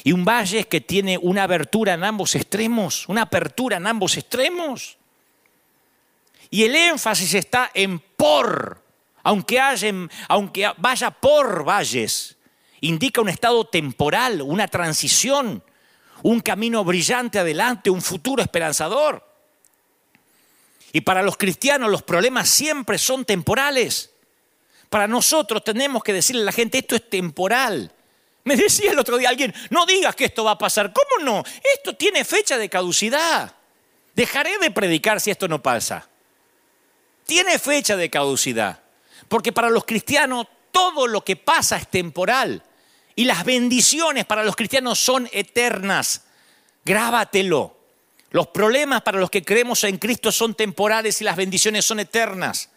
Y 0.03 0.11
un 0.11 0.25
valle 0.25 0.65
que 0.65 0.81
tiene 0.81 1.17
una 1.17 1.43
abertura 1.43 1.93
en 1.93 2.03
ambos 2.03 2.35
extremos, 2.35 3.07
una 3.07 3.23
apertura 3.23 3.77
en 3.77 3.87
ambos 3.87 4.17
extremos. 4.17 4.97
Y 6.49 6.63
el 6.63 6.75
énfasis 6.75 7.33
está 7.33 7.71
en 7.73 7.99
por, 7.99 8.81
aunque, 9.23 9.59
aunque 10.27 10.71
vaya 10.77 11.11
por 11.11 11.67
valles, 11.67 12.37
indica 12.81 13.21
un 13.21 13.29
estado 13.29 13.65
temporal, 13.65 14.41
una 14.41 14.67
transición, 14.67 15.63
un 16.23 16.39
camino 16.39 16.83
brillante 16.83 17.39
adelante, 17.39 17.89
un 17.89 18.01
futuro 18.01 18.41
esperanzador. 18.41 19.25
Y 20.93 21.01
para 21.01 21.21
los 21.21 21.37
cristianos 21.37 21.91
los 21.91 22.03
problemas 22.03 22.49
siempre 22.49 22.97
son 22.97 23.25
temporales. 23.25 24.11
Para 24.89 25.07
nosotros 25.07 25.63
tenemos 25.63 26.01
que 26.01 26.13
decirle 26.13 26.43
a 26.43 26.45
la 26.45 26.51
gente, 26.51 26.77
esto 26.77 26.95
es 26.95 27.09
temporal. 27.09 27.91
Me 28.47 28.55
decía 28.55 28.91
el 28.91 28.99
otro 28.99 29.17
día 29.17 29.27
alguien, 29.27 29.53
no 29.71 29.85
digas 29.85 30.15
que 30.15 30.23
esto 30.23 30.45
va 30.45 30.51
a 30.51 30.57
pasar. 30.57 30.93
¿Cómo 30.93 31.25
no? 31.25 31.43
Esto 31.75 31.97
tiene 31.97 32.23
fecha 32.23 32.57
de 32.57 32.69
caducidad. 32.69 33.53
Dejaré 34.15 34.57
de 34.57 34.71
predicar 34.71 35.19
si 35.19 35.31
esto 35.31 35.49
no 35.49 35.61
pasa. 35.61 36.07
Tiene 37.25 37.59
fecha 37.59 37.97
de 37.97 38.09
caducidad. 38.09 38.79
Porque 39.27 39.51
para 39.51 39.69
los 39.69 39.83
cristianos 39.83 40.47
todo 40.71 41.07
lo 41.07 41.25
que 41.25 41.35
pasa 41.35 41.75
es 41.75 41.89
temporal. 41.89 42.63
Y 43.17 43.25
las 43.25 43.43
bendiciones 43.43 44.23
para 44.23 44.45
los 44.45 44.55
cristianos 44.55 44.97
son 44.97 45.27
eternas. 45.33 46.23
Grábatelo. 46.85 47.75
Los 48.29 48.47
problemas 48.47 49.01
para 49.01 49.19
los 49.19 49.29
que 49.29 49.43
creemos 49.43 49.83
en 49.83 49.97
Cristo 49.97 50.31
son 50.31 50.55
temporales 50.55 51.19
y 51.19 51.25
las 51.25 51.35
bendiciones 51.35 51.83
son 51.83 51.99
eternas. 51.99 52.69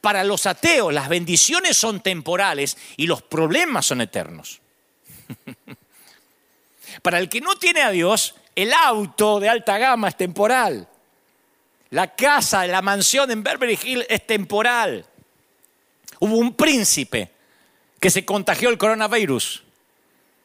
Para 0.00 0.22
los 0.22 0.46
ateos 0.46 0.94
las 0.94 1.08
bendiciones 1.08 1.76
son 1.76 2.02
temporales 2.02 2.78
y 2.96 3.08
los 3.08 3.20
problemas 3.20 3.84
son 3.84 4.00
eternos. 4.00 4.60
Para 7.02 7.18
el 7.18 7.28
que 7.28 7.40
no 7.40 7.56
tiene 7.56 7.82
a 7.82 7.90
Dios, 7.90 8.34
el 8.54 8.72
auto 8.72 9.40
de 9.40 9.48
alta 9.48 9.78
gama 9.78 10.08
es 10.08 10.16
temporal. 10.16 10.88
La 11.90 12.14
casa, 12.14 12.66
la 12.66 12.82
mansión 12.82 13.30
en 13.30 13.42
Beverly 13.42 13.78
Hills 13.82 14.06
es 14.08 14.26
temporal. 14.26 15.06
Hubo 16.20 16.36
un 16.36 16.54
príncipe 16.54 17.30
que 18.00 18.10
se 18.10 18.24
contagió 18.24 18.68
el 18.68 18.78
coronavirus. 18.78 19.62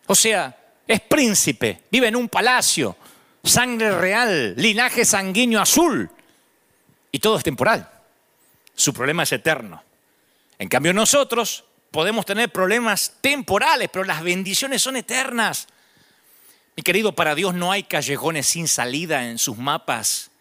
O 0.08 0.16
sea, 0.16 0.56
es 0.88 1.02
príncipe, 1.02 1.84
vive 1.90 2.08
en 2.08 2.16
un 2.16 2.30
palacio, 2.30 2.96
sangre 3.44 3.92
real, 3.98 4.54
linaje 4.58 5.06
sanguíneo 5.06 5.62
azul. 5.62 6.10
Y 7.12 7.20
todo 7.20 7.38
es 7.38 7.44
temporal. 7.44 7.90
Su 8.76 8.94
problema 8.94 9.24
es 9.24 9.32
eterno. 9.32 9.84
En 10.58 10.70
cambio 10.70 10.94
nosotros 10.94 11.64
podemos 11.94 12.26
tener 12.26 12.52
problemas 12.52 13.14
temporales, 13.22 13.88
pero 13.94 14.04
las 14.04 14.24
bendiciones 14.24 14.82
son 14.82 14.98
eternas. 14.98 15.68
Mi 16.76 16.82
querido, 16.82 17.14
para 17.14 17.36
Dios 17.36 17.54
no 17.54 17.72
hay 17.72 17.84
callejones 17.84 18.48
sin 18.48 18.68
salida 18.68 19.30
en 19.30 19.38
sus 19.38 19.60
mapas. 19.60 20.32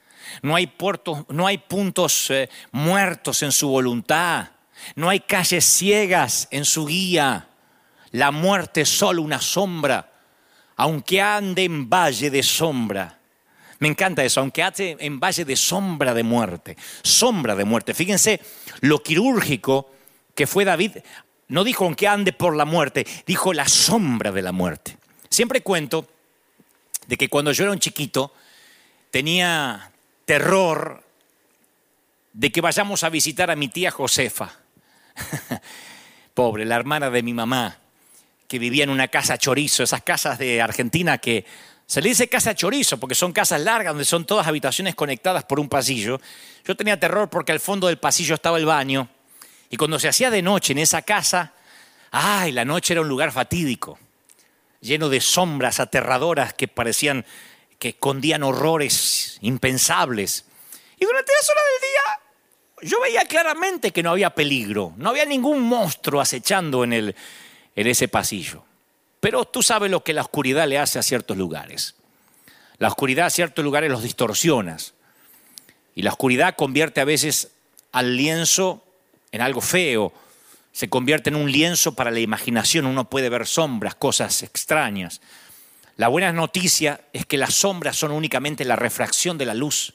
No 0.41 0.57
hay, 0.57 0.67
puertos, 0.67 1.27
no 1.29 1.47
hay 1.47 1.59
puntos 1.59 2.31
eh, 2.31 2.49
muertos 2.71 3.43
en 3.43 3.53
su 3.53 3.69
voluntad. 3.69 4.49
No 4.97 5.11
hay 5.11 5.21
calles 5.21 5.67
ciegas 5.67 6.49
en 6.51 6.65
su 6.65 6.87
guía. 6.87 7.49
La 8.13 8.31
muerte 8.31 8.81
es 8.81 8.89
solo 8.89 9.21
una 9.21 9.43
sombra, 9.43 10.11
aunque 10.77 11.21
ande 11.21 11.65
en 11.65 11.91
valle 11.91 12.31
de 12.31 12.43
sombra. 12.43 13.19
Me 13.79 13.89
encanta 13.89 14.25
eso, 14.25 14.41
aunque 14.41 14.63
ande 14.63 14.97
en 15.01 15.21
valle 15.21 15.45
de 15.45 15.57
sombra 15.57 16.15
de 16.15 16.23
muerte. 16.23 16.79
Sombra 17.03 17.55
de 17.55 17.67
muerte. 17.67 17.93
Fíjense 17.93 18.41
lo 18.81 19.03
quirúrgico 19.03 19.91
que 20.35 20.47
fue 20.47 20.65
David. 20.65 20.97
No 21.53 21.65
dijo 21.65 21.85
aunque 21.85 22.09
ande 22.09 22.33
por 22.33 22.57
la 22.57 22.65
muerte, 22.65 23.07
dijo 23.27 23.53
la 23.53 23.69
sombra 23.69 24.33
de 24.33 24.41
la 24.41 24.53
muerte. 24.53 24.97
Siempre 25.29 25.61
cuento 25.61 26.09
de 27.07 27.19
que 27.19 27.29
cuando 27.29 27.53
yo 27.53 27.65
era 27.65 27.73
un 27.73 27.79
chiquito 27.79 28.33
tenía 29.11 29.93
terror 30.25 31.05
de 32.33 32.51
que 32.51 32.63
vayamos 32.63 33.05
a 33.05 33.11
visitar 33.11 33.51
a 33.51 33.57
mi 33.57 33.69
tía 33.69 33.91
Josefa. 33.91 34.51
Pobre, 36.35 36.65
la 36.65 36.77
hermana 36.77 37.11
de 37.11 37.23
mi 37.23 37.35
mamá, 37.35 37.77
que 38.49 38.59
vivía 38.59 38.85
en 38.85 38.91
una 38.91 39.09
casa 39.09 39.37
chorizo, 39.37 39.83
esas 39.83 40.01
casas 40.01 40.39
de 40.39 40.63
Argentina 40.63 41.19
que 41.19 41.45
se 41.87 42.01
le 42.01 42.09
dice 42.09 42.31
casa 42.31 42.55
chorizo 42.55 42.99
porque 42.99 43.15
son 43.15 43.35
casas 43.35 43.61
largas 43.61 43.93
donde 43.93 44.07
son 44.07 44.25
todas 44.25 44.47
habitaciones 44.47 44.95
conectadas 44.95 45.45
por 45.45 45.61
un 45.61 45.69
pasillo. 45.69 46.19
Yo 46.65 46.75
tenía 46.79 46.99
terror 46.99 47.29
porque 47.29 47.53
al 47.53 47.61
fondo 47.61 47.89
del 47.89 47.99
pasillo 47.99 48.37
estaba 48.37 48.57
el 48.57 48.65
baño 48.65 49.07
y 49.73 49.77
cuando 49.77 49.99
se 49.99 50.07
hacía 50.07 50.31
de 50.31 50.43
noche 50.43 50.73
en 50.73 50.79
esa 50.79 51.03
casa, 51.03 51.55
ay, 52.11 52.53
la 52.53 52.65
noche 52.65 52.93
era 52.93 53.01
un 53.01 53.09
lugar 53.09 53.33
fatídico 53.33 53.99
lleno 54.83 55.09
de 55.09 55.21
sombras 55.21 55.81
aterradoras 55.81 56.53
que 56.53 56.69
parecían 56.69 57.25
que 57.79 57.91
escondían 57.91 58.43
horrores 58.43 59.39
impensables. 59.41 60.45
Y 60.99 61.05
durante 61.05 61.33
las 61.33 61.49
horas 61.49 61.65
del 61.73 61.89
día 61.89 62.91
yo 62.91 63.01
veía 63.01 63.25
claramente 63.25 63.93
que 63.93 64.03
no 64.03 64.11
había 64.11 64.35
peligro, 64.35 64.93
no 64.97 65.09
había 65.09 65.25
ningún 65.25 65.63
monstruo 65.63 66.21
acechando 66.21 66.85
en, 66.85 66.93
el, 66.93 67.17
en 67.75 67.87
ese 67.87 68.09
pasillo. 68.09 68.65
Pero 69.21 69.45
tú 69.45 69.63
sabes 69.63 69.91
lo 69.91 70.05
que 70.05 70.13
la 70.13 70.23
oscuridad 70.23 70.69
le 70.69 70.79
hace 70.79 70.99
a 70.99 71.03
ciertos 71.03 71.37
lugares. 71.37 71.95
La 72.79 72.89
oscuridad 72.89 73.27
a 73.27 73.31
ciertos 73.31 73.65
lugares 73.65 73.91
los 73.91 74.03
distorsionas. 74.03 74.95
Y 75.95 76.03
la 76.03 76.11
oscuridad 76.11 76.57
convierte 76.57 77.01
a 77.01 77.05
veces 77.05 77.53
al 77.93 78.17
lienzo 78.17 78.85
en 79.33 79.41
algo 79.41 79.61
feo, 79.61 80.13
se 80.73 80.89
convierte 80.89 81.31
en 81.31 81.37
un 81.37 81.51
lienzo 81.51 81.95
para 81.95 82.11
la 82.11 82.21
imaginación, 82.21 82.87
uno 82.87 83.09
puede 83.09 83.29
ver 83.29 83.47
sombras, 83.47 83.95
cosas 83.95 84.43
extrañas. 84.43 85.21
La 85.97 86.09
buena 86.09 86.33
noticia 86.33 87.01
es 87.13 87.27
que 87.27 87.37
las 87.37 87.55
sombras 87.55 87.97
son 87.97 88.13
únicamente 88.13 88.65
la 88.65 88.77
refracción 88.77 89.37
de 89.37 89.45
la 89.45 89.55
luz. 89.55 89.95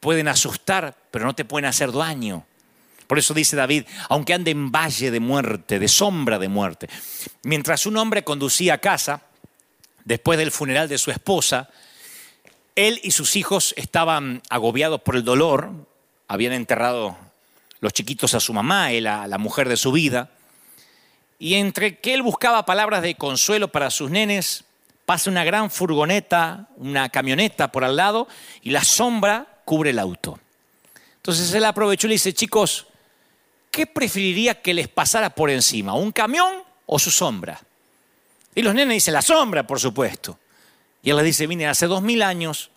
Pueden 0.00 0.28
asustar, 0.28 0.96
pero 1.10 1.24
no 1.24 1.34
te 1.34 1.44
pueden 1.44 1.66
hacer 1.66 1.92
daño. 1.92 2.44
Por 3.06 3.18
eso 3.18 3.34
dice 3.34 3.56
David, 3.56 3.84
aunque 4.08 4.34
ande 4.34 4.50
en 4.50 4.70
valle 4.70 5.10
de 5.10 5.20
muerte, 5.20 5.78
de 5.78 5.88
sombra 5.88 6.38
de 6.38 6.48
muerte. 6.48 6.88
Mientras 7.42 7.86
un 7.86 7.96
hombre 7.96 8.24
conducía 8.24 8.74
a 8.74 8.78
casa, 8.78 9.22
después 10.04 10.38
del 10.38 10.50
funeral 10.50 10.88
de 10.88 10.98
su 10.98 11.10
esposa, 11.10 11.70
él 12.74 13.00
y 13.02 13.10
sus 13.12 13.36
hijos 13.36 13.74
estaban 13.76 14.42
agobiados 14.48 15.00
por 15.02 15.16
el 15.16 15.24
dolor, 15.24 15.70
habían 16.28 16.52
enterrado 16.52 17.16
los 17.80 17.92
chiquitos 17.92 18.34
a 18.34 18.40
su 18.40 18.52
mamá, 18.52 18.92
él 18.92 19.06
a 19.06 19.26
la 19.26 19.38
mujer 19.38 19.68
de 19.68 19.76
su 19.76 19.92
vida. 19.92 20.30
Y 21.38 21.54
entre 21.54 21.98
que 21.98 22.14
él 22.14 22.22
buscaba 22.22 22.66
palabras 22.66 23.02
de 23.02 23.14
consuelo 23.14 23.68
para 23.68 23.90
sus 23.90 24.10
nenes, 24.10 24.64
pasa 25.06 25.30
una 25.30 25.42
gran 25.42 25.70
furgoneta, 25.70 26.68
una 26.76 27.08
camioneta 27.08 27.72
por 27.72 27.82
al 27.82 27.96
lado 27.96 28.28
y 28.62 28.70
la 28.70 28.84
sombra 28.84 29.62
cubre 29.64 29.90
el 29.90 29.98
auto. 29.98 30.38
Entonces 31.16 31.52
él 31.52 31.64
aprovechó 31.64 32.06
y 32.06 32.10
le 32.10 32.14
dice, 32.14 32.32
chicos, 32.32 32.86
¿qué 33.70 33.86
preferiría 33.86 34.60
que 34.60 34.74
les 34.74 34.88
pasara 34.88 35.30
por 35.30 35.50
encima? 35.50 35.94
¿Un 35.94 36.12
camión 36.12 36.62
o 36.86 36.98
su 36.98 37.10
sombra? 37.10 37.60
Y 38.54 38.62
los 38.62 38.74
nenes 38.74 38.94
dicen, 38.94 39.14
la 39.14 39.22
sombra, 39.22 39.66
por 39.66 39.80
supuesto. 39.80 40.38
Y 41.02 41.10
él 41.10 41.16
les 41.16 41.24
dice, 41.24 41.48
mire, 41.48 41.66
hace 41.66 41.86
dos 41.86 42.02
mil 42.02 42.22
años 42.22 42.70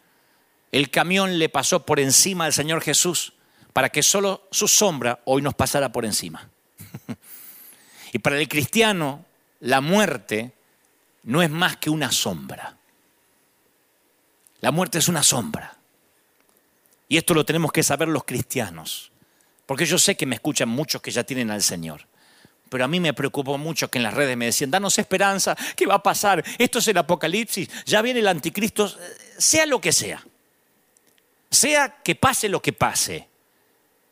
el 0.71 0.89
camión 0.89 1.37
le 1.37 1.49
pasó 1.49 1.85
por 1.85 1.99
encima 1.99 2.45
al 2.45 2.53
Señor 2.53 2.81
Jesús 2.81 3.33
para 3.73 3.89
que 3.89 4.03
solo 4.03 4.47
su 4.51 4.67
sombra 4.67 5.19
hoy 5.25 5.41
nos 5.41 5.55
pasara 5.55 5.91
por 5.91 6.05
encima. 6.05 6.47
y 8.13 8.19
para 8.19 8.39
el 8.39 8.47
cristiano, 8.47 9.25
la 9.59 9.81
muerte 9.81 10.53
no 11.23 11.41
es 11.41 11.49
más 11.49 11.77
que 11.77 11.89
una 11.89 12.11
sombra. 12.11 12.77
La 14.61 14.71
muerte 14.71 14.99
es 14.99 15.07
una 15.07 15.23
sombra. 15.23 15.75
Y 17.09 17.17
esto 17.17 17.33
lo 17.33 17.45
tenemos 17.45 17.71
que 17.71 17.83
saber 17.83 18.07
los 18.07 18.23
cristianos. 18.23 19.11
Porque 19.65 19.85
yo 19.85 19.97
sé 19.97 20.15
que 20.15 20.25
me 20.25 20.35
escuchan 20.35 20.69
muchos 20.69 21.01
que 21.01 21.11
ya 21.11 21.23
tienen 21.23 21.51
al 21.51 21.61
Señor. 21.61 22.07
Pero 22.69 22.85
a 22.85 22.87
mí 22.87 22.99
me 22.99 23.13
preocupó 23.13 23.57
mucho 23.57 23.89
que 23.89 23.99
en 23.99 24.03
las 24.03 24.13
redes 24.13 24.35
me 24.35 24.45
decían, 24.45 24.71
danos 24.71 24.97
esperanza, 24.97 25.55
¿qué 25.75 25.85
va 25.85 25.95
a 25.95 26.03
pasar? 26.03 26.43
Esto 26.57 26.79
es 26.79 26.87
el 26.87 26.97
apocalipsis, 26.97 27.69
ya 27.85 28.01
viene 28.01 28.19
el 28.19 28.27
anticristo, 28.27 28.91
sea 29.37 29.65
lo 29.65 29.79
que 29.79 29.91
sea. 29.91 30.25
Sea 31.49 32.01
que 32.03 32.15
pase 32.15 32.49
lo 32.49 32.61
que 32.61 32.73
pase. 32.73 33.27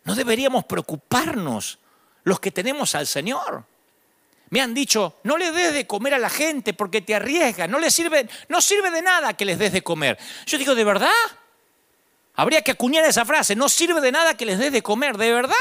No 0.04 0.16
deberíamos 0.16 0.66
preocuparnos 0.66 1.80
los 2.24 2.40
que 2.40 2.52
tenemos 2.52 2.96
al 2.96 3.08
Señor. 3.08 3.66
Me 4.50 4.62
han 4.62 4.74
dicho, 4.74 5.20
no 5.24 5.38
le 5.38 5.52
des 5.52 5.74
de 5.74 5.88
comer 5.88 6.14
a 6.14 6.20
la 6.20 6.30
gente 6.30 6.74
porque 6.74 7.02
te 7.02 7.16
arriesga, 7.16 7.68
no 7.68 7.80
le 7.80 7.90
sirve, 7.90 8.28
no 8.50 8.60
sirve 8.60 8.92
de 8.92 9.02
nada 9.02 9.34
que 9.34 9.46
les 9.46 9.58
des 9.58 9.72
de 9.72 9.82
comer. 9.82 10.18
Yo 10.46 10.58
digo, 10.58 10.76
¿de 10.76 10.84
verdad? 10.84 11.10
Habría 12.36 12.62
que 12.62 12.72
acuñar 12.72 13.06
esa 13.06 13.24
frase, 13.24 13.56
no 13.56 13.70
sirve 13.70 14.02
de 14.02 14.12
nada 14.12 14.36
que 14.36 14.46
les 14.46 14.60
des 14.60 14.74
de 14.74 14.82
comer, 14.82 15.18
¿de 15.18 15.32
verdad? 15.32 15.56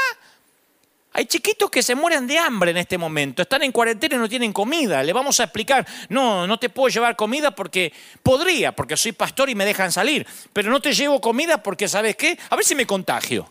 Hay 1.13 1.25
chiquitos 1.25 1.69
que 1.69 1.83
se 1.83 1.95
mueren 1.95 2.25
de 2.25 2.37
hambre 2.37 2.71
en 2.71 2.77
este 2.77 2.97
momento, 2.97 3.41
están 3.41 3.63
en 3.63 3.71
cuarentena 3.71 4.15
y 4.15 4.17
no 4.17 4.29
tienen 4.29 4.51
comida. 4.51 5.03
Le 5.03 5.13
vamos 5.13 5.39
a 5.39 5.43
explicar, 5.43 5.85
no, 6.09 6.47
no 6.47 6.57
te 6.57 6.69
puedo 6.69 6.89
llevar 6.89 7.15
comida 7.15 7.51
porque 7.51 7.93
podría, 8.23 8.73
porque 8.73 8.97
soy 8.97 9.11
pastor 9.13 9.49
y 9.49 9.55
me 9.55 9.65
dejan 9.65 9.91
salir, 9.91 10.25
pero 10.51 10.69
no 10.69 10.81
te 10.81 10.93
llevo 10.93 11.19
comida 11.21 11.61
porque, 11.61 11.87
¿sabes 11.87 12.15
qué? 12.15 12.37
A 12.49 12.55
ver 12.55 12.65
si 12.65 12.75
me 12.75 12.85
contagio. 12.85 13.49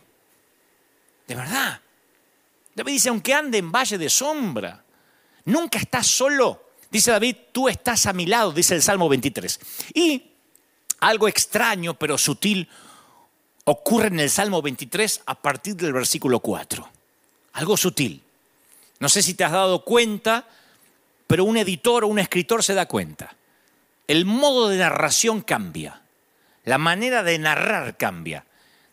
De 1.31 1.37
verdad. 1.37 1.81
David 2.75 2.93
dice, 2.93 3.09
aunque 3.09 3.33
ande 3.33 3.59
en 3.59 3.71
valle 3.71 3.97
de 3.97 4.11
sombra, 4.11 4.83
nunca 5.45 5.79
estás 5.79 6.09
solo. 6.09 6.71
Dice 6.91 7.13
David, 7.13 7.37
tú 7.53 7.69
estás 7.69 8.07
a 8.07 8.13
mi 8.13 8.27
lado, 8.27 8.51
dice 8.51 8.75
el 8.75 8.83
Salmo 8.83 9.09
23. 9.09 9.61
Y 9.95 10.25
algo 10.99 11.29
extraño 11.29 11.95
pero 11.95 12.19
sutil 12.19 12.69
ocurre 13.63 14.09
en 14.09 14.19
el 14.19 14.29
Salmo 14.29 14.61
23 14.61 15.23
a 15.27 15.41
partir 15.41 15.77
del 15.77 15.93
versículo 15.93 16.41
4. 16.41 16.91
Algo 17.53 17.77
sutil. 17.77 18.21
No 18.99 19.09
sé 19.09 19.23
si 19.23 19.35
te 19.35 19.45
has 19.45 19.53
dado 19.53 19.85
cuenta, 19.85 20.49
pero 21.29 21.45
un 21.45 21.59
editor 21.59 22.03
o 22.03 22.09
un 22.09 22.19
escritor 22.19 22.65
se 22.65 22.75
da 22.75 22.87
cuenta. 22.87 23.37
El 24.09 24.25
modo 24.25 24.69
de 24.69 24.79
narración 24.79 25.43
cambia. 25.43 26.03
La 26.65 26.79
manera 26.79 27.23
de 27.23 27.39
narrar 27.39 27.97
cambia 27.97 28.47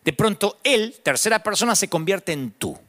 de 0.08 0.14
pronto 0.14 0.58
él, 0.64 0.96
tercera 1.04 1.44
persona, 1.44 1.76
se 1.76 1.90
convierte 1.90 2.32
en 2.32 2.52
tú, 2.52 2.80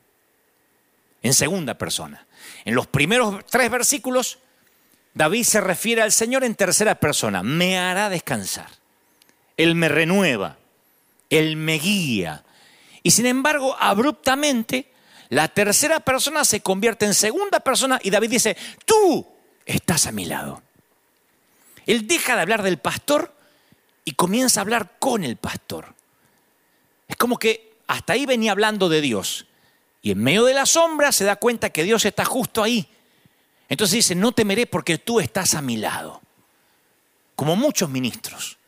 en 1.21 1.35
segunda 1.35 1.77
persona. 1.77 2.25
En 2.65 2.77
los 2.77 2.87
primeros 2.87 3.45
tres 3.47 3.73
versículos, 3.73 4.39
David 5.15 5.43
se 5.43 5.61
refiere 5.61 6.01
al 6.01 6.13
Señor 6.13 6.45
en 6.45 6.55
tercera 6.55 6.95
persona, 7.01 7.43
me 7.43 7.77
hará 7.77 8.09
descansar, 8.09 8.71
Él 9.57 9.75
me 9.75 9.89
renueva, 9.89 10.59
Él 11.29 11.57
me 11.57 11.81
guía. 11.81 12.45
Y 13.03 13.11
sin 13.11 13.27
embargo, 13.27 13.75
abruptamente, 13.81 14.87
la 15.29 15.49
tercera 15.49 15.99
persona 15.99 16.45
se 16.45 16.61
convierte 16.61 17.05
en 17.05 17.15
segunda 17.15 17.59
persona 17.59 17.99
y 18.01 18.11
David 18.11 18.31
dice, 18.31 18.57
tú 18.85 19.27
estás 19.67 20.07
a 20.07 20.13
mi 20.13 20.25
lado. 20.25 20.63
Él 21.85 22.07
deja 22.07 22.37
de 22.37 22.43
hablar 22.43 22.63
del 22.63 22.79
pastor 22.79 23.35
y 24.05 24.13
comienza 24.13 24.61
a 24.61 24.63
hablar 24.63 24.93
con 25.01 25.25
el 25.25 25.37
pastor. 25.37 25.98
Es 27.09 27.17
como 27.17 27.39
que 27.39 27.79
hasta 27.87 28.13
ahí 28.13 28.27
venía 28.27 28.53
hablando 28.53 28.89
de 28.89 29.01
Dios. 29.01 29.47
Y 30.03 30.13
en 30.13 30.23
medio 30.23 30.45
de 30.45 30.55
la 30.55 30.67
sombra 30.67 31.11
se 31.11 31.25
da 31.25 31.37
cuenta 31.37 31.71
que 31.71 31.83
Dios 31.83 32.05
está 32.05 32.25
justo 32.25 32.63
ahí. 32.63 32.89
Entonces 33.69 33.97
dice, 33.97 34.15
no 34.15 34.33
temeré 34.33 34.67
porque 34.67 34.99
tú 34.99 35.19
estás 35.19 35.55
a 35.55 35.63
mi 35.63 35.77
lado. 35.77 36.21
Como 37.35 37.57
muchos 37.57 37.91
ministros, 37.91 38.59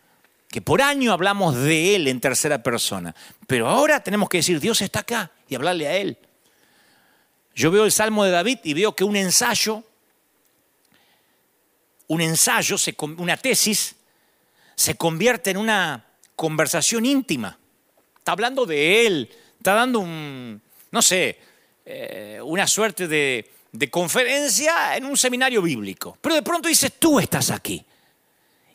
que 0.48 0.60
por 0.60 0.82
año 0.82 1.12
hablamos 1.12 1.54
de 1.54 1.94
Él 1.94 2.08
en 2.08 2.20
tercera 2.20 2.62
persona, 2.62 3.14
pero 3.46 3.68
ahora 3.68 4.02
tenemos 4.02 4.28
que 4.28 4.38
decir, 4.38 4.60
Dios 4.60 4.80
está 4.80 5.00
acá 5.00 5.30
y 5.48 5.54
hablarle 5.54 5.86
a 5.86 5.96
Él. 5.96 6.18
Yo 7.54 7.70
veo 7.70 7.84
el 7.84 7.92
Salmo 7.92 8.24
de 8.24 8.30
David 8.30 8.58
y 8.64 8.74
veo 8.74 8.94
que 8.94 9.04
un 9.04 9.16
ensayo, 9.16 9.84
un 12.06 12.20
ensayo, 12.20 12.76
una 13.18 13.36
tesis, 13.36 13.96
se 14.74 14.96
convierte 14.96 15.50
en 15.50 15.56
una 15.56 16.06
conversación 16.36 17.06
íntima. 17.06 17.58
Hablando 18.30 18.66
de 18.66 19.06
Él, 19.06 19.30
está 19.58 19.74
dando 19.74 20.00
un, 20.00 20.60
no 20.90 21.02
sé, 21.02 21.38
eh, 21.84 22.40
una 22.42 22.66
suerte 22.66 23.08
de, 23.08 23.50
de 23.72 23.90
conferencia 23.90 24.96
en 24.96 25.04
un 25.04 25.16
seminario 25.16 25.62
bíblico. 25.62 26.16
Pero 26.20 26.34
de 26.34 26.42
pronto 26.42 26.68
dices, 26.68 26.92
tú 26.98 27.20
estás 27.20 27.50
aquí. 27.50 27.84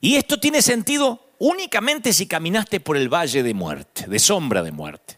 Y 0.02 0.16
esto 0.16 0.40
tiene 0.40 0.62
sentido 0.62 1.30
únicamente 1.40 2.14
si 2.14 2.28
caminaste 2.28 2.80
por 2.80 2.98
el 2.98 3.10
valle 3.10 3.44
de 3.44 3.54
muerte, 3.54 4.06
de 4.08 4.20
sombra 4.20 4.64
de 4.64 4.72
muerte. 4.72 5.18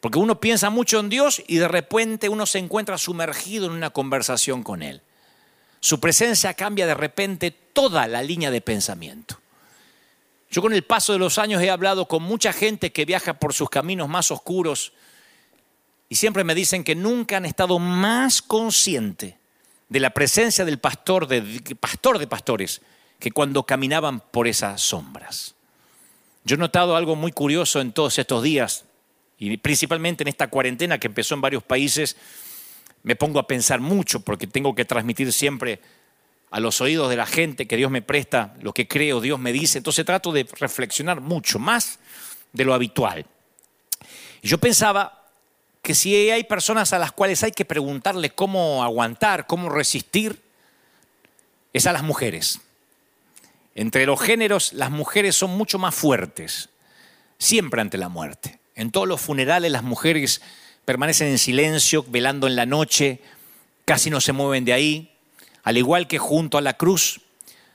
Porque 0.00 0.18
uno 0.18 0.40
piensa 0.40 0.70
mucho 0.70 0.98
en 0.98 1.10
Dios 1.10 1.42
y 1.46 1.58
de 1.58 1.68
repente 1.68 2.28
uno 2.28 2.46
se 2.46 2.58
encuentra 2.58 2.96
sumergido 2.96 3.66
en 3.66 3.72
una 3.72 3.90
conversación 3.90 4.62
con 4.62 4.82
Él. 4.82 5.02
Su 5.80 6.00
presencia 6.00 6.54
cambia 6.54 6.86
de 6.86 6.94
repente 6.94 7.50
toda 7.50 8.06
la 8.06 8.22
línea 8.22 8.50
de 8.50 8.60
pensamiento. 8.60 9.39
Yo 10.50 10.62
con 10.62 10.72
el 10.72 10.82
paso 10.82 11.12
de 11.12 11.20
los 11.20 11.38
años 11.38 11.62
he 11.62 11.70
hablado 11.70 12.06
con 12.06 12.24
mucha 12.24 12.52
gente 12.52 12.90
que 12.90 13.04
viaja 13.04 13.34
por 13.34 13.54
sus 13.54 13.70
caminos 13.70 14.08
más 14.08 14.32
oscuros 14.32 14.92
y 16.08 16.16
siempre 16.16 16.42
me 16.42 16.56
dicen 16.56 16.82
que 16.82 16.96
nunca 16.96 17.36
han 17.36 17.46
estado 17.46 17.78
más 17.78 18.42
conscientes 18.42 19.36
de 19.88 20.00
la 20.00 20.10
presencia 20.10 20.64
del 20.64 20.80
pastor 20.80 21.28
de, 21.28 21.76
pastor 21.78 22.18
de 22.18 22.26
pastores 22.26 22.80
que 23.20 23.30
cuando 23.30 23.64
caminaban 23.64 24.18
por 24.18 24.48
esas 24.48 24.80
sombras. 24.80 25.54
Yo 26.42 26.56
he 26.56 26.58
notado 26.58 26.96
algo 26.96 27.14
muy 27.14 27.30
curioso 27.30 27.80
en 27.80 27.92
todos 27.92 28.18
estos 28.18 28.42
días, 28.42 28.86
y 29.38 29.56
principalmente 29.58 30.24
en 30.24 30.28
esta 30.28 30.48
cuarentena 30.48 30.98
que 30.98 31.06
empezó 31.06 31.34
en 31.34 31.42
varios 31.42 31.62
países, 31.62 32.16
me 33.02 33.14
pongo 33.14 33.38
a 33.38 33.46
pensar 33.46 33.80
mucho 33.80 34.20
porque 34.20 34.46
tengo 34.46 34.74
que 34.74 34.84
transmitir 34.84 35.32
siempre 35.32 35.80
a 36.50 36.60
los 36.60 36.80
oídos 36.80 37.08
de 37.08 37.16
la 37.16 37.26
gente 37.26 37.66
que 37.66 37.76
Dios 37.76 37.90
me 37.90 38.02
presta 38.02 38.54
lo 38.60 38.72
que 38.72 38.88
creo, 38.88 39.20
Dios 39.20 39.38
me 39.38 39.52
dice. 39.52 39.78
Entonces 39.78 40.04
trato 40.04 40.32
de 40.32 40.46
reflexionar 40.58 41.20
mucho, 41.20 41.58
más 41.58 41.98
de 42.52 42.64
lo 42.64 42.74
habitual. 42.74 43.26
yo 44.42 44.58
pensaba 44.58 45.28
que 45.82 45.94
si 45.94 46.30
hay 46.30 46.44
personas 46.44 46.92
a 46.92 46.98
las 46.98 47.12
cuales 47.12 47.42
hay 47.42 47.52
que 47.52 47.64
preguntarle 47.64 48.30
cómo 48.30 48.84
aguantar, 48.84 49.46
cómo 49.46 49.70
resistir, 49.70 50.42
es 51.72 51.86
a 51.86 51.92
las 51.92 52.02
mujeres. 52.02 52.60
Entre 53.74 54.04
los 54.04 54.20
géneros, 54.20 54.72
las 54.72 54.90
mujeres 54.90 55.36
son 55.36 55.56
mucho 55.56 55.78
más 55.78 55.94
fuertes, 55.94 56.68
siempre 57.38 57.80
ante 57.80 57.96
la 57.96 58.08
muerte. 58.08 58.58
En 58.74 58.90
todos 58.90 59.08
los 59.08 59.20
funerales 59.20 59.70
las 59.70 59.82
mujeres 59.82 60.42
permanecen 60.84 61.28
en 61.28 61.38
silencio, 61.38 62.04
velando 62.08 62.46
en 62.46 62.56
la 62.56 62.66
noche, 62.66 63.20
casi 63.84 64.10
no 64.10 64.20
se 64.20 64.32
mueven 64.32 64.64
de 64.64 64.72
ahí. 64.72 65.16
Al 65.62 65.76
igual 65.76 66.06
que 66.06 66.18
junto 66.18 66.58
a 66.58 66.60
la 66.60 66.74
cruz, 66.74 67.20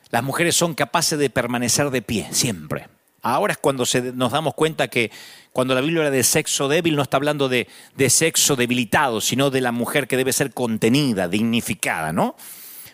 las 0.09 0.23
mujeres 0.23 0.55
son 0.55 0.75
capaces 0.75 1.17
de 1.19 1.29
permanecer 1.29 1.89
de 1.89 2.01
pie, 2.01 2.27
siempre. 2.31 2.88
Ahora 3.21 3.53
es 3.53 3.57
cuando 3.57 3.86
nos 4.13 4.31
damos 4.31 4.53
cuenta 4.53 4.88
que 4.88 5.11
cuando 5.51 5.73
la 5.73 5.81
Biblia 5.81 6.01
habla 6.01 6.11
de 6.11 6.23
sexo 6.23 6.67
débil 6.67 6.95
no 6.95 7.01
está 7.01 7.17
hablando 7.17 7.49
de, 7.49 7.67
de 7.95 8.09
sexo 8.09 8.55
debilitado, 8.55 9.19
sino 9.19 9.49
de 9.49 9.61
la 9.61 9.71
mujer 9.71 10.07
que 10.07 10.15
debe 10.15 10.31
ser 10.31 10.53
contenida, 10.53 11.27
dignificada, 11.27 12.13
¿no? 12.13 12.36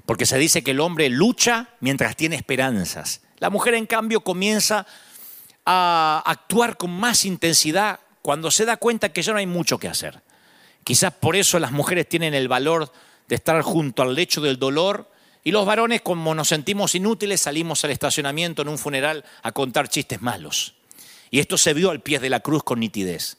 Porque 0.05 0.25
se 0.25 0.37
dice 0.37 0.63
que 0.63 0.71
el 0.71 0.79
hombre 0.79 1.09
lucha 1.09 1.69
mientras 1.81 2.15
tiene 2.15 2.37
esperanzas. 2.37 3.21
La 3.39 3.49
mujer, 3.49 3.73
en 3.73 3.85
cambio, 3.85 4.21
comienza 4.21 4.85
a 5.65 6.23
actuar 6.25 6.77
con 6.77 6.91
más 6.91 7.25
intensidad 7.25 7.99
cuando 8.21 8.51
se 8.51 8.65
da 8.65 8.77
cuenta 8.77 9.09
que 9.09 9.21
ya 9.21 9.33
no 9.33 9.39
hay 9.39 9.47
mucho 9.47 9.77
que 9.77 9.87
hacer. 9.87 10.21
Quizás 10.83 11.13
por 11.13 11.35
eso 11.35 11.59
las 11.59 11.71
mujeres 11.71 12.07
tienen 12.07 12.33
el 12.33 12.47
valor 12.47 12.91
de 13.31 13.35
estar 13.35 13.61
junto 13.61 14.01
al 14.01 14.13
lecho 14.13 14.41
del 14.41 14.59
dolor 14.59 15.09
y 15.41 15.51
los 15.51 15.65
varones, 15.65 16.01
como 16.01 16.35
nos 16.35 16.49
sentimos 16.49 16.95
inútiles, 16.95 17.39
salimos 17.39 17.81
al 17.85 17.91
estacionamiento 17.91 18.61
en 18.61 18.67
un 18.67 18.77
funeral 18.77 19.23
a 19.41 19.53
contar 19.53 19.87
chistes 19.87 20.21
malos. 20.21 20.73
Y 21.29 21.39
esto 21.39 21.57
se 21.57 21.73
vio 21.73 21.91
al 21.91 22.01
pie 22.01 22.19
de 22.19 22.29
la 22.29 22.41
cruz 22.41 22.61
con 22.61 22.81
nitidez, 22.81 23.37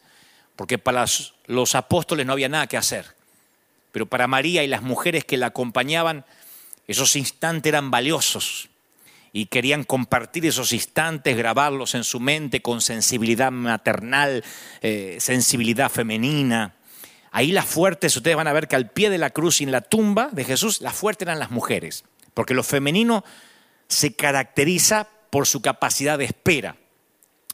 porque 0.56 0.78
para 0.78 1.04
los 1.44 1.74
apóstoles 1.74 2.24
no 2.24 2.32
había 2.32 2.48
nada 2.48 2.68
que 2.68 2.78
hacer. 2.78 3.14
Pero 3.92 4.06
para 4.06 4.26
María 4.26 4.64
y 4.64 4.66
las 4.66 4.80
mujeres 4.80 5.26
que 5.26 5.36
la 5.36 5.48
acompañaban, 5.48 6.24
esos 6.88 7.14
instantes 7.14 7.68
eran 7.68 7.90
valiosos 7.90 8.70
y 9.34 9.44
querían 9.44 9.84
compartir 9.84 10.46
esos 10.46 10.72
instantes, 10.72 11.36
grabarlos 11.36 11.94
en 11.94 12.04
su 12.04 12.18
mente 12.18 12.62
con 12.62 12.80
sensibilidad 12.80 13.52
maternal, 13.52 14.42
eh, 14.80 15.18
sensibilidad 15.20 15.90
femenina. 15.90 16.76
Ahí 17.34 17.50
las 17.50 17.64
fuertes, 17.64 18.14
ustedes 18.14 18.36
van 18.36 18.46
a 18.46 18.52
ver 18.52 18.68
que 18.68 18.76
al 18.76 18.90
pie 18.90 19.08
de 19.08 19.16
la 19.16 19.30
cruz 19.30 19.62
y 19.62 19.64
en 19.64 19.72
la 19.72 19.80
tumba 19.80 20.28
de 20.32 20.44
Jesús, 20.44 20.82
las 20.82 20.94
fuertes 20.94 21.26
eran 21.26 21.38
las 21.38 21.50
mujeres, 21.50 22.04
porque 22.34 22.52
lo 22.52 22.62
femenino 22.62 23.24
se 23.88 24.14
caracteriza 24.14 25.08
por 25.30 25.46
su 25.46 25.62
capacidad 25.62 26.18
de 26.18 26.26
espera. 26.26 26.76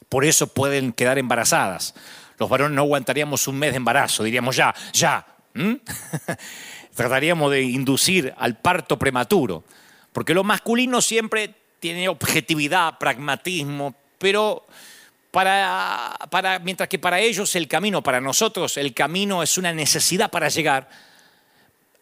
Por 0.09 0.25
eso 0.25 0.49
pueden 0.49 0.93
quedar 0.93 1.17
embarazadas. 1.17 1.95
Los 2.39 2.49
varones 2.49 2.75
no 2.75 2.83
aguantaríamos 2.83 3.47
un 3.47 3.57
mes 3.57 3.71
de 3.71 3.77
embarazo, 3.77 4.25
diríamos 4.25 4.57
ya, 4.57 4.75
ya. 4.93 5.25
Trataríamos 6.95 7.51
de 7.53 7.63
inducir 7.63 8.35
al 8.37 8.59
parto 8.59 8.99
prematuro, 8.99 9.63
porque 10.13 10.35
lo 10.35 10.43
masculino 10.43 11.01
siempre 11.01 11.55
tiene 11.79 12.09
objetividad, 12.09 12.99
pragmatismo, 12.99 13.95
pero 14.19 14.67
para, 16.31 16.59
mientras 16.63 16.89
que 16.89 16.99
para 16.99 17.21
ellos 17.21 17.55
el 17.55 17.69
camino, 17.69 18.03
para 18.03 18.21
nosotros 18.21 18.77
el 18.77 18.95
camino 18.95 19.43
es 19.43 19.59
una 19.59 19.73
necesidad 19.73 20.31
para 20.31 20.49
llegar, 20.49 20.89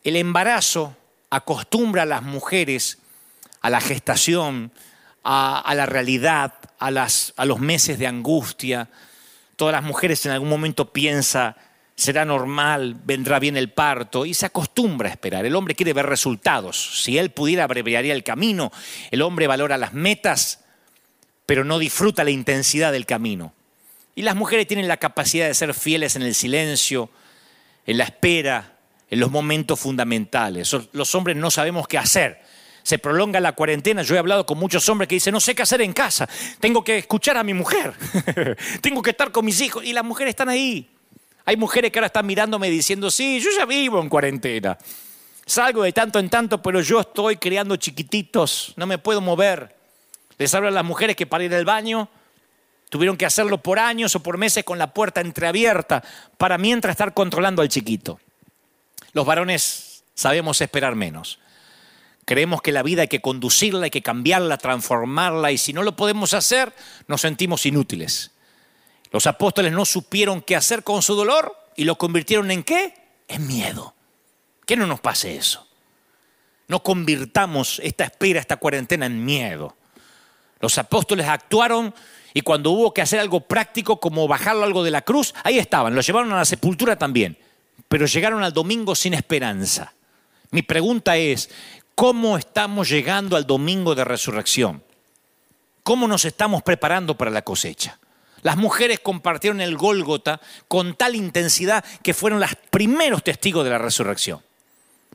el 0.05 0.16
embarazo 0.16 0.97
acostumbra 1.30 2.03
a 2.03 2.07
las 2.07 2.22
mujeres 2.22 2.99
a 3.66 3.70
la 3.70 3.80
gestación, 3.80 4.70
a, 5.24 5.72
la 5.74 5.87
realidad, 5.87 6.55
a, 6.78 6.87
a 7.37 7.45
los 7.45 7.59
meses 7.59 7.99
de 7.99 8.07
angustia. 8.07 8.89
Todas 9.57 9.72
las 9.72 9.82
mujeres 9.82 10.24
en 10.24 10.30
algún 10.30 10.49
momento 10.49 10.93
piensan, 10.93 11.57
será 11.97 12.24
normal, 12.24 12.97
vendrá 13.05 13.41
bien 13.41 13.57
el 13.57 13.72
parto, 13.72 14.24
y 14.24 14.34
se 14.34 14.47
acostumbra 14.47 15.09
a 15.09 15.12
esperar. 15.12 15.45
El 15.45 15.57
hombre 15.57 15.74
quiere 15.74 15.95
ver 15.95 16.07
resultados. 16.07 17.03
Si 17.03 17.18
él 17.18 17.30
pudiera, 17.30 17.64
abreviaría 17.64 18.14
el 18.14 18.22
camino. 18.22 18.70
El 19.11 19.22
hombre 19.22 19.49
valora 19.49 19.76
las 19.78 19.95
metas, 19.95 20.61
pero 21.47 21.64
no 21.64 21.78
disfruta 21.78 22.24
la 22.24 22.30
intensidad 22.30 22.92
del 22.92 23.07
camino. 23.07 23.55
Y 24.14 24.22
las 24.22 24.34
mujeres 24.34 24.66
tienen 24.66 24.88
la 24.88 24.97
capacidad 24.97 25.47
de 25.47 25.55
ser 25.55 25.72
fieles 25.74 26.16
en 26.16 26.22
el 26.22 26.34
silencio, 26.34 27.11
en 27.86 27.99
la 27.99 28.05
espera, 28.05 28.76
en 29.09 29.20
los 29.20 29.30
momentos 29.30 29.78
fundamentales. 29.78 30.74
Los 30.92 31.14
hombres 31.14 31.36
no 31.36 31.51
sabemos 31.51 31.86
qué 31.86 31.99
hacer. 31.99 32.40
Se 32.82 32.99
prolonga 32.99 33.40
la 33.40 33.53
cuarentena. 33.53 34.03
Yo 34.03 34.14
he 34.14 34.18
hablado 34.18 34.47
con 34.47 34.59
muchos 34.59 34.88
hombres 34.88 35.09
que 35.09 35.16
dicen, 35.16 35.32
no 35.32 35.40
sé 35.40 35.55
qué 35.55 35.62
hacer 35.62 35.82
en 35.82 35.92
casa. 35.92 36.28
Tengo 36.61 36.82
que 36.82 36.99
escuchar 36.99 37.36
a 37.36 37.44
mi 37.44 37.53
mujer. 37.53 37.94
Tengo 38.80 39.03
que 39.03 39.11
estar 39.11 39.30
con 39.32 39.44
mis 39.44 39.61
hijos. 39.61 39.84
Y 39.84 39.92
las 39.92 40.05
mujeres 40.05 40.30
están 40.30 40.49
ahí. 40.49 40.88
Hay 41.44 41.57
mujeres 41.57 41.92
que 41.92 41.99
ahora 41.99 42.07
están 42.07 42.26
mirándome 42.26 42.70
diciendo, 42.70 43.11
sí, 43.11 43.40
yo 43.40 43.51
ya 43.57 43.66
vivo 43.66 44.01
en 44.01 44.09
cuarentena. 44.09 44.78
Salgo 45.44 45.82
de 45.82 45.92
tanto 45.92 46.18
en 46.18 46.28
tanto, 46.28 46.61
pero 46.61 46.80
yo 46.80 47.01
estoy 47.01 47.36
creando 47.36 47.76
chiquititos. 47.76 48.72
No 48.76 48.86
me 48.86 48.99
puedo 48.99 49.20
mover. 49.20 49.76
Les 50.39 50.55
hablo 50.55 50.68
a 50.68 50.72
las 50.72 50.84
mujeres 50.84 51.16
que 51.16 51.26
para 51.26 51.45
ir 51.45 51.55
al 51.55 51.64
baño 51.64 52.09
tuvieron 52.89 53.16
que 53.16 53.26
hacerlo 53.26 53.62
por 53.62 53.78
años 53.78 54.14
o 54.14 54.22
por 54.22 54.39
meses 54.39 54.64
con 54.64 54.78
la 54.78 54.93
puerta 54.93 55.20
entreabierta 55.20 56.03
para 56.37 56.59
mientras 56.59 56.93
estar 56.93 57.14
controlando 57.14 57.62
al 57.62 57.68
chiquito. 57.68 58.20
Los 59.12 59.26
varones 59.26 60.05
sabemos 60.14 60.61
esperar 60.61 60.95
menos. 60.95 61.39
Creemos 62.24 62.61
que 62.61 62.72
la 62.72 62.82
vida 62.82 63.03
hay 63.03 63.09
que 63.09 63.20
conducirla, 63.20 63.84
hay 63.84 63.91
que 63.91 64.03
cambiarla, 64.03 64.59
transformarla 64.59 65.53
y 65.53 65.59
si 65.59 65.72
no 65.72 65.82
lo 65.82 65.95
podemos 65.95 66.34
hacer, 66.34 66.74
nos 67.07 67.20
sentimos 67.20 67.64
inútiles. 67.66 68.32
Los 69.12 69.26
apóstoles 69.26 69.72
no 69.72 69.84
supieron 69.84 70.43
qué 70.43 70.57
hacer 70.57 70.82
con 70.82 71.03
su 71.03 71.14
dolor 71.14 71.57
y 71.76 71.84
lo 71.84 71.97
convirtieron 71.97 72.51
en 72.51 72.64
qué? 72.64 72.95
En 73.28 73.47
miedo. 73.47 73.95
Que 74.66 74.76
no 74.76 74.87
nos 74.87 75.01
pase 75.01 75.37
eso. 75.37 75.66
No 76.68 76.82
convirtamos 76.82 77.80
esta 77.84 78.05
espera, 78.05 78.41
esta 78.41 78.57
cuarentena 78.57 79.07
en 79.07 79.24
miedo. 79.24 79.76
Los 80.66 80.78
apóstoles 80.78 81.28
actuaron 81.28 81.94
y 82.34 82.40
cuando 82.40 82.72
hubo 82.72 82.92
que 82.92 83.00
hacer 83.00 83.20
algo 83.20 83.38
práctico 83.38 84.00
como 84.00 84.26
bajarlo 84.26 84.64
algo 84.64 84.82
de 84.82 84.90
la 84.90 85.02
cruz, 85.02 85.32
ahí 85.44 85.60
estaban, 85.60 85.94
lo 85.94 86.00
llevaron 86.00 86.32
a 86.32 86.38
la 86.38 86.44
sepultura 86.44 86.96
también, 86.98 87.38
pero 87.86 88.04
llegaron 88.06 88.42
al 88.42 88.52
domingo 88.52 88.96
sin 88.96 89.14
esperanza. 89.14 89.92
Mi 90.50 90.62
pregunta 90.62 91.16
es, 91.18 91.50
¿cómo 91.94 92.36
estamos 92.36 92.88
llegando 92.88 93.36
al 93.36 93.46
domingo 93.46 93.94
de 93.94 94.02
resurrección? 94.02 94.82
¿Cómo 95.84 96.08
nos 96.08 96.24
estamos 96.24 96.64
preparando 96.64 97.16
para 97.16 97.30
la 97.30 97.42
cosecha? 97.42 98.00
Las 98.42 98.56
mujeres 98.56 98.98
compartieron 98.98 99.60
el 99.60 99.76
Gólgota 99.76 100.40
con 100.66 100.96
tal 100.96 101.14
intensidad 101.14 101.84
que 102.02 102.12
fueron 102.12 102.40
los 102.40 102.50
primeros 102.70 103.22
testigos 103.22 103.62
de 103.62 103.70
la 103.70 103.78
resurrección. 103.78 104.40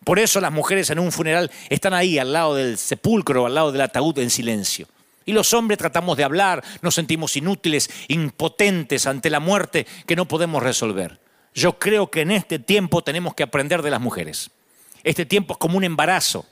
Por 0.05 0.17
eso 0.17 0.39
las 0.39 0.53
mujeres 0.53 0.89
en 0.91 0.99
un 0.99 1.11
funeral 1.11 1.51
están 1.67 1.93
ahí 1.93 2.17
al 2.19 2.31
lado 2.31 2.55
del 2.55 2.77
sepulcro, 2.77 3.47
al 3.47 3.55
lado 3.55 3.73
del 3.73 3.81
ataúd 3.81 4.17
en 4.19 4.29
silencio. 4.29 4.87
Y 5.25 5.33
los 5.33 5.53
hombres 5.53 5.77
tratamos 5.77 6.17
de 6.17 6.23
hablar, 6.23 6.63
nos 6.81 6.95
sentimos 6.95 7.35
inútiles, 7.37 7.89
impotentes 8.07 9.05
ante 9.05 9.29
la 9.29 9.39
muerte 9.39 9.85
que 10.07 10.15
no 10.15 10.27
podemos 10.27 10.63
resolver. 10.63 11.19
Yo 11.53 11.77
creo 11.77 12.09
que 12.09 12.21
en 12.21 12.31
este 12.31 12.59
tiempo 12.59 13.03
tenemos 13.03 13.35
que 13.35 13.43
aprender 13.43 13.81
de 13.81 13.91
las 13.91 14.01
mujeres. 14.01 14.51
Este 15.03 15.25
tiempo 15.25 15.53
es 15.53 15.57
como 15.57 15.77
un 15.77 15.83
embarazo, 15.83 16.45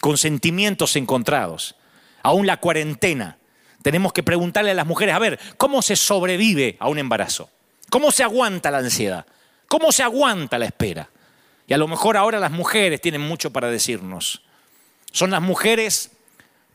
con 0.00 0.18
sentimientos 0.18 0.96
encontrados. 0.96 1.74
Aún 2.22 2.46
la 2.46 2.58
cuarentena. 2.58 3.38
Tenemos 3.82 4.12
que 4.12 4.22
preguntarle 4.22 4.72
a 4.72 4.74
las 4.74 4.86
mujeres, 4.86 5.14
a 5.14 5.18
ver, 5.18 5.38
¿cómo 5.56 5.80
se 5.80 5.96
sobrevive 5.96 6.76
a 6.80 6.88
un 6.88 6.98
embarazo? 6.98 7.50
¿Cómo 7.88 8.10
se 8.10 8.24
aguanta 8.24 8.70
la 8.70 8.78
ansiedad? 8.78 9.26
¿Cómo 9.68 9.92
se 9.92 10.02
aguanta 10.02 10.58
la 10.58 10.66
espera? 10.66 11.08
Y 11.68 11.74
a 11.74 11.78
lo 11.78 11.88
mejor 11.88 12.16
ahora 12.16 12.40
las 12.40 12.50
mujeres 12.50 13.00
tienen 13.00 13.20
mucho 13.20 13.52
para 13.52 13.70
decirnos. 13.70 14.42
Son 15.12 15.30
las 15.30 15.40
mujeres 15.40 16.10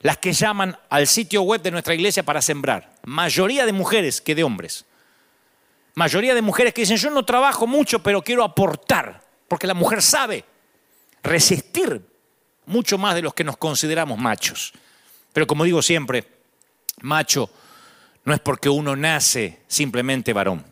las 0.02 0.18
que 0.18 0.34
llaman 0.34 0.78
al 0.89 1.08
sitio 1.08 1.43
web 1.43 1.62
de 1.62 1.72
nuestra 1.72 1.93
iglesia 1.93 2.24
para 2.24 2.41
sembrar. 2.41 2.95
Mayoría 3.04 3.66
de 3.66 3.74
mujeres 3.74 4.22
que 4.22 4.36
de 4.36 4.43
hombres. 4.43 4.86
Mayoría 5.93 6.34
de 6.34 6.41
mujeres 6.41 6.74
que 6.74 6.82
dicen, 6.82 6.97
yo 6.97 7.12
no 7.12 7.24
trabajo 7.24 7.68
mucho, 7.68 8.02
pero 8.02 8.22
quiero 8.22 8.43
aportar. 8.43 9.22
Porque 9.47 9.68
la 9.68 9.74
mujer 9.74 10.02
sabe 10.02 10.45
resistir 11.22 12.02
mucho 12.66 12.97
más 12.97 13.16
de 13.16 13.22
los 13.22 13.34
que 13.34 13.43
nos 13.43 13.58
consideramos 13.58 14.18
machos. 14.18 14.74
Pero 15.34 15.45
como 15.45 15.64
digo 15.64 15.82
siempre, 15.82 16.26
macho 17.02 17.49
no 18.24 18.34
es 18.34 18.39
porque 18.39 18.70
uno 18.70 18.95
nace 18.95 19.60
simplemente 19.68 20.34
varón. 20.34 20.66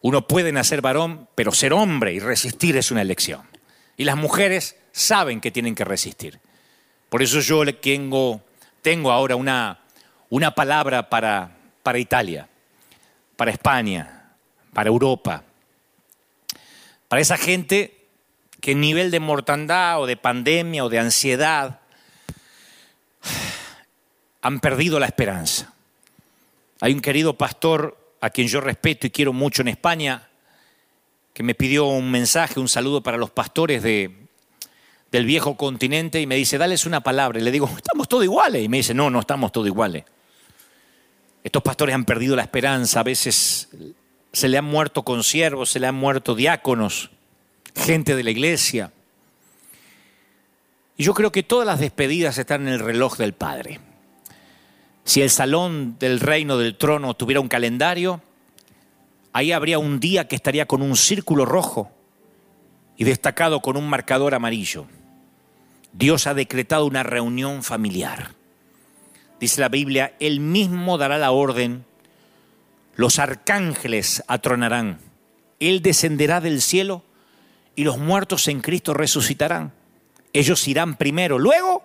Uno 0.00 0.26
puede 0.26 0.52
nacer 0.52 0.80
varón, 0.80 1.28
pero 1.34 1.52
ser 1.52 1.72
hombre 1.72 2.12
y 2.12 2.20
resistir 2.20 2.76
es 2.76 2.90
una 2.90 3.02
elección. 3.02 3.42
Y 3.96 4.04
las 4.04 4.16
mujeres 4.16 4.76
saben 4.92 5.40
que 5.40 5.50
tienen 5.50 5.74
que 5.74 5.84
resistir. 5.84 6.40
Por 7.08 7.22
eso 7.22 7.40
yo 7.40 7.64
tengo, 7.74 8.42
tengo 8.82 9.10
ahora 9.10 9.36
una, 9.36 9.78
una 10.28 10.54
palabra 10.54 11.08
para, 11.08 11.56
para 11.82 11.98
Italia, 11.98 12.48
para 13.36 13.50
España, 13.50 14.34
para 14.74 14.88
Europa, 14.88 15.42
para 17.08 17.22
esa 17.22 17.38
gente 17.38 18.06
que 18.60 18.72
en 18.72 18.80
nivel 18.80 19.10
de 19.10 19.20
mortandad 19.20 20.02
o 20.02 20.06
de 20.06 20.16
pandemia 20.16 20.84
o 20.84 20.88
de 20.88 20.98
ansiedad 20.98 21.80
han 24.42 24.60
perdido 24.60 25.00
la 25.00 25.06
esperanza. 25.06 25.72
Hay 26.80 26.92
un 26.92 27.00
querido 27.00 27.38
pastor 27.38 27.96
a 28.20 28.30
quien 28.30 28.48
yo 28.48 28.60
respeto 28.60 29.06
y 29.06 29.10
quiero 29.10 29.32
mucho 29.32 29.62
en 29.62 29.68
España, 29.68 30.28
que 31.32 31.42
me 31.42 31.54
pidió 31.54 31.86
un 31.86 32.10
mensaje, 32.10 32.60
un 32.60 32.68
saludo 32.68 33.02
para 33.02 33.16
los 33.16 33.30
pastores 33.30 33.82
de, 33.82 34.27
del 35.10 35.24
viejo 35.24 35.56
continente 35.56 36.20
y 36.20 36.26
me 36.26 36.36
dice, 36.36 36.58
dales 36.58 36.86
una 36.86 37.00
palabra. 37.00 37.38
Y 37.38 37.42
le 37.42 37.50
digo, 37.50 37.68
estamos 37.76 38.08
todos 38.08 38.24
iguales. 38.24 38.64
Y 38.64 38.68
me 38.68 38.78
dice, 38.78 38.94
no, 38.94 39.10
no 39.10 39.20
estamos 39.20 39.52
todos 39.52 39.66
iguales. 39.66 40.04
Estos 41.42 41.62
pastores 41.62 41.94
han 41.94 42.04
perdido 42.04 42.36
la 42.36 42.42
esperanza, 42.42 43.00
a 43.00 43.04
veces 43.04 43.68
se 44.32 44.48
le 44.48 44.58
han 44.58 44.64
muerto 44.64 45.02
consiervos, 45.02 45.70
se 45.70 45.80
le 45.80 45.86
han 45.86 45.94
muerto 45.94 46.34
diáconos, 46.34 47.10
gente 47.74 48.16
de 48.16 48.24
la 48.24 48.30
iglesia. 48.30 48.92
Y 50.96 51.04
yo 51.04 51.14
creo 51.14 51.32
que 51.32 51.42
todas 51.42 51.66
las 51.66 51.80
despedidas 51.80 52.36
están 52.38 52.62
en 52.62 52.74
el 52.74 52.80
reloj 52.80 53.16
del 53.16 53.32
Padre. 53.32 53.80
Si 55.04 55.22
el 55.22 55.30
salón 55.30 55.96
del 55.98 56.20
reino 56.20 56.58
del 56.58 56.76
trono 56.76 57.14
tuviera 57.14 57.40
un 57.40 57.48
calendario, 57.48 58.20
ahí 59.32 59.52
habría 59.52 59.78
un 59.78 60.00
día 60.00 60.28
que 60.28 60.36
estaría 60.36 60.66
con 60.66 60.82
un 60.82 60.96
círculo 60.96 61.46
rojo 61.46 61.90
y 62.96 63.04
destacado 63.04 63.62
con 63.62 63.76
un 63.76 63.88
marcador 63.88 64.34
amarillo. 64.34 64.86
Dios 65.92 66.26
ha 66.26 66.34
decretado 66.34 66.86
una 66.86 67.02
reunión 67.02 67.62
familiar. 67.62 68.34
Dice 69.40 69.60
la 69.60 69.68
Biblia, 69.68 70.14
Él 70.20 70.40
mismo 70.40 70.98
dará 70.98 71.18
la 71.18 71.30
orden, 71.30 71.84
los 72.96 73.18
arcángeles 73.18 74.22
atronarán, 74.26 74.98
Él 75.60 75.82
descenderá 75.82 76.40
del 76.40 76.60
cielo 76.60 77.02
y 77.76 77.84
los 77.84 77.98
muertos 77.98 78.48
en 78.48 78.60
Cristo 78.60 78.94
resucitarán. 78.94 79.72
Ellos 80.32 80.66
irán 80.66 80.96
primero, 80.96 81.38
luego 81.38 81.82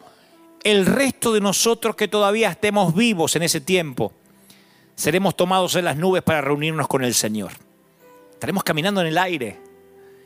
el 0.63 0.85
resto 0.85 1.33
de 1.33 1.41
nosotros 1.41 1.95
que 1.95 2.07
todavía 2.07 2.49
estemos 2.49 2.95
vivos 2.95 3.35
en 3.35 3.43
ese 3.43 3.61
tiempo, 3.61 4.13
seremos 4.95 5.35
tomados 5.35 5.75
en 5.75 5.85
las 5.85 5.97
nubes 5.97 6.23
para 6.23 6.41
reunirnos 6.41 6.87
con 6.87 7.03
el 7.03 7.13
Señor. 7.13 7.51
Estaremos 8.31 8.63
caminando 8.63 9.01
en 9.01 9.07
el 9.07 9.17
aire 9.17 9.59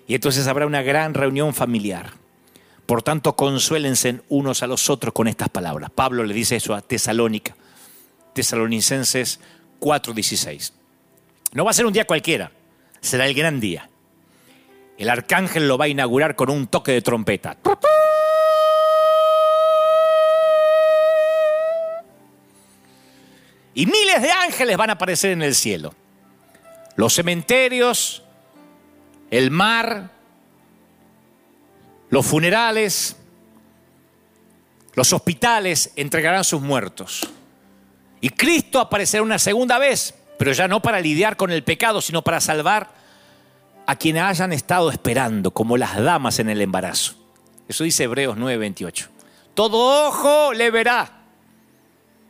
y 0.07 0.15
entonces 0.15 0.47
habrá 0.47 0.65
una 0.65 0.81
gran 0.81 1.13
reunión 1.13 1.53
familiar. 1.53 2.13
Por 2.87 3.03
tanto, 3.03 3.35
consuélense 3.35 4.21
unos 4.29 4.63
a 4.63 4.67
los 4.67 4.89
otros 4.89 5.13
con 5.13 5.27
estas 5.27 5.49
palabras. 5.49 5.91
Pablo 5.93 6.23
le 6.23 6.33
dice 6.33 6.55
eso 6.55 6.73
a 6.73 6.81
Tesalónica, 6.81 7.55
Tesalonicenses 8.33 9.39
4:16. 9.79 10.73
No 11.51 11.65
va 11.65 11.71
a 11.71 11.73
ser 11.73 11.85
un 11.85 11.93
día 11.93 12.07
cualquiera, 12.07 12.51
será 13.01 13.27
el 13.27 13.35
gran 13.35 13.59
día. 13.59 13.89
El 14.97 15.09
arcángel 15.09 15.67
lo 15.67 15.77
va 15.77 15.85
a 15.85 15.89
inaugurar 15.89 16.35
con 16.35 16.49
un 16.49 16.67
toque 16.67 16.93
de 16.93 17.01
trompeta. 17.01 17.57
y 23.77 23.85
miles 23.85 24.23
de 24.23 24.31
ángeles 24.31 24.75
van 24.75 24.89
a 24.89 24.93
aparecer 24.93 25.29
en 25.29 25.43
el 25.43 25.53
cielo. 25.53 25.93
Los 26.95 27.13
cementerios, 27.13 28.23
el 29.29 29.51
mar, 29.51 30.09
los 32.09 32.25
funerales, 32.25 33.15
los 34.93 35.13
hospitales 35.13 35.91
entregarán 35.95 36.43
sus 36.43 36.61
muertos. 36.61 37.27
Y 38.21 38.29
Cristo 38.29 38.79
aparecerá 38.79 39.23
una 39.23 39.39
segunda 39.39 39.77
vez, 39.77 40.13
pero 40.39 40.51
ya 40.53 40.67
no 40.67 40.81
para 40.81 40.99
lidiar 40.99 41.37
con 41.37 41.51
el 41.51 41.63
pecado, 41.63 42.01
sino 42.01 42.23
para 42.23 42.41
salvar 42.41 42.91
a 43.85 43.95
quienes 43.95 44.23
hayan 44.23 44.53
estado 44.53 44.91
esperando, 44.91 45.51
como 45.51 45.77
las 45.77 46.01
damas 46.01 46.39
en 46.39 46.49
el 46.49 46.61
embarazo. 46.61 47.13
Eso 47.67 47.83
dice 47.83 48.05
Hebreos 48.05 48.37
9:28. 48.37 49.07
Todo 49.53 50.07
ojo 50.07 50.53
le 50.53 50.71
verá 50.71 51.17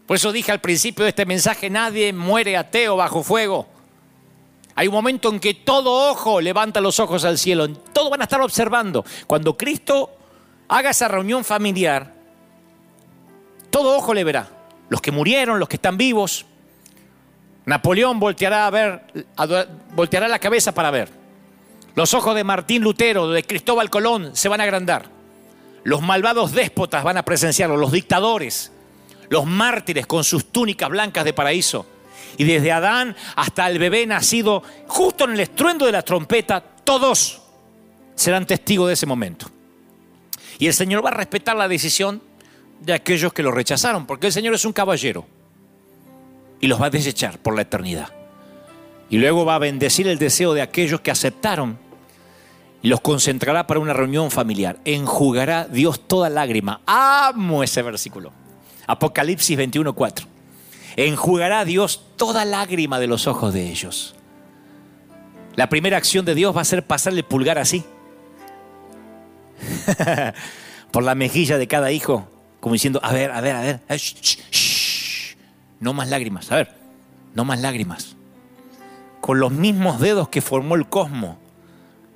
por 0.08 0.16
eso 0.16 0.32
dije 0.32 0.54
al 0.54 0.62
principio 0.62 1.04
de 1.04 1.10
este 1.10 1.26
mensaje, 1.26 1.70
nadie 1.70 2.14
muere 2.14 2.56
ateo 2.56 2.96
bajo 2.96 3.24
fuego. 3.24 3.68
Hay 4.78 4.88
un 4.88 4.94
momento 4.94 5.30
en 5.30 5.40
que 5.40 5.56
todo 5.56 6.12
ojo 6.12 6.40
levanta 6.40 6.80
los 6.82 7.00
ojos 7.00 7.26
al 7.26 7.40
cielo, 7.40 7.68
todos 7.68 8.12
van 8.12 8.22
a 8.22 8.26
estar 8.26 8.40
observando. 8.42 9.04
Cuando 9.26 9.58
Cristo 9.58 10.12
haga 10.68 10.92
esa 10.92 11.08
reunión 11.08 11.44
familiar, 11.44 12.14
todo 13.72 13.98
ojo 13.98 14.14
le 14.14 14.24
verá. 14.24 14.48
Los 14.90 15.02
que 15.02 15.12
murieron, 15.12 15.58
los 15.58 15.68
que 15.68 15.78
están 15.78 15.98
vivos. 15.98 16.46
Napoleón 17.66 18.20
volteará 18.20 18.68
a 18.68 18.70
ver, 18.70 19.02
volteará 19.96 20.28
la 20.28 20.38
cabeza 20.38 20.76
para 20.76 20.92
ver. 20.92 21.10
Los 21.96 22.14
ojos 22.14 22.36
de 22.36 22.44
Martín 22.44 22.84
Lutero, 22.84 23.32
de 23.32 23.42
Cristóbal 23.42 23.90
Colón 23.90 24.36
se 24.36 24.48
van 24.48 24.62
a 24.62 24.66
agrandar. 24.66 25.10
Los 25.86 26.04
malvados 26.04 26.52
déspotas 26.52 27.04
van 27.04 27.18
a 27.18 27.26
presenciarlo, 27.26 27.78
los 27.78 27.92
dictadores, 27.92 28.72
los 29.30 29.48
mártires 29.48 30.06
con 30.06 30.24
sus 30.24 30.52
túnicas 30.52 30.88
blancas 30.88 31.26
de 31.26 31.34
paraíso. 31.34 31.88
Y 32.36 32.44
desde 32.44 32.72
Adán 32.72 33.16
hasta 33.36 33.70
el 33.70 33.80
bebé 33.80 34.06
nacido, 34.06 34.64
justo 34.88 35.24
en 35.24 35.32
el 35.32 35.40
estruendo 35.40 35.86
de 35.86 35.94
la 35.94 36.02
trompeta, 36.02 36.62
todos 36.62 37.42
serán 38.16 38.46
testigos 38.46 38.88
de 38.88 38.94
ese 38.94 39.06
momento. 39.06 39.48
Y 40.60 40.68
el 40.68 40.74
Señor 40.74 41.06
va 41.06 41.10
a 41.10 41.14
respetar 41.14 41.56
la 41.56 41.68
decisión 41.68 42.22
de 42.82 42.94
aquellos 42.94 43.34
que 43.34 43.44
lo 43.44 43.52
rechazaron, 43.52 44.06
porque 44.06 44.28
el 44.28 44.34
Señor 44.34 44.54
es 44.54 44.66
un 44.66 44.74
caballero 44.74 45.26
y 46.60 46.68
los 46.68 46.82
va 46.82 46.88
a 46.88 46.90
desechar 46.90 47.40
por 47.40 47.56
la 47.56 47.62
eternidad. 47.62 48.12
Y 49.10 49.18
luego 49.18 49.46
va 49.46 49.56
a 49.56 49.60
bendecir 49.60 50.08
el 50.08 50.20
deseo 50.20 50.54
de 50.54 50.62
aquellos 50.62 51.02
que 51.02 51.12
aceptaron 51.12 51.78
y 52.82 52.90
los 52.90 53.02
concentrará 53.02 53.66
para 53.66 53.80
una 53.80 53.94
reunión 53.94 54.32
familiar. 54.32 54.78
Enjugará 54.86 55.66
Dios 55.66 56.08
toda 56.08 56.30
lágrima. 56.30 56.82
Amo 56.86 57.64
ese 57.64 57.82
versículo. 57.82 58.32
Apocalipsis 58.86 59.58
21:4. 59.58 60.37
Enjugará 60.98 61.64
Dios 61.64 62.04
toda 62.16 62.44
lágrima 62.44 63.00
de 63.00 63.06
los 63.06 63.28
ojos 63.28 63.54
de 63.54 63.70
ellos. 63.70 64.16
La 65.56 65.70
primera 65.70 65.98
acción 65.98 66.26
de 66.26 66.34
Dios 66.34 66.58
va 66.58 66.62
a 66.62 66.66
ser 66.66 66.86
pasarle 66.86 67.24
pulgar 67.24 67.60
así. 67.60 67.86
Por 70.92 71.04
la 71.04 71.14
mejilla 71.14 71.60
de 71.60 71.68
cada 71.68 71.92
hijo, 71.92 72.28
como 72.60 72.74
diciendo, 72.74 73.00
a 73.04 73.14
ver, 73.14 73.32
a 73.32 73.42
ver, 73.42 73.56
a 73.56 73.62
ver, 73.62 73.82
no 75.80 75.94
más 75.94 76.10
lágrimas, 76.10 76.52
a 76.52 76.56
ver, 76.56 76.76
no 77.36 77.46
más 77.46 77.62
lágrimas. 77.62 78.16
Con 79.22 79.40
los 79.40 79.52
mismos 79.52 80.00
dedos 80.00 80.30
que 80.30 80.42
formó 80.42 80.76
el 80.76 80.90
cosmos, 80.90 81.38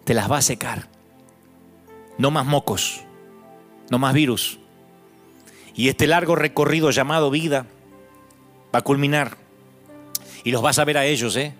te 0.06 0.16
las 0.16 0.32
va 0.32 0.38
a 0.38 0.42
secar. 0.42 0.88
No 2.18 2.32
más 2.32 2.46
mocos, 2.46 3.02
no 3.90 4.00
más 4.00 4.14
virus, 4.14 4.60
y 5.76 5.90
este 5.90 6.08
largo 6.08 6.36
recorrido 6.36 6.90
llamado 6.92 7.30
vida 7.30 7.66
va 8.74 8.80
a 8.80 8.84
culminar. 8.84 9.38
Y 10.44 10.52
los 10.52 10.62
vas 10.62 10.80
a 10.80 10.86
ver 10.86 10.98
a 10.98 11.06
ellos, 11.06 11.36
¿eh? 11.36 11.54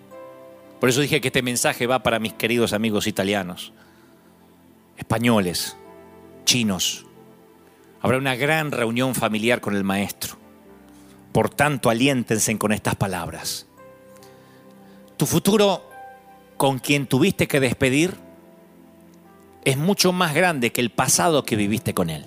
Por 0.80 0.88
eso 0.88 1.00
dije 1.00 1.20
que 1.20 1.28
este 1.28 1.42
mensaje 1.42 1.86
va 1.86 2.02
para 2.02 2.18
mis 2.18 2.32
queridos 2.32 2.72
amigos 2.72 3.06
italianos, 3.06 3.72
españoles, 4.96 5.76
chinos. 6.44 7.06
Habrá 8.00 8.18
una 8.18 8.34
gran 8.34 8.72
reunión 8.72 9.14
familiar 9.14 9.60
con 9.60 9.76
el 9.76 9.84
maestro. 9.84 10.36
Por 11.30 11.50
tanto, 11.50 11.88
aliéntense 11.88 12.58
con 12.58 12.72
estas 12.72 12.96
palabras. 12.96 13.66
Tu 15.16 15.24
futuro 15.24 15.88
con 16.56 16.80
quien 16.80 17.06
tuviste 17.06 17.46
que 17.46 17.60
despedir 17.60 18.16
es 19.64 19.76
mucho 19.76 20.12
más 20.12 20.34
grande 20.34 20.72
que 20.72 20.80
el 20.80 20.90
pasado 20.90 21.44
que 21.44 21.54
viviste 21.54 21.94
con 21.94 22.10
él. 22.10 22.26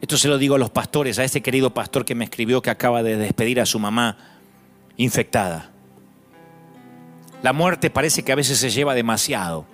Esto 0.00 0.16
se 0.16 0.28
lo 0.28 0.38
digo 0.38 0.54
a 0.54 0.58
los 0.58 0.70
pastores, 0.70 1.18
a 1.18 1.24
ese 1.24 1.42
querido 1.42 1.74
pastor 1.74 2.04
que 2.04 2.14
me 2.14 2.24
escribió 2.24 2.62
que 2.62 2.70
acaba 2.70 3.02
de 3.02 3.16
despedir 3.16 3.60
a 3.60 3.66
su 3.66 3.78
mamá 3.78 4.16
infectada. 4.96 5.70
La 7.42 7.52
muerte 7.52 7.90
parece 7.90 8.22
que 8.22 8.32
a 8.32 8.36
veces 8.36 8.58
se 8.58 8.70
lleva 8.70 8.94
demasiado. 8.94 9.66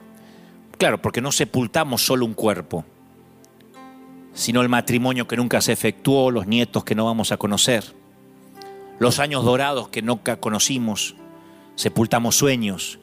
Claro, 0.78 1.00
porque 1.00 1.20
no 1.20 1.32
sepultamos 1.32 2.04
solo 2.04 2.26
un 2.26 2.34
cuerpo, 2.34 2.84
sino 4.34 4.60
el 4.60 4.68
matrimonio 4.68 5.26
que 5.26 5.36
nunca 5.36 5.60
se 5.60 5.72
efectuó, 5.72 6.30
los 6.30 6.46
nietos 6.46 6.84
que 6.84 6.94
no 6.94 7.06
vamos 7.06 7.32
a 7.32 7.38
conocer, 7.38 7.94
los 8.98 9.18
años 9.18 9.44
dorados 9.44 9.88
que 9.88 10.02
nunca 10.02 10.36
conocimos, 10.36 11.16
sepultamos 11.76 12.36
sueños. 12.36 12.98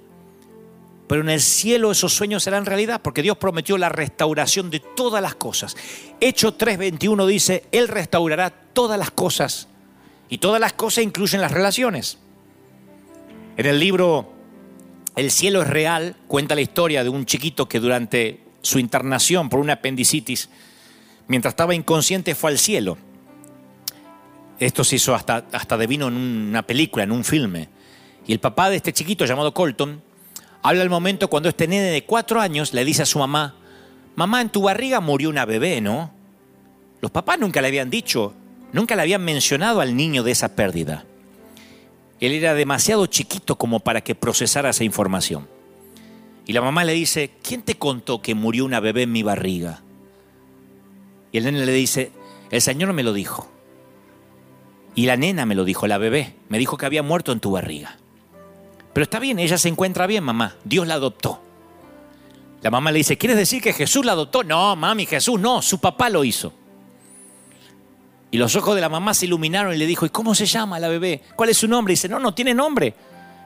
Pero 1.08 1.22
en 1.22 1.30
el 1.30 1.42
cielo 1.42 1.92
esos 1.92 2.14
sueños 2.14 2.44
serán 2.44 2.66
realidad 2.66 3.02
porque 3.02 3.22
Dios 3.22 3.38
prometió 3.38 3.78
la 3.78 3.90
restauración 3.90 4.70
de 4.70 4.80
todas 4.80 5.22
las 5.22 5.36
cosas. 5.36 5.76
Hecho 6.20 6.58
3.21 6.58 7.26
dice, 7.28 7.66
Él 7.72 7.88
restaurará 7.88 8.50
todas 8.50 8.98
las 8.98 9.12
cosas. 9.12 9.68
Y 10.30 10.38
todas 10.38 10.62
las 10.62 10.74
cosas 10.74 11.04
incluyen 11.04 11.42
las 11.42 11.52
relaciones. 11.52 12.18
En 13.58 13.66
el 13.66 13.80
libro 13.80 14.32
El 15.16 15.30
cielo 15.30 15.62
es 15.62 15.68
real 15.68 16.16
cuenta 16.28 16.56
la 16.56 16.62
historia 16.62 17.04
de 17.04 17.10
un 17.10 17.26
chiquito 17.26 17.68
que 17.68 17.80
durante 17.80 18.42
su 18.62 18.80
internación 18.80 19.50
por 19.50 19.60
una 19.60 19.74
apendicitis, 19.74 20.50
mientras 21.28 21.52
estaba 21.52 21.76
inconsciente, 21.76 22.34
fue 22.34 22.52
al 22.52 22.58
cielo. 22.58 22.98
Esto 24.58 24.84
se 24.84 24.96
hizo 24.96 25.14
hasta, 25.14 25.46
hasta 25.52 25.78
devino 25.78 26.08
en 26.08 26.16
una 26.16 26.64
película, 26.64 27.04
en 27.04 27.12
un 27.12 27.26
filme. 27.26 27.70
Y 28.26 28.32
el 28.32 28.40
papá 28.40 28.70
de 28.70 28.78
este 28.78 28.94
chiquito 28.94 29.26
llamado 29.26 29.54
Colton 29.54 30.02
habla 30.64 30.82
el 30.82 30.90
momento 30.90 31.30
cuando 31.30 31.50
este 31.50 31.68
nene 31.68 31.92
de 31.92 32.06
cuatro 32.06 32.40
años 32.40 32.74
le 32.74 32.86
dice 32.86 33.04
a 33.04 33.06
su 33.06 33.20
mamá, 33.20 33.56
mamá, 34.16 34.42
en 34.42 34.50
tu 34.50 34.64
barriga 34.64 35.02
murió 35.02 35.30
una 35.30 35.46
bebé, 35.46 35.82
¿no? 35.82 36.12
Los 37.02 37.12
papás 37.12 37.38
nunca 37.38 37.62
le 37.62 37.68
habían 37.68 37.90
dicho, 37.90 38.34
nunca 38.72 38.96
le 38.96 39.02
habían 39.02 39.24
mencionado 39.24 39.82
al 39.82 39.96
niño 39.96 40.24
de 40.24 40.32
esa 40.32 40.56
pérdida. 40.56 41.06
Él 42.22 42.32
era 42.32 42.54
demasiado 42.54 43.06
chiquito 43.08 43.58
como 43.58 43.82
para 43.82 44.02
que 44.02 44.16
procesara 44.16 44.70
esa 44.70 44.86
información. 44.86 45.50
Y 46.46 46.54
la 46.54 46.62
mamá 46.62 46.86
le 46.86 46.94
dice, 46.94 47.32
¿quién 47.44 47.62
te 47.62 47.76
contó 47.76 48.22
que 48.22 48.34
murió 48.34 48.64
una 48.64 48.80
bebé 48.80 49.04
en 49.04 49.12
mi 49.12 49.24
barriga? 49.24 49.82
Y 51.34 51.38
el 51.38 51.44
nene 51.46 51.66
le 51.66 51.74
dice, 51.74 52.12
el 52.52 52.62
Señor 52.62 52.94
me 52.94 53.04
lo 53.04 53.12
dijo. 53.12 53.52
Y 54.96 55.08
la 55.08 55.18
nena 55.18 55.46
me 55.46 55.56
lo 55.56 55.66
dijo, 55.66 55.88
la 55.88 55.98
bebé, 55.98 56.36
me 56.48 56.58
dijo 56.58 56.78
que 56.78 56.86
había 56.86 57.04
muerto 57.04 57.34
en 57.34 57.40
tu 57.42 57.52
barriga. 57.52 57.98
Pero 58.94 59.04
está 59.04 59.20
bien, 59.20 59.40
ella 59.40 59.58
se 59.58 59.70
encuentra 59.70 60.08
bien, 60.08 60.24
mamá. 60.24 60.56
Dios 60.64 60.88
la 60.88 60.96
adoptó. 60.96 61.42
La 62.62 62.72
mamá 62.72 62.92
le 62.92 63.00
dice, 63.00 63.18
¿quieres 63.18 63.38
decir 63.38 63.62
que 63.62 63.74
Jesús 63.74 64.06
la 64.06 64.14
adoptó? 64.14 64.44
No, 64.44 64.76
mami, 64.76 65.06
Jesús 65.06 65.40
no, 65.40 65.62
su 65.62 65.80
papá 65.80 66.10
lo 66.10 66.24
hizo. 66.24 66.54
Y 68.32 68.38
los 68.38 68.56
ojos 68.56 68.74
de 68.74 68.82
la 68.82 68.90
mamá 68.90 69.14
se 69.14 69.26
iluminaron 69.26 69.74
y 69.74 69.78
le 69.78 69.86
dijo, 69.86 70.06
¿y 70.06 70.10
cómo 70.10 70.34
se 70.34 70.46
llama 70.46 70.80
la 70.80 70.88
bebé? 70.88 71.22
¿Cuál 71.36 71.50
es 71.50 71.58
su 71.58 71.68
nombre? 71.68 71.92
Dice, 71.92 72.08
no, 72.08 72.20
no 72.20 72.34
tiene 72.34 72.54
nombre. 72.54 72.96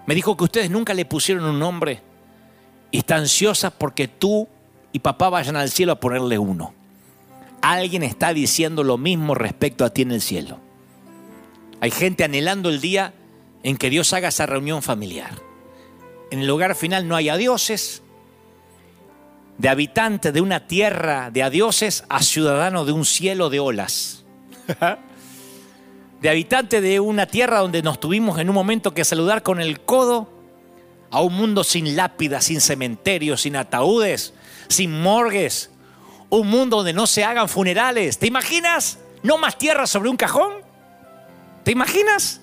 Me 0.05 0.15
dijo 0.15 0.37
que 0.37 0.45
ustedes 0.45 0.69
nunca 0.69 0.93
le 0.93 1.05
pusieron 1.05 1.45
un 1.45 1.59
nombre. 1.59 2.01
Y 2.91 2.99
está 2.99 3.15
ansiosa 3.15 3.71
porque 3.71 4.07
tú 4.07 4.47
y 4.93 4.99
papá 4.99 5.29
vayan 5.29 5.55
al 5.55 5.71
cielo 5.71 5.93
a 5.93 5.99
ponerle 5.99 6.37
uno. 6.37 6.73
Alguien 7.61 8.03
está 8.03 8.33
diciendo 8.33 8.83
lo 8.83 8.97
mismo 8.97 9.35
respecto 9.35 9.83
a 9.83 9.89
ti 9.89 10.03
en 10.03 10.11
el 10.11 10.21
cielo. 10.21 10.59
Hay 11.81 11.91
gente 11.91 12.23
anhelando 12.23 12.69
el 12.69 12.79
día 12.79 13.13
en 13.67 13.75
que 13.75 13.89
Dios 13.89 14.13
haga 14.13 14.29
esa 14.29 14.45
reunión 14.45 14.81
familiar. 14.81 15.41
En 16.31 16.39
el 16.39 16.49
hogar 16.49 16.73
final 16.73 17.05
no 17.05 17.17
hay 17.17 17.27
adioses, 17.27 18.01
de 19.57 19.67
habitante 19.67 20.31
de 20.31 20.39
una 20.39 20.67
tierra 20.67 21.31
de 21.31 21.43
adioses 21.43 22.05
a 22.07 22.23
ciudadano 22.23 22.85
de 22.85 22.93
un 22.93 23.03
cielo 23.03 23.49
de 23.49 23.59
olas. 23.59 24.23
de 26.21 26.29
habitante 26.29 26.79
de 26.79 27.01
una 27.01 27.25
tierra 27.25 27.59
donde 27.59 27.81
nos 27.81 27.99
tuvimos 27.99 28.39
en 28.39 28.47
un 28.47 28.55
momento 28.55 28.93
que 28.93 29.03
saludar 29.03 29.43
con 29.43 29.59
el 29.59 29.81
codo 29.81 30.29
a 31.11 31.19
un 31.19 31.33
mundo 31.33 31.65
sin 31.65 31.93
lápidas, 31.97 32.45
sin 32.45 32.61
cementerios, 32.61 33.41
sin 33.41 33.57
ataúdes, 33.57 34.33
sin 34.69 34.97
morgues. 35.01 35.71
Un 36.29 36.47
mundo 36.47 36.77
donde 36.77 36.93
no 36.93 37.05
se 37.05 37.25
hagan 37.25 37.49
funerales. 37.49 38.17
¿Te 38.17 38.27
imaginas? 38.27 38.97
No 39.23 39.37
más 39.37 39.57
tierra 39.57 39.87
sobre 39.87 40.07
un 40.07 40.15
cajón. 40.15 40.53
¿Te 41.65 41.71
imaginas? 41.71 42.39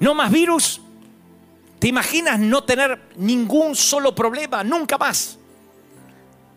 No 0.00 0.14
más 0.14 0.32
virus. 0.32 0.80
¿Te 1.78 1.88
imaginas 1.88 2.38
no 2.40 2.64
tener 2.64 3.00
ningún 3.16 3.76
solo 3.76 4.14
problema? 4.14 4.64
Nunca 4.64 4.98
más. 4.98 5.38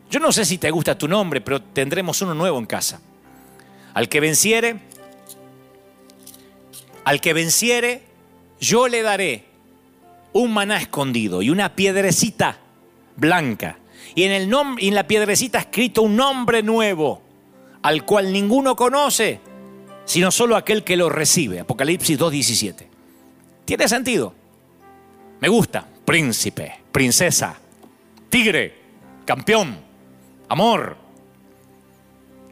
Yo 0.10 0.20
no 0.20 0.32
sé 0.32 0.46
si 0.46 0.58
te 0.58 0.72
gusta 0.72 0.98
tu 0.98 1.08
nombre, 1.08 1.41
pero 1.41 1.62
tendremos 1.62 2.22
uno 2.22 2.34
nuevo 2.34 2.58
en 2.58 2.66
casa. 2.66 3.02
Al 3.94 4.10
que 4.10 4.20
venciere, 4.20 4.80
al 7.04 7.22
que 7.22 7.34
venciere, 7.34 8.04
yo 8.60 8.88
le 8.88 9.02
daré 9.02 9.46
un 10.34 10.54
maná 10.54 10.78
escondido 10.78 11.41
y 11.41 11.50
una 11.50 11.76
piedrecita 11.76 12.58
blanca. 13.16 13.78
Y 14.16 14.24
en, 14.24 14.32
el 14.32 14.52
y 14.80 14.88
en 14.88 14.96
la 14.96 15.08
piedrecita 15.08 15.60
escrito 15.60 16.02
un 16.02 16.16
nombre 16.16 16.64
nuevo, 16.64 17.22
al 17.82 18.06
cual 18.06 18.32
ninguno 18.32 18.76
conoce, 18.76 19.39
sino 20.06 20.32
solo 20.32 20.56
aquel 20.56 20.84
que 20.84 20.98
lo 20.98 21.10
recibe. 21.10 21.60
Apocalipsis 21.60 22.20
2.17. 22.20 22.93
Tiene 23.66 23.88
sentido. 23.88 24.34
Me 25.39 25.49
gusta. 25.49 25.88
Príncipe, 26.05 26.82
princesa, 26.91 27.55
tigre, 28.30 28.76
campeón, 29.26 29.78
amor. 30.49 30.97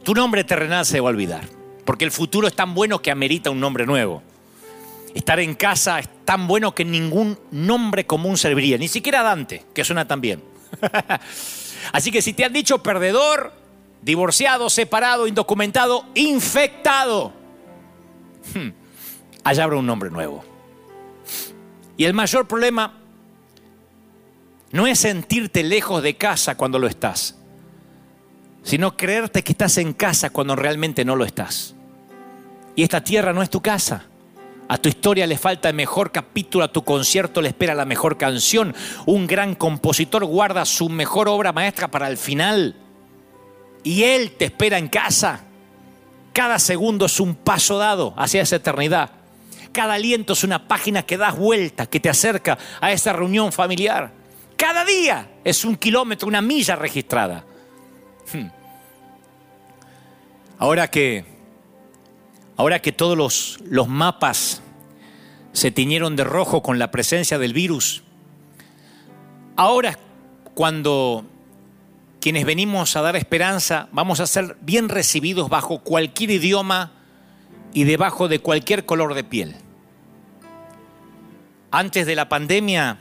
Tu 0.02 0.14
nombre 0.14 0.42
terrenal 0.44 0.86
se 0.86 1.00
va 1.00 1.08
a 1.08 1.12
olvidar, 1.12 1.44
porque 1.84 2.04
el 2.06 2.10
futuro 2.10 2.48
es 2.48 2.56
tan 2.56 2.74
bueno 2.74 3.00
que 3.00 3.10
amerita 3.10 3.50
un 3.50 3.60
nombre 3.60 3.84
nuevo. 3.84 4.22
Estar 5.14 5.38
en 5.40 5.54
casa 5.54 5.98
es 5.98 6.08
tan 6.24 6.46
bueno 6.46 6.74
que 6.74 6.84
ningún 6.84 7.38
nombre 7.50 8.06
común 8.06 8.38
serviría, 8.38 8.78
ni 8.78 8.88
siquiera 8.88 9.22
Dante, 9.22 9.64
que 9.74 9.84
suena 9.84 10.08
tan 10.08 10.22
bien. 10.22 10.42
Así 11.92 12.10
que 12.10 12.22
si 12.22 12.32
te 12.32 12.46
han 12.46 12.54
dicho 12.54 12.82
perdedor, 12.82 13.52
divorciado, 14.00 14.70
separado, 14.70 15.26
indocumentado, 15.26 16.06
infectado, 16.14 17.32
hmm, 18.54 18.70
allá 19.44 19.64
habrá 19.64 19.76
un 19.76 19.86
nombre 19.86 20.10
nuevo. 20.10 20.51
Y 22.02 22.04
el 22.04 22.14
mayor 22.14 22.48
problema 22.48 22.94
no 24.72 24.88
es 24.88 24.98
sentirte 24.98 25.62
lejos 25.62 26.02
de 26.02 26.16
casa 26.16 26.56
cuando 26.56 26.80
lo 26.80 26.88
estás, 26.88 27.38
sino 28.64 28.96
creerte 28.96 29.44
que 29.44 29.52
estás 29.52 29.78
en 29.78 29.92
casa 29.92 30.30
cuando 30.30 30.56
realmente 30.56 31.04
no 31.04 31.14
lo 31.14 31.24
estás. 31.24 31.76
Y 32.74 32.82
esta 32.82 33.04
tierra 33.04 33.32
no 33.32 33.40
es 33.40 33.50
tu 33.50 33.60
casa. 33.60 34.06
A 34.66 34.78
tu 34.78 34.88
historia 34.88 35.28
le 35.28 35.38
falta 35.38 35.68
el 35.68 35.76
mejor 35.76 36.10
capítulo, 36.10 36.64
a 36.64 36.72
tu 36.72 36.82
concierto 36.82 37.40
le 37.40 37.50
espera 37.50 37.72
la 37.72 37.84
mejor 37.84 38.18
canción. 38.18 38.74
Un 39.06 39.28
gran 39.28 39.54
compositor 39.54 40.24
guarda 40.24 40.64
su 40.64 40.88
mejor 40.88 41.28
obra 41.28 41.52
maestra 41.52 41.88
para 41.88 42.08
el 42.08 42.16
final. 42.16 42.74
Y 43.84 44.02
Él 44.02 44.32
te 44.32 44.46
espera 44.46 44.76
en 44.76 44.88
casa. 44.88 45.44
Cada 46.32 46.58
segundo 46.58 47.06
es 47.06 47.20
un 47.20 47.36
paso 47.36 47.78
dado 47.78 48.12
hacia 48.16 48.42
esa 48.42 48.56
eternidad. 48.56 49.21
Cada 49.72 49.94
aliento 49.94 50.34
es 50.34 50.44
una 50.44 50.68
página 50.68 51.02
que 51.02 51.16
das 51.16 51.36
vuelta, 51.36 51.86
que 51.86 52.00
te 52.00 52.08
acerca 52.08 52.58
a 52.80 52.92
esa 52.92 53.12
reunión 53.12 53.52
familiar. 53.52 54.12
Cada 54.56 54.84
día 54.84 55.30
es 55.44 55.64
un 55.64 55.76
kilómetro, 55.76 56.28
una 56.28 56.42
milla 56.42 56.76
registrada. 56.76 57.44
Hmm. 58.32 58.48
Ahora 60.58 60.88
que, 60.88 61.24
ahora 62.56 62.80
que 62.80 62.92
todos 62.92 63.16
los, 63.16 63.58
los 63.64 63.88
mapas 63.88 64.62
se 65.52 65.70
tiñeron 65.70 66.16
de 66.16 66.24
rojo 66.24 66.62
con 66.62 66.78
la 66.78 66.90
presencia 66.90 67.38
del 67.38 67.52
virus, 67.52 68.02
ahora 69.56 69.98
cuando 70.54 71.24
quienes 72.20 72.44
venimos 72.44 72.94
a 72.94 73.02
dar 73.02 73.16
esperanza 73.16 73.88
vamos 73.90 74.20
a 74.20 74.26
ser 74.26 74.56
bien 74.60 74.88
recibidos 74.88 75.48
bajo 75.48 75.80
cualquier 75.80 76.30
idioma 76.30 76.92
y 77.72 77.84
debajo 77.84 78.28
de 78.28 78.40
cualquier 78.40 78.84
color 78.84 79.14
de 79.14 79.24
piel. 79.24 79.56
Antes 81.70 82.06
de 82.06 82.14
la 82.14 82.28
pandemia, 82.28 82.98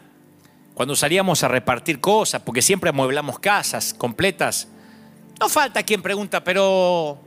cuando 0.73 0.95
salíamos 0.95 1.43
a 1.43 1.47
repartir 1.47 1.99
cosas, 1.99 2.41
porque 2.41 2.61
siempre 2.61 2.89
amueblamos 2.89 3.39
casas 3.39 3.93
completas, 3.93 4.67
no 5.39 5.49
falta 5.49 5.83
quien 5.83 6.01
pregunta, 6.01 6.43
pero 6.43 7.19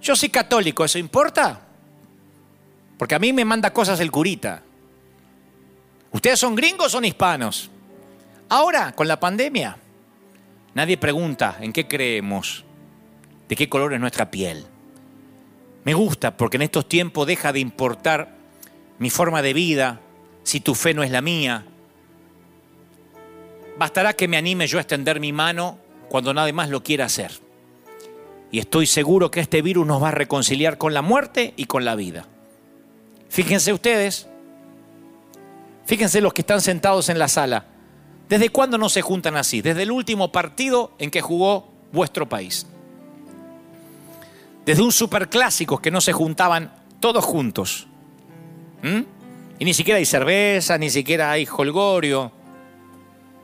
yo 0.00 0.16
soy 0.16 0.30
católico, 0.30 0.84
¿eso 0.84 0.98
importa? 0.98 1.60
Porque 2.96 3.14
a 3.14 3.18
mí 3.18 3.32
me 3.32 3.44
manda 3.44 3.72
cosas 3.72 4.00
el 4.00 4.10
curita. 4.10 4.62
¿Ustedes 6.12 6.40
son 6.40 6.54
gringos 6.54 6.86
o 6.86 6.90
son 6.90 7.04
hispanos? 7.04 7.70
Ahora, 8.48 8.92
con 8.92 9.06
la 9.06 9.20
pandemia, 9.20 9.76
nadie 10.74 10.96
pregunta 10.96 11.58
en 11.60 11.72
qué 11.72 11.86
creemos, 11.86 12.64
de 13.48 13.56
qué 13.56 13.68
color 13.68 13.94
es 13.94 14.00
nuestra 14.00 14.30
piel. 14.30 14.66
Me 15.84 15.94
gusta 15.94 16.36
porque 16.36 16.56
en 16.56 16.62
estos 16.62 16.88
tiempos 16.88 17.26
deja 17.26 17.52
de 17.52 17.60
importar 17.60 18.36
mi 18.98 19.10
forma 19.10 19.40
de 19.42 19.54
vida, 19.54 20.00
si 20.42 20.60
tu 20.60 20.74
fe 20.74 20.94
no 20.94 21.02
es 21.02 21.10
la 21.10 21.22
mía. 21.22 21.64
Bastará 23.78 24.12
que 24.12 24.28
me 24.28 24.36
anime 24.36 24.66
yo 24.66 24.78
a 24.78 24.82
extender 24.82 25.20
mi 25.20 25.32
mano 25.32 25.78
cuando 26.08 26.34
nadie 26.34 26.52
más 26.52 26.68
lo 26.68 26.82
quiera 26.82 27.06
hacer. 27.06 27.32
Y 28.52 28.58
estoy 28.58 28.86
seguro 28.86 29.30
que 29.30 29.40
este 29.40 29.62
virus 29.62 29.86
nos 29.86 30.02
va 30.02 30.08
a 30.08 30.12
reconciliar 30.12 30.76
con 30.76 30.92
la 30.92 31.02
muerte 31.02 31.54
y 31.56 31.64
con 31.64 31.84
la 31.84 31.94
vida. 31.94 32.26
Fíjense 33.28 33.72
ustedes, 33.72 34.28
fíjense 35.86 36.20
los 36.20 36.34
que 36.34 36.42
están 36.42 36.60
sentados 36.60 37.08
en 37.08 37.18
la 37.18 37.28
sala. 37.28 37.66
¿Desde 38.28 38.50
cuándo 38.50 38.76
no 38.76 38.88
se 38.88 39.02
juntan 39.02 39.36
así? 39.36 39.62
Desde 39.62 39.84
el 39.84 39.92
último 39.92 40.30
partido 40.30 40.92
en 40.98 41.10
que 41.10 41.20
jugó 41.20 41.72
vuestro 41.92 42.28
país. 42.28 42.66
Desde 44.70 44.84
un 44.84 44.92
superclásico 44.92 45.82
que 45.82 45.90
no 45.90 46.00
se 46.00 46.12
juntaban 46.12 46.72
todos 47.00 47.24
juntos. 47.24 47.88
¿Mm? 48.84 49.00
Y 49.58 49.64
ni 49.64 49.74
siquiera 49.74 49.98
hay 49.98 50.06
cerveza, 50.06 50.78
ni 50.78 50.90
siquiera 50.90 51.32
hay 51.32 51.44
holgorio. 51.44 52.30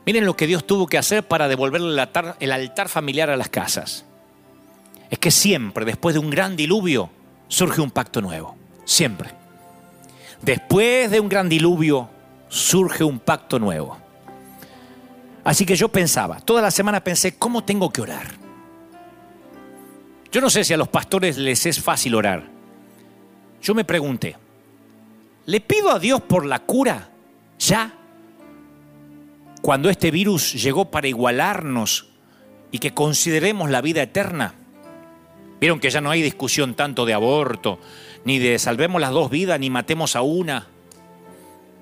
Miren 0.05 0.25
lo 0.25 0.37
que 0.37 0.47
Dios 0.47 0.65
tuvo 0.65 0.87
que 0.87 0.97
hacer 0.97 1.27
para 1.27 1.49
devolverle 1.49 1.91
el 1.91 1.99
altar, 1.99 2.37
el 2.39 2.53
altar 2.53 2.87
familiar 2.87 3.29
a 3.29 3.35
las 3.35 3.49
casas. 3.49 4.05
Es 5.09 5.19
que 5.19 5.29
siempre, 5.29 5.83
después 5.83 6.13
de 6.15 6.19
un 6.19 6.29
gran 6.29 6.55
diluvio, 6.55 7.09
surge 7.49 7.81
un 7.81 7.91
pacto 7.91 8.21
nuevo. 8.21 8.55
Siempre. 8.85 9.31
Después 10.41 11.11
de 11.11 11.19
un 11.19 11.27
gran 11.27 11.49
diluvio, 11.49 12.09
surge 12.47 13.03
un 13.03 13.19
pacto 13.19 13.59
nuevo. 13.59 13.97
Así 15.43 15.65
que 15.65 15.75
yo 15.75 15.89
pensaba, 15.89 16.39
toda 16.39 16.61
la 16.61 16.71
semana 16.71 17.03
pensé, 17.03 17.37
¿cómo 17.37 17.65
tengo 17.65 17.89
que 17.89 17.99
orar? 17.99 18.36
Yo 20.31 20.41
no 20.41 20.49
sé 20.49 20.63
si 20.63 20.73
a 20.73 20.77
los 20.77 20.87
pastores 20.87 21.37
les 21.37 21.65
es 21.65 21.81
fácil 21.81 22.15
orar. 22.15 22.43
Yo 23.61 23.73
me 23.73 23.85
pregunté, 23.85 24.35
¿le 25.45 25.61
pido 25.61 25.91
a 25.91 25.99
Dios 25.99 26.21
por 26.21 26.45
la 26.45 26.59
cura 26.59 27.09
ya? 27.59 27.93
Cuando 29.61 29.89
este 29.89 30.11
virus 30.11 30.53
llegó 30.53 30.91
para 30.91 31.07
igualarnos 31.07 32.07
y 32.71 32.79
que 32.79 32.93
consideremos 32.93 33.69
la 33.69 33.81
vida 33.81 34.01
eterna. 34.01 34.53
Vieron 35.59 35.79
que 35.79 35.89
ya 35.89 36.01
no 36.01 36.11
hay 36.11 36.21
discusión 36.21 36.75
tanto 36.75 37.05
de 37.05 37.13
aborto, 37.13 37.79
ni 38.25 38.37
de 38.37 38.59
salvemos 38.59 39.01
las 39.01 39.11
dos 39.11 39.31
vidas, 39.31 39.59
ni 39.59 39.69
matemos 39.69 40.15
a 40.15 40.21
una. 40.21 40.67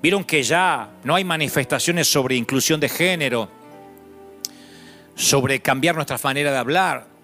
Vieron 0.02 0.24
que 0.24 0.42
ya 0.42 0.90
no 1.04 1.14
hay 1.14 1.24
manifestaciones 1.24 2.10
sobre 2.10 2.36
inclusión 2.36 2.80
de 2.80 2.88
género, 2.88 3.48
sobre 5.14 5.60
cambiar 5.60 5.94
nuestra 5.94 6.18
manera 6.22 6.52
de 6.52 6.58
hablar. 6.58 7.15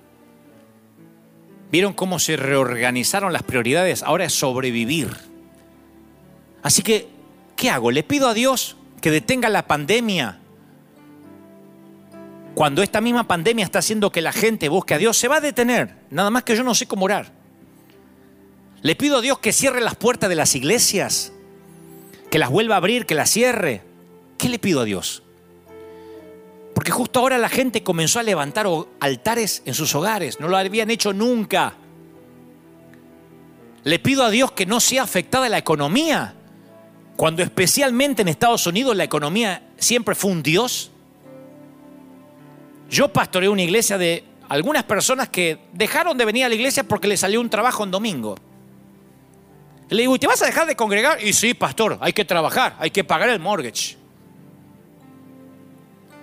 Vieron 1.72 1.94
cómo 1.94 2.18
se 2.18 2.36
reorganizaron 2.36 3.32
las 3.32 3.42
prioridades, 3.42 4.02
ahora 4.02 4.26
es 4.26 4.34
sobrevivir. 4.34 5.08
Así 6.62 6.82
que, 6.82 7.08
¿qué 7.56 7.70
hago? 7.70 7.90
¿Le 7.90 8.02
pido 8.02 8.28
a 8.28 8.34
Dios 8.34 8.76
que 9.00 9.10
detenga 9.10 9.48
la 9.48 9.66
pandemia? 9.66 10.38
Cuando 12.54 12.82
esta 12.82 13.00
misma 13.00 13.26
pandemia 13.26 13.64
está 13.64 13.78
haciendo 13.78 14.12
que 14.12 14.20
la 14.20 14.32
gente 14.32 14.68
busque 14.68 14.92
a 14.92 14.98
Dios, 14.98 15.16
se 15.16 15.28
va 15.28 15.36
a 15.36 15.40
detener. 15.40 15.96
Nada 16.10 16.28
más 16.28 16.44
que 16.44 16.54
yo 16.54 16.62
no 16.62 16.74
sé 16.74 16.86
cómo 16.86 17.06
orar. 17.06 17.32
Le 18.82 18.94
pido 18.94 19.16
a 19.16 19.20
Dios 19.22 19.38
que 19.38 19.54
cierre 19.54 19.80
las 19.80 19.94
puertas 19.94 20.28
de 20.28 20.36
las 20.36 20.54
iglesias, 20.54 21.32
que 22.30 22.38
las 22.38 22.50
vuelva 22.50 22.74
a 22.74 22.78
abrir, 22.78 23.06
que 23.06 23.14
las 23.14 23.30
cierre. 23.30 23.82
¿Qué 24.36 24.50
le 24.50 24.58
pido 24.58 24.80
a 24.80 24.84
Dios? 24.84 25.22
Porque 26.82 26.90
justo 26.90 27.20
ahora 27.20 27.38
la 27.38 27.48
gente 27.48 27.84
comenzó 27.84 28.18
a 28.18 28.24
levantar 28.24 28.66
altares 28.98 29.62
en 29.66 29.72
sus 29.72 29.94
hogares, 29.94 30.40
no 30.40 30.48
lo 30.48 30.56
habían 30.56 30.90
hecho 30.90 31.12
nunca. 31.12 31.74
Le 33.84 34.00
pido 34.00 34.24
a 34.24 34.30
Dios 34.30 34.50
que 34.50 34.66
no 34.66 34.80
sea 34.80 35.04
afectada 35.04 35.48
la 35.48 35.58
economía, 35.58 36.34
cuando 37.14 37.40
especialmente 37.44 38.22
en 38.22 38.26
Estados 38.26 38.66
Unidos 38.66 38.96
la 38.96 39.04
economía 39.04 39.62
siempre 39.78 40.16
fue 40.16 40.32
un 40.32 40.42
Dios. 40.42 40.90
Yo 42.90 43.12
pastoreé 43.12 43.48
una 43.48 43.62
iglesia 43.62 43.96
de 43.96 44.24
algunas 44.48 44.82
personas 44.82 45.28
que 45.28 45.60
dejaron 45.72 46.18
de 46.18 46.24
venir 46.24 46.46
a 46.46 46.48
la 46.48 46.56
iglesia 46.56 46.82
porque 46.82 47.06
les 47.06 47.20
salió 47.20 47.40
un 47.40 47.48
trabajo 47.48 47.84
en 47.84 47.92
domingo. 47.92 48.34
Le 49.88 50.02
digo, 50.02 50.16
¿y 50.16 50.18
te 50.18 50.26
vas 50.26 50.42
a 50.42 50.46
dejar 50.46 50.66
de 50.66 50.74
congregar? 50.74 51.24
Y 51.24 51.32
sí, 51.32 51.54
pastor, 51.54 51.98
hay 52.00 52.12
que 52.12 52.24
trabajar, 52.24 52.74
hay 52.80 52.90
que 52.90 53.04
pagar 53.04 53.28
el 53.28 53.38
mortgage 53.38 54.01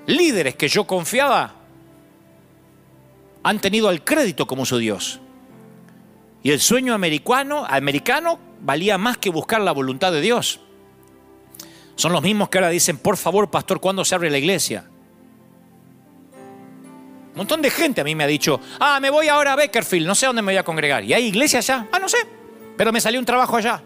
líderes 0.10 0.56
que 0.56 0.68
yo 0.68 0.86
confiaba 0.86 1.54
han 3.44 3.60
tenido 3.60 3.88
al 3.88 4.04
crédito 4.04 4.48
como 4.48 4.66
su 4.66 4.78
Dios. 4.78 5.20
Y 6.44 6.52
el 6.52 6.60
sueño 6.60 6.94
americano, 6.94 7.66
americano 7.68 8.40
valía 8.62 8.98
más 8.98 9.18
que 9.18 9.30
buscar 9.30 9.62
la 9.62 9.72
voluntad 9.72 10.12
de 10.12 10.22
Dios. 10.22 10.60
Son 11.96 12.12
los 12.12 12.22
mismos 12.22 12.50
que 12.50 12.58
ahora 12.58 12.70
dicen, 12.70 12.98
por 12.98 13.18
favor, 13.18 13.50
pastor, 13.50 13.80
¿cuándo 13.80 14.06
se 14.06 14.16
abre 14.16 14.30
la 14.30 14.38
iglesia? 14.38 14.86
Un 17.30 17.36
montón 17.36 17.62
de 17.62 17.70
gente 17.70 18.02
a 18.02 18.04
mí 18.04 18.16
me 18.16 18.24
ha 18.24 18.28
dicho, 18.28 18.60
ah, 18.80 19.00
me 19.00 19.10
voy 19.10 19.28
ahora 19.28 19.54
a 19.54 19.56
Beckerfield, 19.56 20.08
no 20.08 20.16
sé 20.16 20.26
dónde 20.26 20.42
me 20.42 20.54
voy 20.54 20.58
a 20.58 20.64
congregar. 20.64 21.04
¿Y 21.04 21.14
hay 21.14 21.26
iglesia 21.26 21.60
allá? 21.60 21.88
Ah, 21.92 22.00
no 22.00 22.10
sé, 22.10 22.18
pero 22.76 22.92
me 22.92 23.00
salió 23.00 23.20
un 23.20 23.26
trabajo 23.26 23.56
allá. 23.58 23.82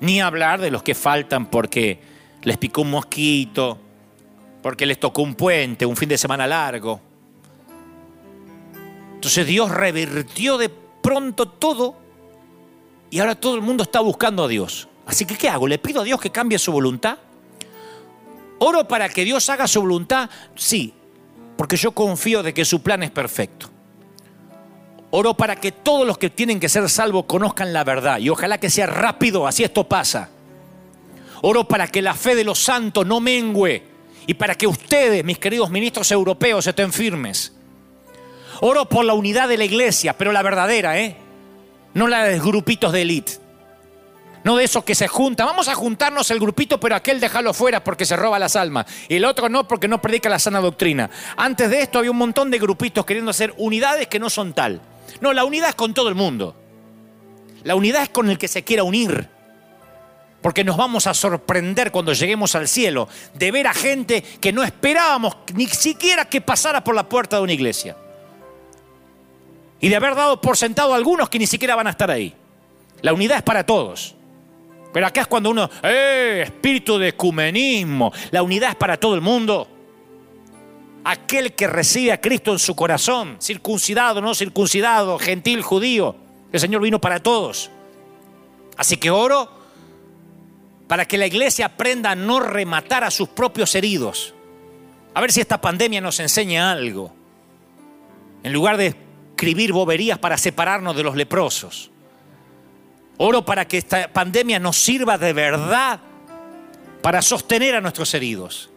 Ni 0.00 0.20
hablar 0.20 0.60
de 0.60 0.70
los 0.70 0.82
que 0.82 0.94
faltan 0.94 1.46
porque 1.46 2.00
les 2.42 2.56
picó 2.56 2.82
un 2.82 2.90
mosquito, 2.90 3.78
porque 4.62 4.86
les 4.86 5.00
tocó 5.00 5.22
un 5.22 5.34
puente, 5.34 5.86
un 5.86 5.96
fin 5.96 6.08
de 6.08 6.18
semana 6.18 6.46
largo. 6.46 7.00
Entonces 9.14 9.46
Dios 9.46 9.70
revirtió 9.70 10.58
de 10.58 10.68
pronto 10.68 11.46
todo 11.46 11.96
y 13.10 13.18
ahora 13.20 13.34
todo 13.34 13.54
el 13.54 13.62
mundo 13.62 13.82
está 13.82 14.00
buscando 14.00 14.44
a 14.44 14.48
Dios. 14.48 14.88
Así 15.06 15.24
que, 15.24 15.36
¿qué 15.36 15.48
hago? 15.48 15.66
¿Le 15.66 15.78
pido 15.78 16.00
a 16.00 16.04
Dios 16.04 16.20
que 16.20 16.30
cambie 16.30 16.58
su 16.58 16.72
voluntad? 16.72 17.18
¿Oro 18.58 18.86
para 18.86 19.08
que 19.08 19.24
Dios 19.24 19.48
haga 19.50 19.66
su 19.66 19.80
voluntad? 19.80 20.30
Sí, 20.54 20.94
porque 21.56 21.76
yo 21.76 21.92
confío 21.92 22.42
de 22.42 22.54
que 22.54 22.64
su 22.64 22.82
plan 22.82 23.02
es 23.02 23.10
perfecto. 23.10 23.68
Oro 25.10 25.34
para 25.34 25.56
que 25.56 25.72
todos 25.72 26.06
los 26.06 26.18
que 26.18 26.30
tienen 26.30 26.60
que 26.60 26.68
ser 26.68 26.88
salvos 26.88 27.24
conozcan 27.24 27.72
la 27.72 27.82
verdad 27.82 28.18
y 28.18 28.28
ojalá 28.28 28.58
que 28.58 28.70
sea 28.70 28.86
rápido, 28.86 29.46
así 29.46 29.64
esto 29.64 29.88
pasa. 29.88 30.30
Oro 31.42 31.66
para 31.66 31.88
que 31.88 32.00
la 32.00 32.14
fe 32.14 32.34
de 32.34 32.44
los 32.44 32.62
santos 32.62 33.06
no 33.06 33.18
mengüe 33.18 33.89
y 34.30 34.34
para 34.34 34.54
que 34.54 34.68
ustedes, 34.68 35.24
mis 35.24 35.40
queridos 35.40 35.70
ministros 35.70 36.08
europeos, 36.12 36.64
estén 36.64 36.92
firmes. 36.92 37.52
Oro 38.60 38.88
por 38.88 39.04
la 39.04 39.12
unidad 39.12 39.48
de 39.48 39.58
la 39.58 39.64
iglesia, 39.64 40.16
pero 40.16 40.30
la 40.30 40.40
verdadera, 40.40 41.00
¿eh? 41.00 41.16
No 41.94 42.06
la 42.06 42.22
de 42.22 42.38
grupitos 42.38 42.92
de 42.92 43.02
élite. 43.02 43.32
No 44.44 44.54
de 44.54 44.62
esos 44.62 44.84
que 44.84 44.94
se 44.94 45.08
juntan. 45.08 45.48
Vamos 45.48 45.66
a 45.66 45.74
juntarnos 45.74 46.30
el 46.30 46.38
grupito, 46.38 46.78
pero 46.78 46.94
aquel 46.94 47.18
déjalo 47.18 47.52
fuera 47.52 47.82
porque 47.82 48.04
se 48.04 48.14
roba 48.14 48.38
las 48.38 48.54
almas. 48.54 48.86
Y 49.08 49.16
el 49.16 49.24
otro 49.24 49.48
no 49.48 49.66
porque 49.66 49.88
no 49.88 50.00
predica 50.00 50.28
la 50.28 50.38
sana 50.38 50.60
doctrina. 50.60 51.10
Antes 51.36 51.68
de 51.68 51.82
esto 51.82 51.98
había 51.98 52.12
un 52.12 52.18
montón 52.18 52.52
de 52.52 52.60
grupitos 52.60 53.04
queriendo 53.04 53.32
hacer 53.32 53.52
unidades 53.56 54.06
que 54.06 54.20
no 54.20 54.30
son 54.30 54.52
tal. 54.52 54.80
No, 55.20 55.32
la 55.32 55.42
unidad 55.42 55.70
es 55.70 55.74
con 55.74 55.92
todo 55.92 56.08
el 56.08 56.14
mundo. 56.14 56.54
La 57.64 57.74
unidad 57.74 58.04
es 58.04 58.10
con 58.10 58.30
el 58.30 58.38
que 58.38 58.46
se 58.46 58.62
quiera 58.62 58.84
unir 58.84 59.28
porque 60.42 60.64
nos 60.64 60.76
vamos 60.76 61.06
a 61.06 61.14
sorprender 61.14 61.90
cuando 61.90 62.12
lleguemos 62.12 62.54
al 62.54 62.66
cielo 62.66 63.08
de 63.34 63.50
ver 63.50 63.66
a 63.66 63.74
gente 63.74 64.22
que 64.22 64.52
no 64.52 64.62
esperábamos 64.62 65.36
ni 65.54 65.66
siquiera 65.66 66.24
que 66.24 66.40
pasara 66.40 66.82
por 66.82 66.94
la 66.94 67.08
puerta 67.08 67.36
de 67.36 67.42
una 67.42 67.52
iglesia. 67.52 67.96
Y 69.80 69.88
de 69.88 69.96
haber 69.96 70.14
dado 70.14 70.40
por 70.40 70.56
sentado 70.56 70.92
a 70.92 70.96
algunos 70.96 71.28
que 71.28 71.38
ni 71.38 71.46
siquiera 71.46 71.74
van 71.74 71.86
a 71.86 71.90
estar 71.90 72.10
ahí. 72.10 72.34
La 73.02 73.12
unidad 73.12 73.38
es 73.38 73.42
para 73.42 73.64
todos. 73.64 74.14
Pero 74.92 75.06
acá 75.06 75.22
es 75.22 75.26
cuando 75.26 75.50
uno, 75.50 75.70
¡eh! 75.82 76.42
Espíritu 76.44 76.98
de 76.98 77.08
ecumenismo. 77.08 78.12
La 78.30 78.42
unidad 78.42 78.70
es 78.70 78.76
para 78.76 78.98
todo 78.98 79.14
el 79.14 79.20
mundo. 79.20 79.68
Aquel 81.04 81.54
que 81.54 81.66
recibe 81.66 82.12
a 82.12 82.20
Cristo 82.20 82.52
en 82.52 82.58
su 82.58 82.74
corazón, 82.76 83.36
circuncidado, 83.40 84.20
no 84.20 84.34
circuncidado, 84.34 85.18
gentil, 85.18 85.62
judío. 85.62 86.14
El 86.52 86.60
Señor 86.60 86.82
vino 86.82 87.00
para 87.00 87.20
todos. 87.20 87.70
Así 88.76 88.96
que 88.98 89.10
oro 89.10 89.59
para 90.90 91.06
que 91.06 91.16
la 91.16 91.28
iglesia 91.28 91.66
aprenda 91.66 92.10
a 92.10 92.14
no 92.16 92.40
rematar 92.40 93.04
a 93.04 93.12
sus 93.12 93.28
propios 93.28 93.76
heridos. 93.76 94.34
A 95.14 95.20
ver 95.20 95.30
si 95.30 95.40
esta 95.40 95.60
pandemia 95.60 96.00
nos 96.00 96.18
enseña 96.18 96.72
algo. 96.72 97.14
En 98.42 98.52
lugar 98.52 98.76
de 98.76 98.96
escribir 99.30 99.72
boberías 99.72 100.18
para 100.18 100.36
separarnos 100.36 100.96
de 100.96 101.04
los 101.04 101.14
leprosos. 101.14 101.92
Oro 103.18 103.44
para 103.44 103.68
que 103.68 103.78
esta 103.78 104.12
pandemia 104.12 104.58
nos 104.58 104.78
sirva 104.78 105.16
de 105.16 105.32
verdad 105.32 106.00
para 107.02 107.22
sostener 107.22 107.76
a 107.76 107.80
nuestros 107.80 108.12
heridos. 108.14 108.68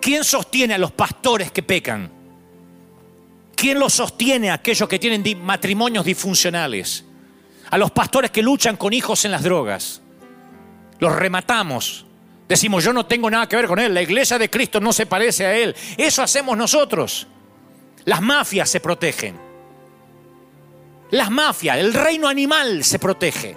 ¿Quién 0.00 0.24
sostiene 0.24 0.72
a 0.72 0.78
los 0.78 0.92
pastores 0.92 1.52
que 1.52 1.62
pecan? 1.62 2.10
¿Quién 3.54 3.78
los 3.78 3.92
sostiene 3.92 4.48
a 4.48 4.54
aquellos 4.54 4.88
que 4.88 4.98
tienen 4.98 5.44
matrimonios 5.44 6.06
disfuncionales? 6.06 7.04
A 7.68 7.76
los 7.76 7.90
pastores 7.90 8.30
que 8.30 8.40
luchan 8.40 8.78
con 8.78 8.94
hijos 8.94 9.26
en 9.26 9.32
las 9.32 9.42
drogas 9.42 10.01
los 11.02 11.16
rematamos. 11.16 12.06
Decimos, 12.48 12.84
yo 12.84 12.92
no 12.92 13.06
tengo 13.06 13.28
nada 13.28 13.48
que 13.48 13.56
ver 13.56 13.66
con 13.66 13.80
él, 13.80 13.92
la 13.92 14.02
iglesia 14.02 14.38
de 14.38 14.48
Cristo 14.48 14.78
no 14.78 14.92
se 14.92 15.04
parece 15.04 15.44
a 15.44 15.56
él. 15.56 15.74
Eso 15.96 16.22
hacemos 16.22 16.56
nosotros. 16.56 17.26
Las 18.04 18.22
mafias 18.22 18.70
se 18.70 18.78
protegen. 18.78 19.36
Las 21.10 21.28
mafias, 21.28 21.78
el 21.78 21.92
reino 21.92 22.28
animal 22.28 22.84
se 22.84 23.00
protege. 23.00 23.56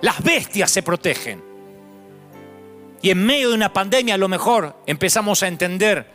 Las 0.00 0.20
bestias 0.20 0.68
se 0.68 0.82
protegen. 0.82 1.44
Y 3.02 3.10
en 3.10 3.24
medio 3.24 3.50
de 3.50 3.54
una 3.54 3.72
pandemia 3.72 4.16
a 4.16 4.18
lo 4.18 4.28
mejor 4.28 4.76
empezamos 4.84 5.44
a 5.44 5.46
entender 5.46 6.10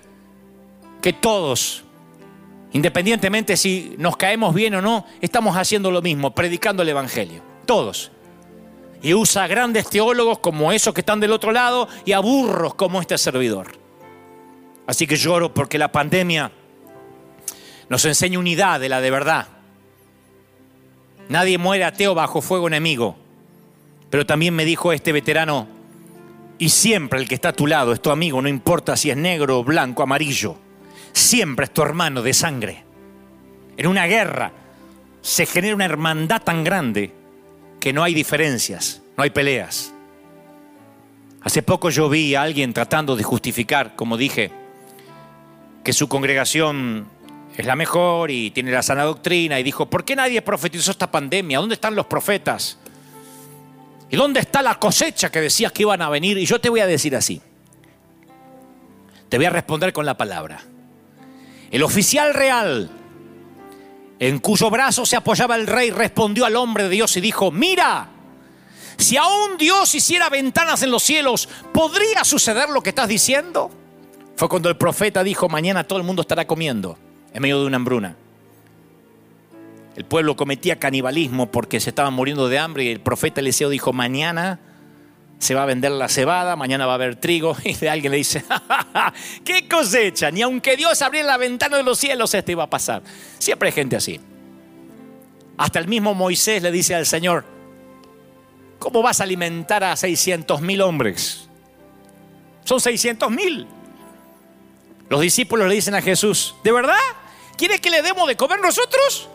que 1.01 1.14
todos, 1.14 1.86
independientemente 2.74 3.55
si 3.55 3.95
nos 3.97 4.18
caemos 4.18 4.53
bien 4.53 4.76
o 4.76 4.82
no, 4.82 5.05
estamos 5.22 5.55
haciendo 5.55 5.89
lo 5.89 6.01
mismo, 6.01 6.36
predicando 6.36 6.84
el 6.84 6.89
Evangelio. 6.89 7.41
Todos. 7.66 8.12
Y 9.02 9.14
usa 9.14 9.47
grandes 9.47 9.89
teólogos 9.89 10.39
como 10.39 10.72
esos 10.72 10.93
que 10.93 11.02
están 11.02 11.20
del 11.20 11.32
otro 11.32 11.52
lado 11.52 11.88
y 12.06 12.12
a 12.12 12.20
burros 12.20 12.76
como 12.76 13.00
este 13.00 13.18
servidor. 13.18 13.68
Así 14.88 15.08
que 15.08 15.16
lloro 15.16 15.54
porque 15.54 15.78
la 15.78 15.91
pandemia 15.91 16.52
nos 17.89 18.06
enseña 18.06 18.39
unidad 18.39 18.80
de 18.80 18.89
la 18.89 19.02
de 19.02 19.12
verdad. 19.12 19.47
Nadie 21.30 21.58
muere 21.58 21.86
ateo 21.86 22.16
bajo 22.16 22.41
fuego 22.41 22.68
enemigo. 22.68 23.16
Pero 24.10 24.26
también 24.26 24.56
me 24.56 24.66
dijo 24.66 24.91
este 24.91 25.12
veterano, 25.12 25.68
y 26.58 26.70
siempre 26.70 27.20
el 27.20 27.28
que 27.28 27.36
está 27.36 27.50
a 27.50 27.54
tu 27.54 27.68
lado 27.68 27.93
es 27.93 28.02
tu 28.02 28.10
amigo, 28.10 28.41
no 28.41 28.50
importa 28.50 28.97
si 28.97 29.12
es 29.12 29.18
negro, 29.18 29.64
blanco, 29.64 30.04
amarillo. 30.04 30.56
Siempre 31.14 31.66
es 31.66 31.72
tu 31.72 31.82
hermano 31.84 32.22
de 32.22 32.34
sangre. 32.34 32.84
En 33.78 33.88
una 33.88 34.08
guerra 34.08 34.52
se 35.22 35.45
genera 35.45 35.76
una 35.76 35.86
hermandad 35.86 36.41
tan 36.41 36.64
grande 36.64 37.14
que 37.80 37.94
no 37.94 38.04
hay 38.04 38.14
diferencias, 38.14 39.02
no 39.18 39.24
hay 39.24 39.30
peleas. 39.30 39.94
Hace 41.42 41.64
poco 41.64 41.90
yo 41.90 42.10
vi 42.10 42.36
a 42.36 42.42
alguien 42.42 42.74
tratando 42.74 43.16
de 43.16 43.24
justificar, 43.24 43.96
como 43.96 44.18
dije, 44.18 44.52
que 45.84 45.94
su 45.94 46.10
congregación 46.10 47.08
es 47.56 47.66
la 47.66 47.76
mejor 47.76 48.32
y 48.32 48.52
tiene 48.52 48.72
la 48.72 48.84
sana 48.84 49.04
doctrina 49.04 49.60
y 49.60 49.64
dijo, 49.64 49.90
¿por 49.90 50.04
qué 50.04 50.16
nadie 50.16 50.42
profetizó 50.42 50.92
esta 50.92 51.10
pandemia? 51.10 51.60
¿Dónde 51.60 51.76
están 51.76 51.96
los 51.96 52.06
profetas? 52.06 52.78
¿Y 54.10 54.16
dónde 54.16 54.42
está 54.42 54.62
la 54.62 54.76
cosecha 54.76 55.32
que 55.32 55.40
decías 55.40 55.72
que 55.72 55.84
iban 55.84 56.02
a 56.02 56.10
venir? 56.10 56.38
Y 56.38 56.46
yo 56.46 56.60
te 56.60 56.70
voy 56.70 56.82
a 56.82 56.88
decir 56.88 57.16
así. 57.16 57.42
Te 59.30 59.38
voy 59.38 59.46
a 59.46 59.52
responder 59.52 59.94
con 59.94 60.06
la 60.06 60.18
palabra. 60.18 60.62
El 61.72 61.84
oficial 61.84 62.34
real 62.34 62.90
en 64.20 64.39
cuyo 64.39 64.70
brazo 64.70 65.05
se 65.05 65.15
apoyaba 65.15 65.55
el 65.55 65.65
rey, 65.65 65.91
respondió 65.91 66.45
al 66.45 66.57
hombre 66.57 66.84
de 66.84 66.89
Dios 66.89 67.15
y 67.15 67.22
dijo, 67.22 67.51
mira, 67.51 68.09
si 68.97 69.15
aún 69.15 69.57
Dios 69.57 69.95
hiciera 69.95 70.30
ventanas 70.30 70.84
en 70.84 70.91
los 70.91 71.03
cielos, 71.03 71.47
¿podría 71.74 72.26
suceder 72.26 72.70
lo 72.70 72.84
que 72.84 72.89
estás 72.89 73.07
diciendo? 73.07 73.72
Fue 74.36 74.49
cuando 74.49 74.70
el 74.70 74.76
profeta 74.76 75.24
dijo, 75.24 75.47
mañana 75.47 75.86
todo 75.86 75.99
el 75.99 76.05
mundo 76.05 76.22
estará 76.22 76.45
comiendo 76.45 76.97
en 77.34 77.41
medio 77.41 77.61
de 77.61 77.67
una 77.67 77.78
hambruna. 77.78 78.15
El 79.95 80.05
pueblo 80.05 80.36
cometía 80.36 80.80
canibalismo 80.80 81.49
porque 81.49 81.80
se 81.80 81.89
estaban 81.89 82.13
muriendo 82.13 82.49
de 82.49 82.59
hambre 82.59 82.84
y 82.84 82.89
el 82.89 82.99
profeta 82.99 83.39
Eliseo 83.41 83.70
dijo, 83.70 83.93
mañana 83.93 84.59
se 85.40 85.56
va 85.56 85.64
a 85.64 85.66
vender 85.66 85.92
la 85.92 86.10
cebada, 86.10 86.58
mañana 86.58 86.86
va 86.86 86.92
a 86.92 86.96
haber 86.96 87.16
trigo. 87.16 87.56
Y 87.64 87.74
de 87.74 87.90
alguien 87.90 88.12
le 88.12 88.18
dice, 88.18 88.44
¿qué 89.44 89.68
cosecha? 89.68 90.30
Ni 90.30 90.42
aunque 90.42 90.76
Dios 90.76 91.02
abriera 91.02 91.28
la 91.28 91.38
ventana 91.38 91.78
de 91.78 91.84
los 91.84 91.98
cielos, 91.98 92.34
esto 92.34 92.52
iba 92.52 92.64
a 92.64 92.70
pasar. 92.70 93.02
Siempre 93.40 93.70
hay 93.70 93.74
gente 93.74 93.96
así. 93.96 94.20
Hasta 95.58 95.80
el 95.80 95.88
mismo 95.88 96.14
Moisés 96.14 96.62
le 96.62 96.72
dice 96.72 96.94
al 96.94 97.06
Señor, 97.06 97.46
¿cómo 98.78 99.02
vas 99.02 99.22
a 99.22 99.24
alimentar 99.24 99.84
a 99.84 99.96
600 99.96 100.62
mil 100.62 100.82
hombres? 100.82 101.48
Son 102.66 102.80
600 102.80 103.32
mil. 103.32 103.68
Los 105.10 105.22
discípulos 105.22 105.68
le 105.68 105.76
dicen 105.76 105.96
a 105.96 106.02
Jesús, 106.02 106.56
¿de 106.64 106.72
verdad? 106.72 106.96
¿Quieres 107.58 107.82
que 107.82 107.90
le 107.90 108.02
demos 108.02 108.28
de 108.28 108.36
comer 108.36 108.60
nosotros? 108.62 109.28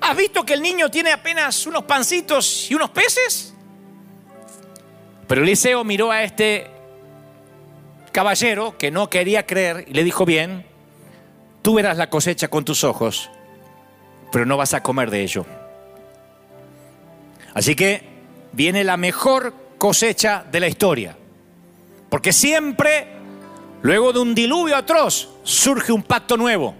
¿Has 0.00 0.16
visto 0.16 0.44
que 0.44 0.54
el 0.54 0.62
niño 0.62 0.90
tiene 0.90 1.12
apenas 1.12 1.66
unos 1.66 1.84
pancitos 1.84 2.70
y 2.70 2.74
unos 2.74 2.90
peces? 2.90 3.49
Pero 5.30 5.42
Eliseo 5.42 5.84
miró 5.84 6.10
a 6.10 6.24
este 6.24 6.66
caballero 8.10 8.76
que 8.76 8.90
no 8.90 9.08
quería 9.08 9.46
creer 9.46 9.84
y 9.86 9.94
le 9.94 10.02
dijo, 10.02 10.24
bien, 10.26 10.66
tú 11.62 11.74
verás 11.74 11.96
la 11.96 12.10
cosecha 12.10 12.48
con 12.48 12.64
tus 12.64 12.82
ojos, 12.82 13.30
pero 14.32 14.44
no 14.44 14.56
vas 14.56 14.74
a 14.74 14.82
comer 14.82 15.08
de 15.08 15.22
ello. 15.22 15.46
Así 17.54 17.76
que 17.76 18.02
viene 18.50 18.82
la 18.82 18.96
mejor 18.96 19.54
cosecha 19.78 20.44
de 20.50 20.58
la 20.58 20.66
historia, 20.66 21.16
porque 22.08 22.32
siempre, 22.32 23.06
luego 23.82 24.12
de 24.12 24.18
un 24.18 24.34
diluvio 24.34 24.74
atroz, 24.74 25.28
surge 25.44 25.92
un 25.92 26.02
pacto 26.02 26.36
nuevo. 26.36 26.74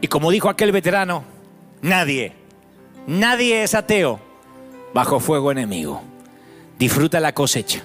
Y 0.00 0.06
como 0.06 0.30
dijo 0.30 0.48
aquel 0.48 0.72
veterano, 0.72 1.24
nadie, 1.82 2.32
nadie 3.06 3.64
es 3.64 3.74
ateo 3.74 4.18
bajo 4.94 5.20
fuego 5.20 5.52
enemigo. 5.52 6.02
Disfruta 6.78 7.18
la 7.18 7.34
cosecha. 7.34 7.82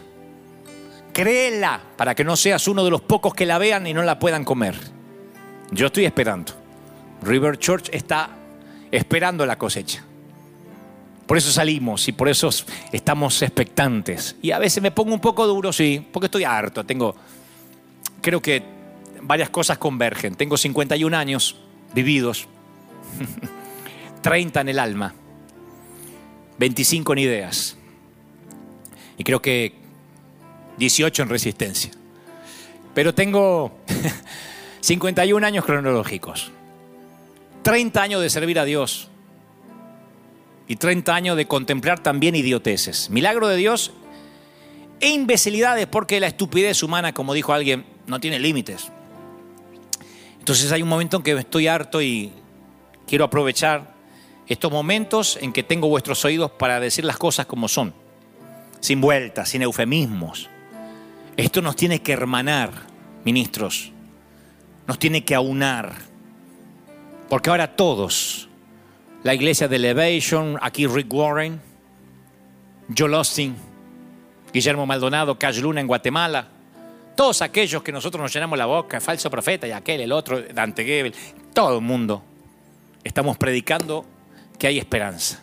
Créela 1.12 1.82
para 1.98 2.14
que 2.14 2.24
no 2.24 2.36
seas 2.36 2.68
uno 2.68 2.84
de 2.84 2.92
los 2.92 3.02
pocos 3.02 3.34
que 3.34 3.46
la 3.46 3.58
vean 3.58 3.88
y 3.88 3.94
no 3.94 4.04
la 4.04 4.20
puedan 4.20 4.44
comer. 4.44 4.76
Yo 5.72 5.88
estoy 5.88 6.06
esperando. 6.06 6.54
River 7.24 7.58
Church 7.58 7.90
está 7.92 8.30
esperando 8.92 9.46
la 9.46 9.58
cosecha. 9.58 10.04
Por 11.26 11.38
eso 11.38 11.52
salimos 11.52 12.08
y 12.08 12.12
por 12.12 12.30
eso 12.30 12.50
estamos 12.92 13.42
expectantes. 13.42 14.36
Y 14.42 14.52
a 14.52 14.60
veces 14.60 14.84
me 14.84 14.92
pongo 14.92 15.14
un 15.14 15.22
poco 15.22 15.48
duro, 15.48 15.74
sí, 15.74 16.06
porque 16.12 16.26
estoy 16.26 16.44
harto. 16.44 16.86
Tengo, 16.86 17.16
creo 18.22 18.42
que 18.42 18.64
varias 19.22 19.50
cosas 19.50 19.78
convergen. 19.80 20.36
Tengo 20.36 20.58
51 20.58 21.18
años 21.18 21.56
vividos, 21.96 22.48
30 24.22 24.62
en 24.62 24.70
el 24.70 24.80
alma, 24.80 25.14
25 26.60 27.14
en 27.14 27.20
ideas 27.20 27.78
y 29.18 29.24
creo 29.24 29.42
que 29.42 29.74
18 30.78 31.24
en 31.24 31.30
resistencia. 31.30 31.92
Pero 32.94 33.14
tengo 33.14 33.72
51 34.82 35.46
años 35.46 35.66
cronológicos, 35.66 36.52
30 37.64 38.02
años 38.02 38.22
de 38.22 38.30
servir 38.30 38.60
a 38.60 38.66
Dios 38.66 39.10
y 40.68 40.76
30 40.76 41.14
años 41.14 41.38
de 41.38 41.48
contemplar 41.48 42.00
también 42.02 42.36
idioteces. 42.36 43.10
Milagro 43.10 43.48
de 43.48 43.58
Dios 43.58 43.92
e 45.00 45.10
imbecilidades 45.10 45.88
porque 45.88 46.20
la 46.20 46.28
estupidez 46.28 46.84
humana, 46.84 47.14
como 47.14 47.34
dijo 47.34 47.54
alguien, 47.54 47.86
no 48.08 48.20
tiene 48.20 48.40
límites. 48.40 48.92
Entonces 50.40 50.72
hay 50.72 50.82
un 50.82 50.90
momento 50.90 51.18
en 51.18 51.24
que 51.24 51.32
estoy 51.32 51.68
harto 51.68 52.02
y 52.02 52.32
quiero 53.08 53.26
aprovechar 53.26 53.94
estos 54.48 54.72
momentos 54.72 55.38
en 55.42 55.54
que 55.54 55.64
tengo 55.64 55.88
vuestros 55.88 56.24
oídos 56.26 56.52
para 56.52 56.80
decir 56.82 57.06
las 57.06 57.18
cosas 57.18 57.46
como 57.46 57.70
son 57.70 58.03
sin 58.84 59.00
vueltas, 59.00 59.48
sin 59.48 59.62
eufemismos. 59.62 60.50
Esto 61.38 61.62
nos 61.62 61.78
tiene 61.78 62.02
que 62.02 62.12
hermanar, 62.12 62.70
ministros, 63.24 63.94
nos 64.86 65.00
tiene 65.00 65.24
que 65.24 65.36
aunar, 65.36 65.94
porque 67.30 67.50
ahora 67.50 67.78
todos, 67.78 68.50
la 69.24 69.34
iglesia 69.34 69.70
de 69.70 69.78
Elevation, 69.78 70.60
aquí 70.62 70.86
Rick 70.86 71.14
Warren, 71.14 71.62
Joel 72.96 73.14
Austin, 73.14 73.56
Guillermo 74.52 74.86
Maldonado, 74.86 75.40
Cash 75.40 75.60
Luna 75.60 75.80
en 75.80 75.88
Guatemala, 75.88 76.50
todos 77.16 77.42
aquellos 77.42 77.84
que 77.84 77.94
nosotros 77.94 78.22
nos 78.22 78.34
llenamos 78.34 78.60
la 78.60 78.66
boca, 78.66 79.00
falso 79.00 79.32
profeta 79.32 79.66
y 79.66 79.72
aquel, 79.72 80.02
el 80.02 80.12
otro, 80.12 80.42
Dante 80.42 80.84
Gebel, 80.84 81.16
todo 81.54 81.78
el 81.78 81.86
mundo, 81.86 82.22
estamos 83.02 83.38
predicando 83.38 84.06
que 84.60 84.68
hay 84.68 84.78
esperanza, 84.78 85.42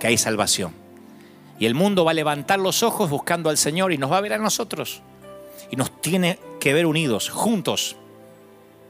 que 0.00 0.08
hay 0.08 0.18
salvación. 0.18 0.79
Y 1.60 1.66
el 1.66 1.74
mundo 1.74 2.06
va 2.06 2.12
a 2.12 2.14
levantar 2.14 2.58
los 2.58 2.82
ojos 2.82 3.10
buscando 3.10 3.50
al 3.50 3.58
Señor 3.58 3.92
y 3.92 3.98
nos 3.98 4.10
va 4.10 4.16
a 4.16 4.22
ver 4.22 4.32
a 4.32 4.38
nosotros. 4.38 5.02
Y 5.70 5.76
nos 5.76 6.00
tiene 6.00 6.38
que 6.58 6.72
ver 6.72 6.86
unidos, 6.86 7.28
juntos. 7.28 7.96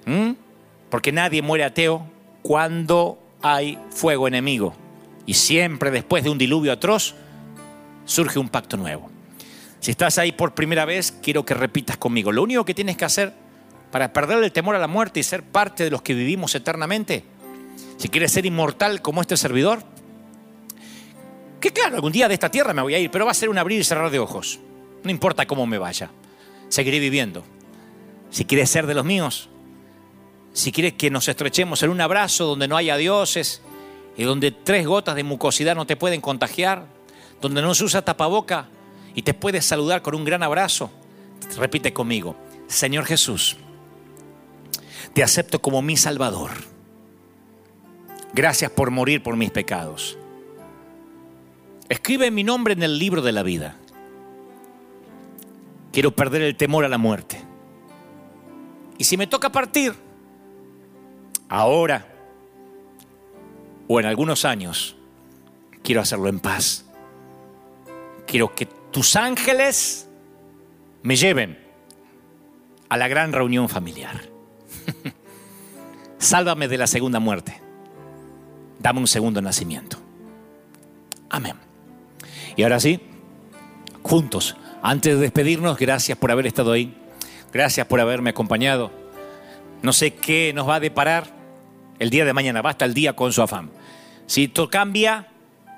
¿Mm? 0.07 0.31
Porque 0.89 1.11
nadie 1.11 1.43
muere 1.43 1.65
ateo 1.65 2.07
cuando 2.43 3.19
hay 3.43 3.77
fuego 3.91 4.29
enemigo. 4.29 4.73
Y 5.27 5.35
siempre 5.35 5.91
después 5.91 6.23
de 6.23 6.31
un 6.31 6.39
diluvio 6.39 6.73
atroz 6.73 7.17
surge 8.05 8.39
un 8.39 8.49
pacto 8.49 8.77
nuevo. 8.77 9.11
Si 9.81 9.91
estás 9.91 10.19
ahí 10.19 10.31
por 10.31 10.55
primera 10.55 10.85
vez, 10.85 11.11
quiero 11.11 11.45
que 11.45 11.55
repitas 11.55 11.97
conmigo. 11.97 12.31
Lo 12.31 12.45
único 12.45 12.65
que 12.65 12.75
tienes 12.75 12.97
que 12.97 13.05
hacer 13.05 13.33
para 13.91 14.13
perder 14.13 14.45
el 14.45 14.53
temor 14.53 14.77
a 14.77 14.79
la 14.79 14.87
muerte 14.87 15.19
y 15.19 15.25
ser 15.25 15.43
parte 15.43 15.83
de 15.83 15.91
los 15.91 16.03
que 16.03 16.15
vivimos 16.15 16.55
eternamente, 16.55 17.25
si 17.97 18.09
quieres 18.09 18.31
ser 18.31 18.47
inmortal 18.47 19.03
como 19.03 19.21
este 19.21 19.37
servidor, 19.37 19.83
que 21.61 21.73
claro, 21.73 21.97
algún 21.97 22.13
día 22.13 22.29
de 22.29 22.35
esta 22.35 22.51
tierra 22.51 22.73
me 22.73 22.83
voy 22.83 22.95
a 22.95 22.99
ir, 22.99 23.11
pero 23.11 23.27
va 23.27 23.31
a 23.31 23.35
ser 23.35 23.49
un 23.49 23.59
abrir 23.59 23.81
y 23.81 23.85
cerrar 23.85 24.11
de 24.11 24.19
ojos. 24.19 24.61
No 25.05 25.11
importa 25.11 25.47
cómo 25.47 25.67
me 25.67 25.79
vaya, 25.79 26.11
seguiré 26.69 26.99
viviendo. 26.99 27.45
Si 28.31 28.45
quieres 28.45 28.71
ser 28.71 28.87
de 28.87 28.95
los 28.95 29.05
míos, 29.05 29.49
si 30.53 30.73
quieres 30.73 30.95
que 30.95 31.11
nos 31.11 31.29
estrechemos 31.29 31.83
en 31.83 31.91
un 31.91 32.01
abrazo 32.01 32.47
donde 32.47 32.69
no 32.69 32.77
haya 32.77 32.97
dioses 32.97 33.63
y 34.17 34.25
donde 34.25 34.51
tres 34.51 34.87
gotas 34.87 35.15
de 35.15 35.25
mucosidad 35.25 35.75
no 35.75 35.87
te 35.87 35.97
pueden 35.97 36.21
contagiar, 36.21 36.87
donde 37.41 37.63
no 37.63 37.75
se 37.75 37.85
usa 37.85 38.03
tapaboca 38.03 38.69
y 39.15 39.23
te 39.23 39.35
puedes 39.35 39.65
saludar 39.65 40.03
con 40.03 40.15
un 40.15 40.25
gran 40.25 40.43
abrazo, 40.43 40.91
repite 41.57 41.93
conmigo, 41.93 42.37
Señor 42.69 43.05
Jesús, 43.05 43.57
te 45.15 45.23
acepto 45.23 45.61
como 45.61 45.83
mi 45.83 45.97
Salvador. 45.97 46.51
Gracias 48.33 48.71
por 48.71 48.91
morir 48.91 49.23
por 49.23 49.37
mis 49.37 49.51
pecados. 49.51 50.20
Escribe 51.91 52.31
mi 52.31 52.45
nombre 52.45 52.73
en 52.73 52.85
el 52.85 53.01
libro 53.01 53.21
de 53.21 53.33
la 53.33 53.43
vida. 53.43 53.75
Quiero 55.93 56.13
perder 56.13 56.43
el 56.43 56.57
temor 56.57 56.85
a 56.85 56.89
la 56.89 56.99
muerte. 56.99 57.43
Y 58.97 59.03
si 59.03 59.17
me 59.17 59.27
toca 59.27 59.51
partir, 59.51 59.93
ahora 61.49 62.07
o 63.89 63.99
en 63.99 64.07
algunos 64.07 64.45
años, 64.45 64.97
quiero 65.83 66.01
hacerlo 66.01 66.29
en 66.29 66.39
paz. 66.39 66.87
Quiero 68.25 68.55
que 68.55 68.67
tus 68.67 69.17
ángeles 69.17 70.09
me 71.03 71.17
lleven 71.17 71.59
a 72.89 72.97
la 72.97 73.09
gran 73.09 73.33
reunión 73.33 73.69
familiar. 73.69 74.21
Sálvame 76.19 76.69
de 76.69 76.79
la 76.79 76.87
segunda 76.87 77.19
muerte. 77.19 77.61
Dame 78.79 79.01
un 79.01 79.09
segundo 79.09 79.43
nacimiento. 79.43 79.99
Amén. 81.31 81.70
Y 82.61 82.63
ahora 82.63 82.79
sí, 82.79 83.01
juntos, 84.03 84.55
antes 84.83 85.15
de 85.15 85.21
despedirnos, 85.23 85.79
gracias 85.79 86.19
por 86.19 86.31
haber 86.31 86.47
estado 86.47 86.73
ahí. 86.73 86.95
Gracias 87.55 87.87
por 87.87 88.01
haberme 88.01 88.29
acompañado. 88.29 88.91
No 89.81 89.95
sé 89.95 90.13
qué 90.13 90.53
nos 90.55 90.69
va 90.69 90.75
a 90.75 90.81
deparar 90.81 91.35
el 91.99 92.11
día 92.11 92.27
de 92.27 92.35
mañana. 92.35 92.61
Basta 92.61 92.85
el 92.85 92.93
día 92.93 93.15
con 93.15 93.33
su 93.33 93.41
afán. 93.41 93.71
Si 94.27 94.45
esto 94.45 94.69
cambia, 94.69 95.29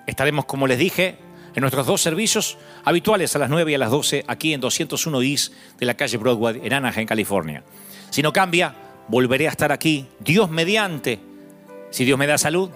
estaremos, 0.08 0.44
como 0.44 0.66
les 0.66 0.76
dije, 0.76 1.18
en 1.54 1.60
nuestros 1.60 1.86
dos 1.86 2.00
servicios 2.00 2.58
habituales 2.84 3.36
a 3.36 3.38
las 3.38 3.48
9 3.48 3.70
y 3.70 3.74
a 3.76 3.78
las 3.78 3.92
12 3.92 4.24
aquí 4.26 4.52
en 4.52 4.60
201 4.60 5.22
East 5.22 5.52
de 5.78 5.86
la 5.86 5.94
calle 5.94 6.16
Broadway 6.16 6.62
en 6.64 6.72
Anaheim, 6.72 7.06
California. 7.06 7.62
Si 8.10 8.22
no 8.22 8.32
cambia, 8.32 8.74
volveré 9.06 9.46
a 9.46 9.52
estar 9.52 9.70
aquí, 9.70 10.08
Dios 10.18 10.50
mediante, 10.50 11.20
si 11.90 12.04
Dios 12.04 12.18
me 12.18 12.26
da 12.26 12.38
salud, 12.38 12.70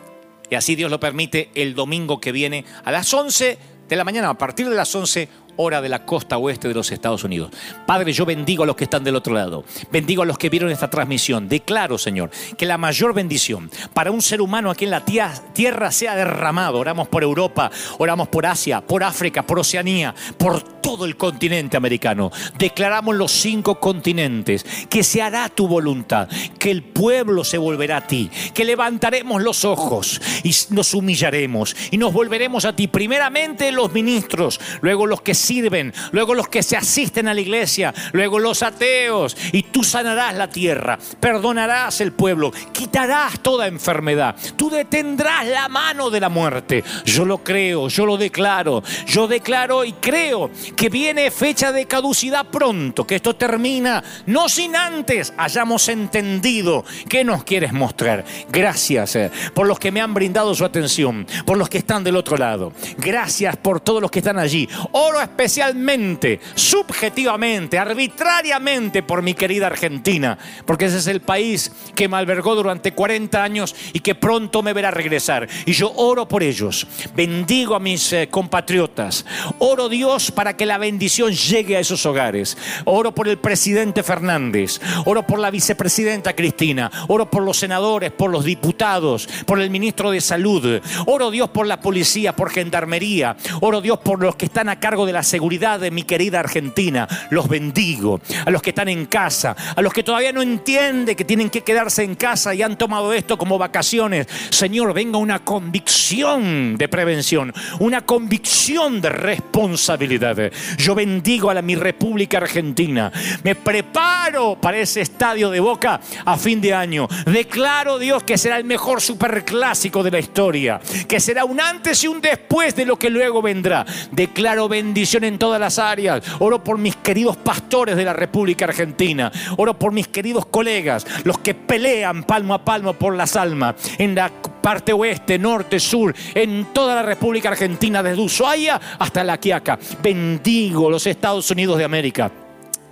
y 0.48 0.54
así 0.54 0.76
Dios 0.76 0.92
lo 0.92 1.00
permite, 1.00 1.50
el 1.56 1.74
domingo 1.74 2.20
que 2.20 2.30
viene 2.30 2.64
a 2.84 2.92
las 2.92 3.12
11 3.12 3.74
de 3.88 3.96
la 3.96 4.04
mañana, 4.04 4.30
a 4.30 4.34
partir 4.34 4.68
de 4.68 4.74
las 4.74 4.94
11 4.94 5.28
hora 5.56 5.80
de 5.80 5.88
la 5.88 6.04
costa 6.04 6.38
oeste 6.38 6.68
de 6.68 6.74
los 6.74 6.90
Estados 6.90 7.24
Unidos. 7.24 7.50
Padre, 7.86 8.12
yo 8.12 8.24
bendigo 8.24 8.62
a 8.62 8.66
los 8.66 8.76
que 8.76 8.84
están 8.84 9.04
del 9.04 9.16
otro 9.16 9.34
lado. 9.34 9.64
Bendigo 9.90 10.22
a 10.22 10.26
los 10.26 10.38
que 10.38 10.50
vieron 10.50 10.70
esta 10.70 10.90
transmisión. 10.90 11.48
Declaro, 11.48 11.98
Señor, 11.98 12.30
que 12.56 12.66
la 12.66 12.78
mayor 12.78 13.14
bendición 13.14 13.70
para 13.94 14.10
un 14.10 14.22
ser 14.22 14.40
humano 14.40 14.70
aquí 14.70 14.84
en 14.84 14.90
la 14.90 15.04
tierra 15.04 15.90
sea 15.90 16.14
derramado. 16.14 16.78
Oramos 16.78 17.08
por 17.08 17.22
Europa, 17.22 17.70
oramos 17.98 18.28
por 18.28 18.46
Asia, 18.46 18.80
por 18.80 19.02
África, 19.02 19.46
por 19.46 19.58
Oceanía, 19.58 20.14
por 20.38 20.62
todo 20.62 21.04
el 21.04 21.16
continente 21.16 21.76
americano. 21.76 22.30
Declaramos 22.58 23.16
los 23.16 23.32
cinco 23.32 23.80
continentes 23.80 24.64
que 24.88 25.02
se 25.02 25.22
hará 25.22 25.48
tu 25.48 25.66
voluntad, 25.66 26.28
que 26.58 26.70
el 26.70 26.82
pueblo 26.82 27.44
se 27.44 27.58
volverá 27.58 27.98
a 27.98 28.06
ti, 28.06 28.30
que 28.54 28.64
levantaremos 28.64 29.42
los 29.42 29.64
ojos 29.64 30.20
y 30.44 30.54
nos 30.70 30.94
humillaremos 30.94 31.76
y 31.90 31.98
nos 31.98 32.12
volveremos 32.12 32.64
a 32.64 32.74
ti. 32.74 32.86
Primeramente 32.86 33.72
los 33.72 33.92
ministros, 33.92 34.60
luego 34.80 35.06
los 35.06 35.22
que 35.22 35.34
sirven, 35.46 35.92
luego 36.12 36.34
los 36.34 36.48
que 36.48 36.62
se 36.62 36.76
asisten 36.76 37.28
a 37.28 37.34
la 37.34 37.40
iglesia, 37.40 37.94
luego 38.12 38.38
los 38.38 38.62
ateos, 38.62 39.36
y 39.52 39.62
tú 39.62 39.84
sanarás 39.84 40.34
la 40.34 40.50
tierra, 40.50 40.98
perdonarás 41.20 42.00
el 42.00 42.12
pueblo, 42.12 42.52
quitarás 42.72 43.40
toda 43.40 43.66
enfermedad, 43.66 44.36
tú 44.56 44.70
detendrás 44.70 45.46
la 45.46 45.68
mano 45.68 46.10
de 46.10 46.20
la 46.20 46.28
muerte. 46.28 46.84
Yo 47.04 47.24
lo 47.24 47.38
creo, 47.38 47.88
yo 47.88 48.06
lo 48.06 48.16
declaro, 48.16 48.82
yo 49.06 49.28
declaro 49.28 49.84
y 49.84 49.92
creo 49.92 50.50
que 50.76 50.88
viene 50.88 51.30
fecha 51.30 51.72
de 51.72 51.86
caducidad 51.86 52.46
pronto, 52.46 53.06
que 53.06 53.16
esto 53.16 53.36
termina, 53.36 54.02
no 54.26 54.48
sin 54.48 54.74
antes 54.74 55.32
hayamos 55.36 55.88
entendido 55.88 56.84
qué 57.08 57.24
nos 57.24 57.44
quieres 57.44 57.72
mostrar. 57.72 58.24
Gracias 58.50 59.16
eh, 59.16 59.30
por 59.54 59.66
los 59.66 59.78
que 59.78 59.92
me 59.92 60.00
han 60.00 60.14
brindado 60.14 60.54
su 60.54 60.64
atención, 60.64 61.26
por 61.44 61.56
los 61.56 61.68
que 61.68 61.78
están 61.78 62.04
del 62.04 62.16
otro 62.16 62.36
lado. 62.36 62.72
Gracias 62.98 63.56
por 63.56 63.80
todos 63.80 64.02
los 64.02 64.10
que 64.10 64.18
están 64.20 64.38
allí. 64.38 64.68
Oro 64.92 65.20
especialmente, 65.36 66.40
subjetivamente, 66.54 67.78
arbitrariamente 67.78 69.02
por 69.02 69.20
mi 69.20 69.34
querida 69.34 69.66
Argentina, 69.66 70.38
porque 70.64 70.86
ese 70.86 70.96
es 70.96 71.06
el 71.08 71.20
país 71.20 71.70
que 71.94 72.08
me 72.08 72.16
albergó 72.16 72.54
durante 72.54 72.92
40 72.92 73.42
años 73.44 73.76
y 73.92 74.00
que 74.00 74.14
pronto 74.14 74.62
me 74.62 74.72
verá 74.72 74.90
regresar. 74.90 75.46
Y 75.66 75.72
yo 75.72 75.92
oro 75.94 76.26
por 76.26 76.42
ellos, 76.42 76.86
bendigo 77.14 77.74
a 77.74 77.80
mis 77.80 78.14
eh, 78.14 78.28
compatriotas, 78.30 79.26
oro 79.58 79.90
Dios 79.90 80.30
para 80.30 80.56
que 80.56 80.64
la 80.64 80.78
bendición 80.78 81.32
llegue 81.32 81.76
a 81.76 81.80
esos 81.80 82.06
hogares, 82.06 82.56
oro 82.86 83.14
por 83.14 83.28
el 83.28 83.36
presidente 83.36 84.02
Fernández, 84.02 84.80
oro 85.04 85.26
por 85.26 85.38
la 85.38 85.50
vicepresidenta 85.50 86.34
Cristina, 86.34 86.90
oro 87.08 87.30
por 87.30 87.42
los 87.42 87.58
senadores, 87.58 88.10
por 88.10 88.30
los 88.30 88.46
diputados, 88.46 89.28
por 89.44 89.60
el 89.60 89.68
ministro 89.68 90.12
de 90.12 90.22
Salud, 90.22 90.80
oro 91.04 91.30
Dios 91.30 91.50
por 91.50 91.66
la 91.66 91.82
policía, 91.82 92.34
por 92.34 92.50
gendarmería, 92.50 93.36
oro 93.60 93.82
Dios 93.82 93.98
por 93.98 94.22
los 94.22 94.34
que 94.36 94.46
están 94.46 94.70
a 94.70 94.80
cargo 94.80 95.04
de 95.04 95.12
la 95.12 95.25
seguridad 95.26 95.80
de 95.80 95.90
mi 95.90 96.04
querida 96.04 96.40
Argentina. 96.40 97.06
Los 97.30 97.48
bendigo. 97.48 98.20
A 98.44 98.50
los 98.50 98.62
que 98.62 98.70
están 98.70 98.88
en 98.88 99.06
casa, 99.06 99.54
a 99.74 99.82
los 99.82 99.92
que 99.92 100.02
todavía 100.02 100.32
no 100.32 100.42
entienden 100.42 101.16
que 101.16 101.24
tienen 101.24 101.50
que 101.50 101.62
quedarse 101.62 102.02
en 102.02 102.14
casa 102.14 102.54
y 102.54 102.62
han 102.62 102.78
tomado 102.78 103.12
esto 103.12 103.36
como 103.36 103.58
vacaciones. 103.58 104.26
Señor, 104.50 104.94
venga 104.94 105.18
una 105.18 105.40
convicción 105.40 106.76
de 106.76 106.88
prevención, 106.88 107.52
una 107.80 108.02
convicción 108.06 109.00
de 109.00 109.08
responsabilidad. 109.10 110.50
Yo 110.78 110.94
bendigo 110.94 111.50
a 111.50 111.62
mi 111.62 111.74
República 111.74 112.38
Argentina. 112.38 113.10
Me 113.42 113.54
preparo 113.54 114.58
para 114.60 114.78
ese 114.78 115.00
estadio 115.00 115.50
de 115.50 115.60
Boca 115.60 116.00
a 116.24 116.36
fin 116.36 116.60
de 116.60 116.74
año. 116.74 117.08
Declaro, 117.26 117.98
Dios, 117.98 118.22
que 118.22 118.38
será 118.38 118.58
el 118.58 118.64
mejor 118.64 119.00
superclásico 119.00 120.02
de 120.02 120.10
la 120.10 120.18
historia, 120.18 120.80
que 121.08 121.20
será 121.20 121.44
un 121.44 121.60
antes 121.60 122.04
y 122.04 122.08
un 122.08 122.20
después 122.20 122.76
de 122.76 122.84
lo 122.84 122.98
que 122.98 123.10
luego 123.10 123.42
vendrá. 123.42 123.84
Declaro 124.12 124.68
bendición 124.68 125.05
en 125.14 125.38
todas 125.38 125.60
las 125.60 125.78
áreas. 125.78 126.22
Oro 126.38 126.62
por 126.62 126.78
mis 126.78 126.96
queridos 126.96 127.36
pastores 127.36 127.96
de 127.96 128.04
la 128.04 128.12
República 128.12 128.64
Argentina. 128.66 129.30
Oro 129.56 129.78
por 129.78 129.92
mis 129.92 130.08
queridos 130.08 130.46
colegas, 130.46 131.06
los 131.24 131.38
que 131.38 131.54
pelean 131.54 132.24
palmo 132.24 132.54
a 132.54 132.64
palmo 132.64 132.92
por 132.92 133.14
las 133.14 133.36
almas 133.36 133.76
en 133.98 134.14
la 134.14 134.30
parte 134.30 134.92
oeste, 134.92 135.38
norte, 135.38 135.78
sur, 135.78 136.14
en 136.34 136.66
toda 136.72 136.96
la 136.96 137.02
República 137.02 137.50
Argentina, 137.50 138.02
desde 138.02 138.20
Ushuaia 138.20 138.80
hasta 138.98 139.22
La 139.22 139.38
Quiaca. 139.38 139.78
Bendigo 140.02 140.90
los 140.90 141.06
Estados 141.06 141.50
Unidos 141.50 141.78
de 141.78 141.84
América. 141.84 142.45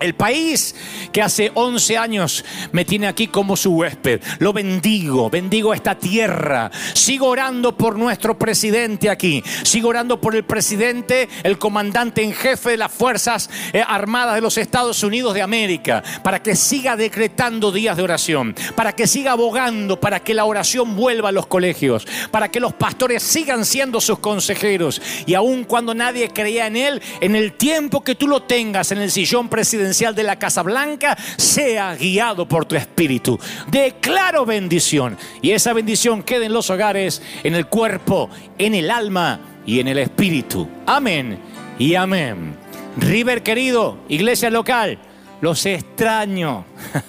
El 0.04 0.14
país 0.14 0.74
que 1.12 1.22
hace 1.22 1.50
11 1.54 1.96
años 1.96 2.44
me 2.72 2.84
tiene 2.84 3.06
aquí 3.06 3.28
como 3.28 3.56
su 3.56 3.70
huésped. 3.70 4.20
Lo 4.38 4.52
bendigo, 4.52 5.30
bendigo 5.30 5.72
esta 5.72 5.98
tierra. 5.98 6.70
Sigo 6.92 7.28
orando 7.28 7.74
por 7.74 7.96
nuestro 7.96 8.38
presidente 8.38 9.08
aquí. 9.08 9.42
Sigo 9.62 9.88
orando 9.88 10.20
por 10.20 10.36
el 10.36 10.44
presidente, 10.44 11.30
el 11.42 11.56
comandante 11.56 12.22
en 12.22 12.34
jefe 12.34 12.72
de 12.72 12.76
las 12.76 12.92
Fuerzas 12.92 13.48
eh, 13.72 13.82
Armadas 13.86 14.34
de 14.34 14.42
los 14.42 14.58
Estados 14.58 15.02
Unidos 15.02 15.32
de 15.32 15.40
América. 15.40 16.02
Para 16.22 16.42
que 16.42 16.54
siga 16.54 16.98
decretando 16.98 17.72
días 17.72 17.96
de 17.96 18.02
oración. 18.02 18.54
Para 18.76 18.92
que 18.92 19.06
siga 19.06 19.32
abogando. 19.32 19.98
Para 19.98 20.20
que 20.20 20.34
la 20.34 20.44
oración 20.44 20.96
vuelva 20.96 21.30
a 21.30 21.32
los 21.32 21.46
colegios. 21.46 22.06
Para 22.30 22.50
que 22.50 22.60
los 22.60 22.74
pastores 22.74 23.22
sigan 23.22 23.64
siendo 23.64 24.02
sus 24.02 24.18
consejeros. 24.18 25.00
Y 25.24 25.32
aun 25.32 25.64
cuando 25.64 25.94
nadie 25.94 26.28
creía 26.28 26.66
en 26.66 26.76
él, 26.76 27.00
en 27.22 27.36
el 27.36 27.54
tiempo 27.54 28.04
que 28.04 28.14
tú 28.14 28.28
lo 28.28 28.42
tengas 28.42 28.92
en 28.92 28.98
el 28.98 29.10
sillón 29.10 29.48
presidencial 29.48 29.93
de 29.94 30.24
la 30.24 30.36
Casa 30.36 30.62
Blanca 30.62 31.16
sea 31.36 31.94
guiado 31.94 32.48
por 32.48 32.64
tu 32.64 32.74
espíritu. 32.74 33.38
Declaro 33.68 34.44
bendición 34.44 35.16
y 35.40 35.52
esa 35.52 35.72
bendición 35.72 36.22
quede 36.22 36.46
en 36.46 36.52
los 36.52 36.68
hogares, 36.68 37.22
en 37.44 37.54
el 37.54 37.66
cuerpo, 37.66 38.28
en 38.58 38.74
el 38.74 38.90
alma 38.90 39.38
y 39.64 39.78
en 39.78 39.88
el 39.88 39.98
espíritu. 39.98 40.68
Amén 40.86 41.38
y 41.78 41.94
amén. 41.94 42.56
River 42.96 43.42
querido, 43.42 43.98
iglesia 44.08 44.50
local, 44.50 44.98
los 45.40 45.64
extraño. 45.64 46.64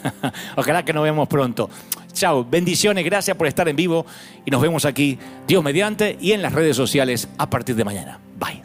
Ojalá 0.56 0.86
que 0.86 0.94
nos 0.94 1.04
vemos 1.04 1.28
pronto. 1.28 1.70
Chao, 2.14 2.46
bendiciones, 2.46 3.04
gracias 3.04 3.36
por 3.36 3.48
estar 3.48 3.68
en 3.68 3.76
vivo 3.76 4.06
y 4.46 4.52
nos 4.52 4.62
vemos 4.62 4.86
aquí, 4.86 5.18
Dios 5.48 5.64
mediante, 5.64 6.18
y 6.22 6.32
en 6.32 6.42
las 6.42 6.54
redes 6.54 6.78
sociales 6.78 7.28
a 7.38 7.50
partir 7.50 7.76
de 7.76 7.84
mañana. 7.84 8.20
Bye. 8.40 8.65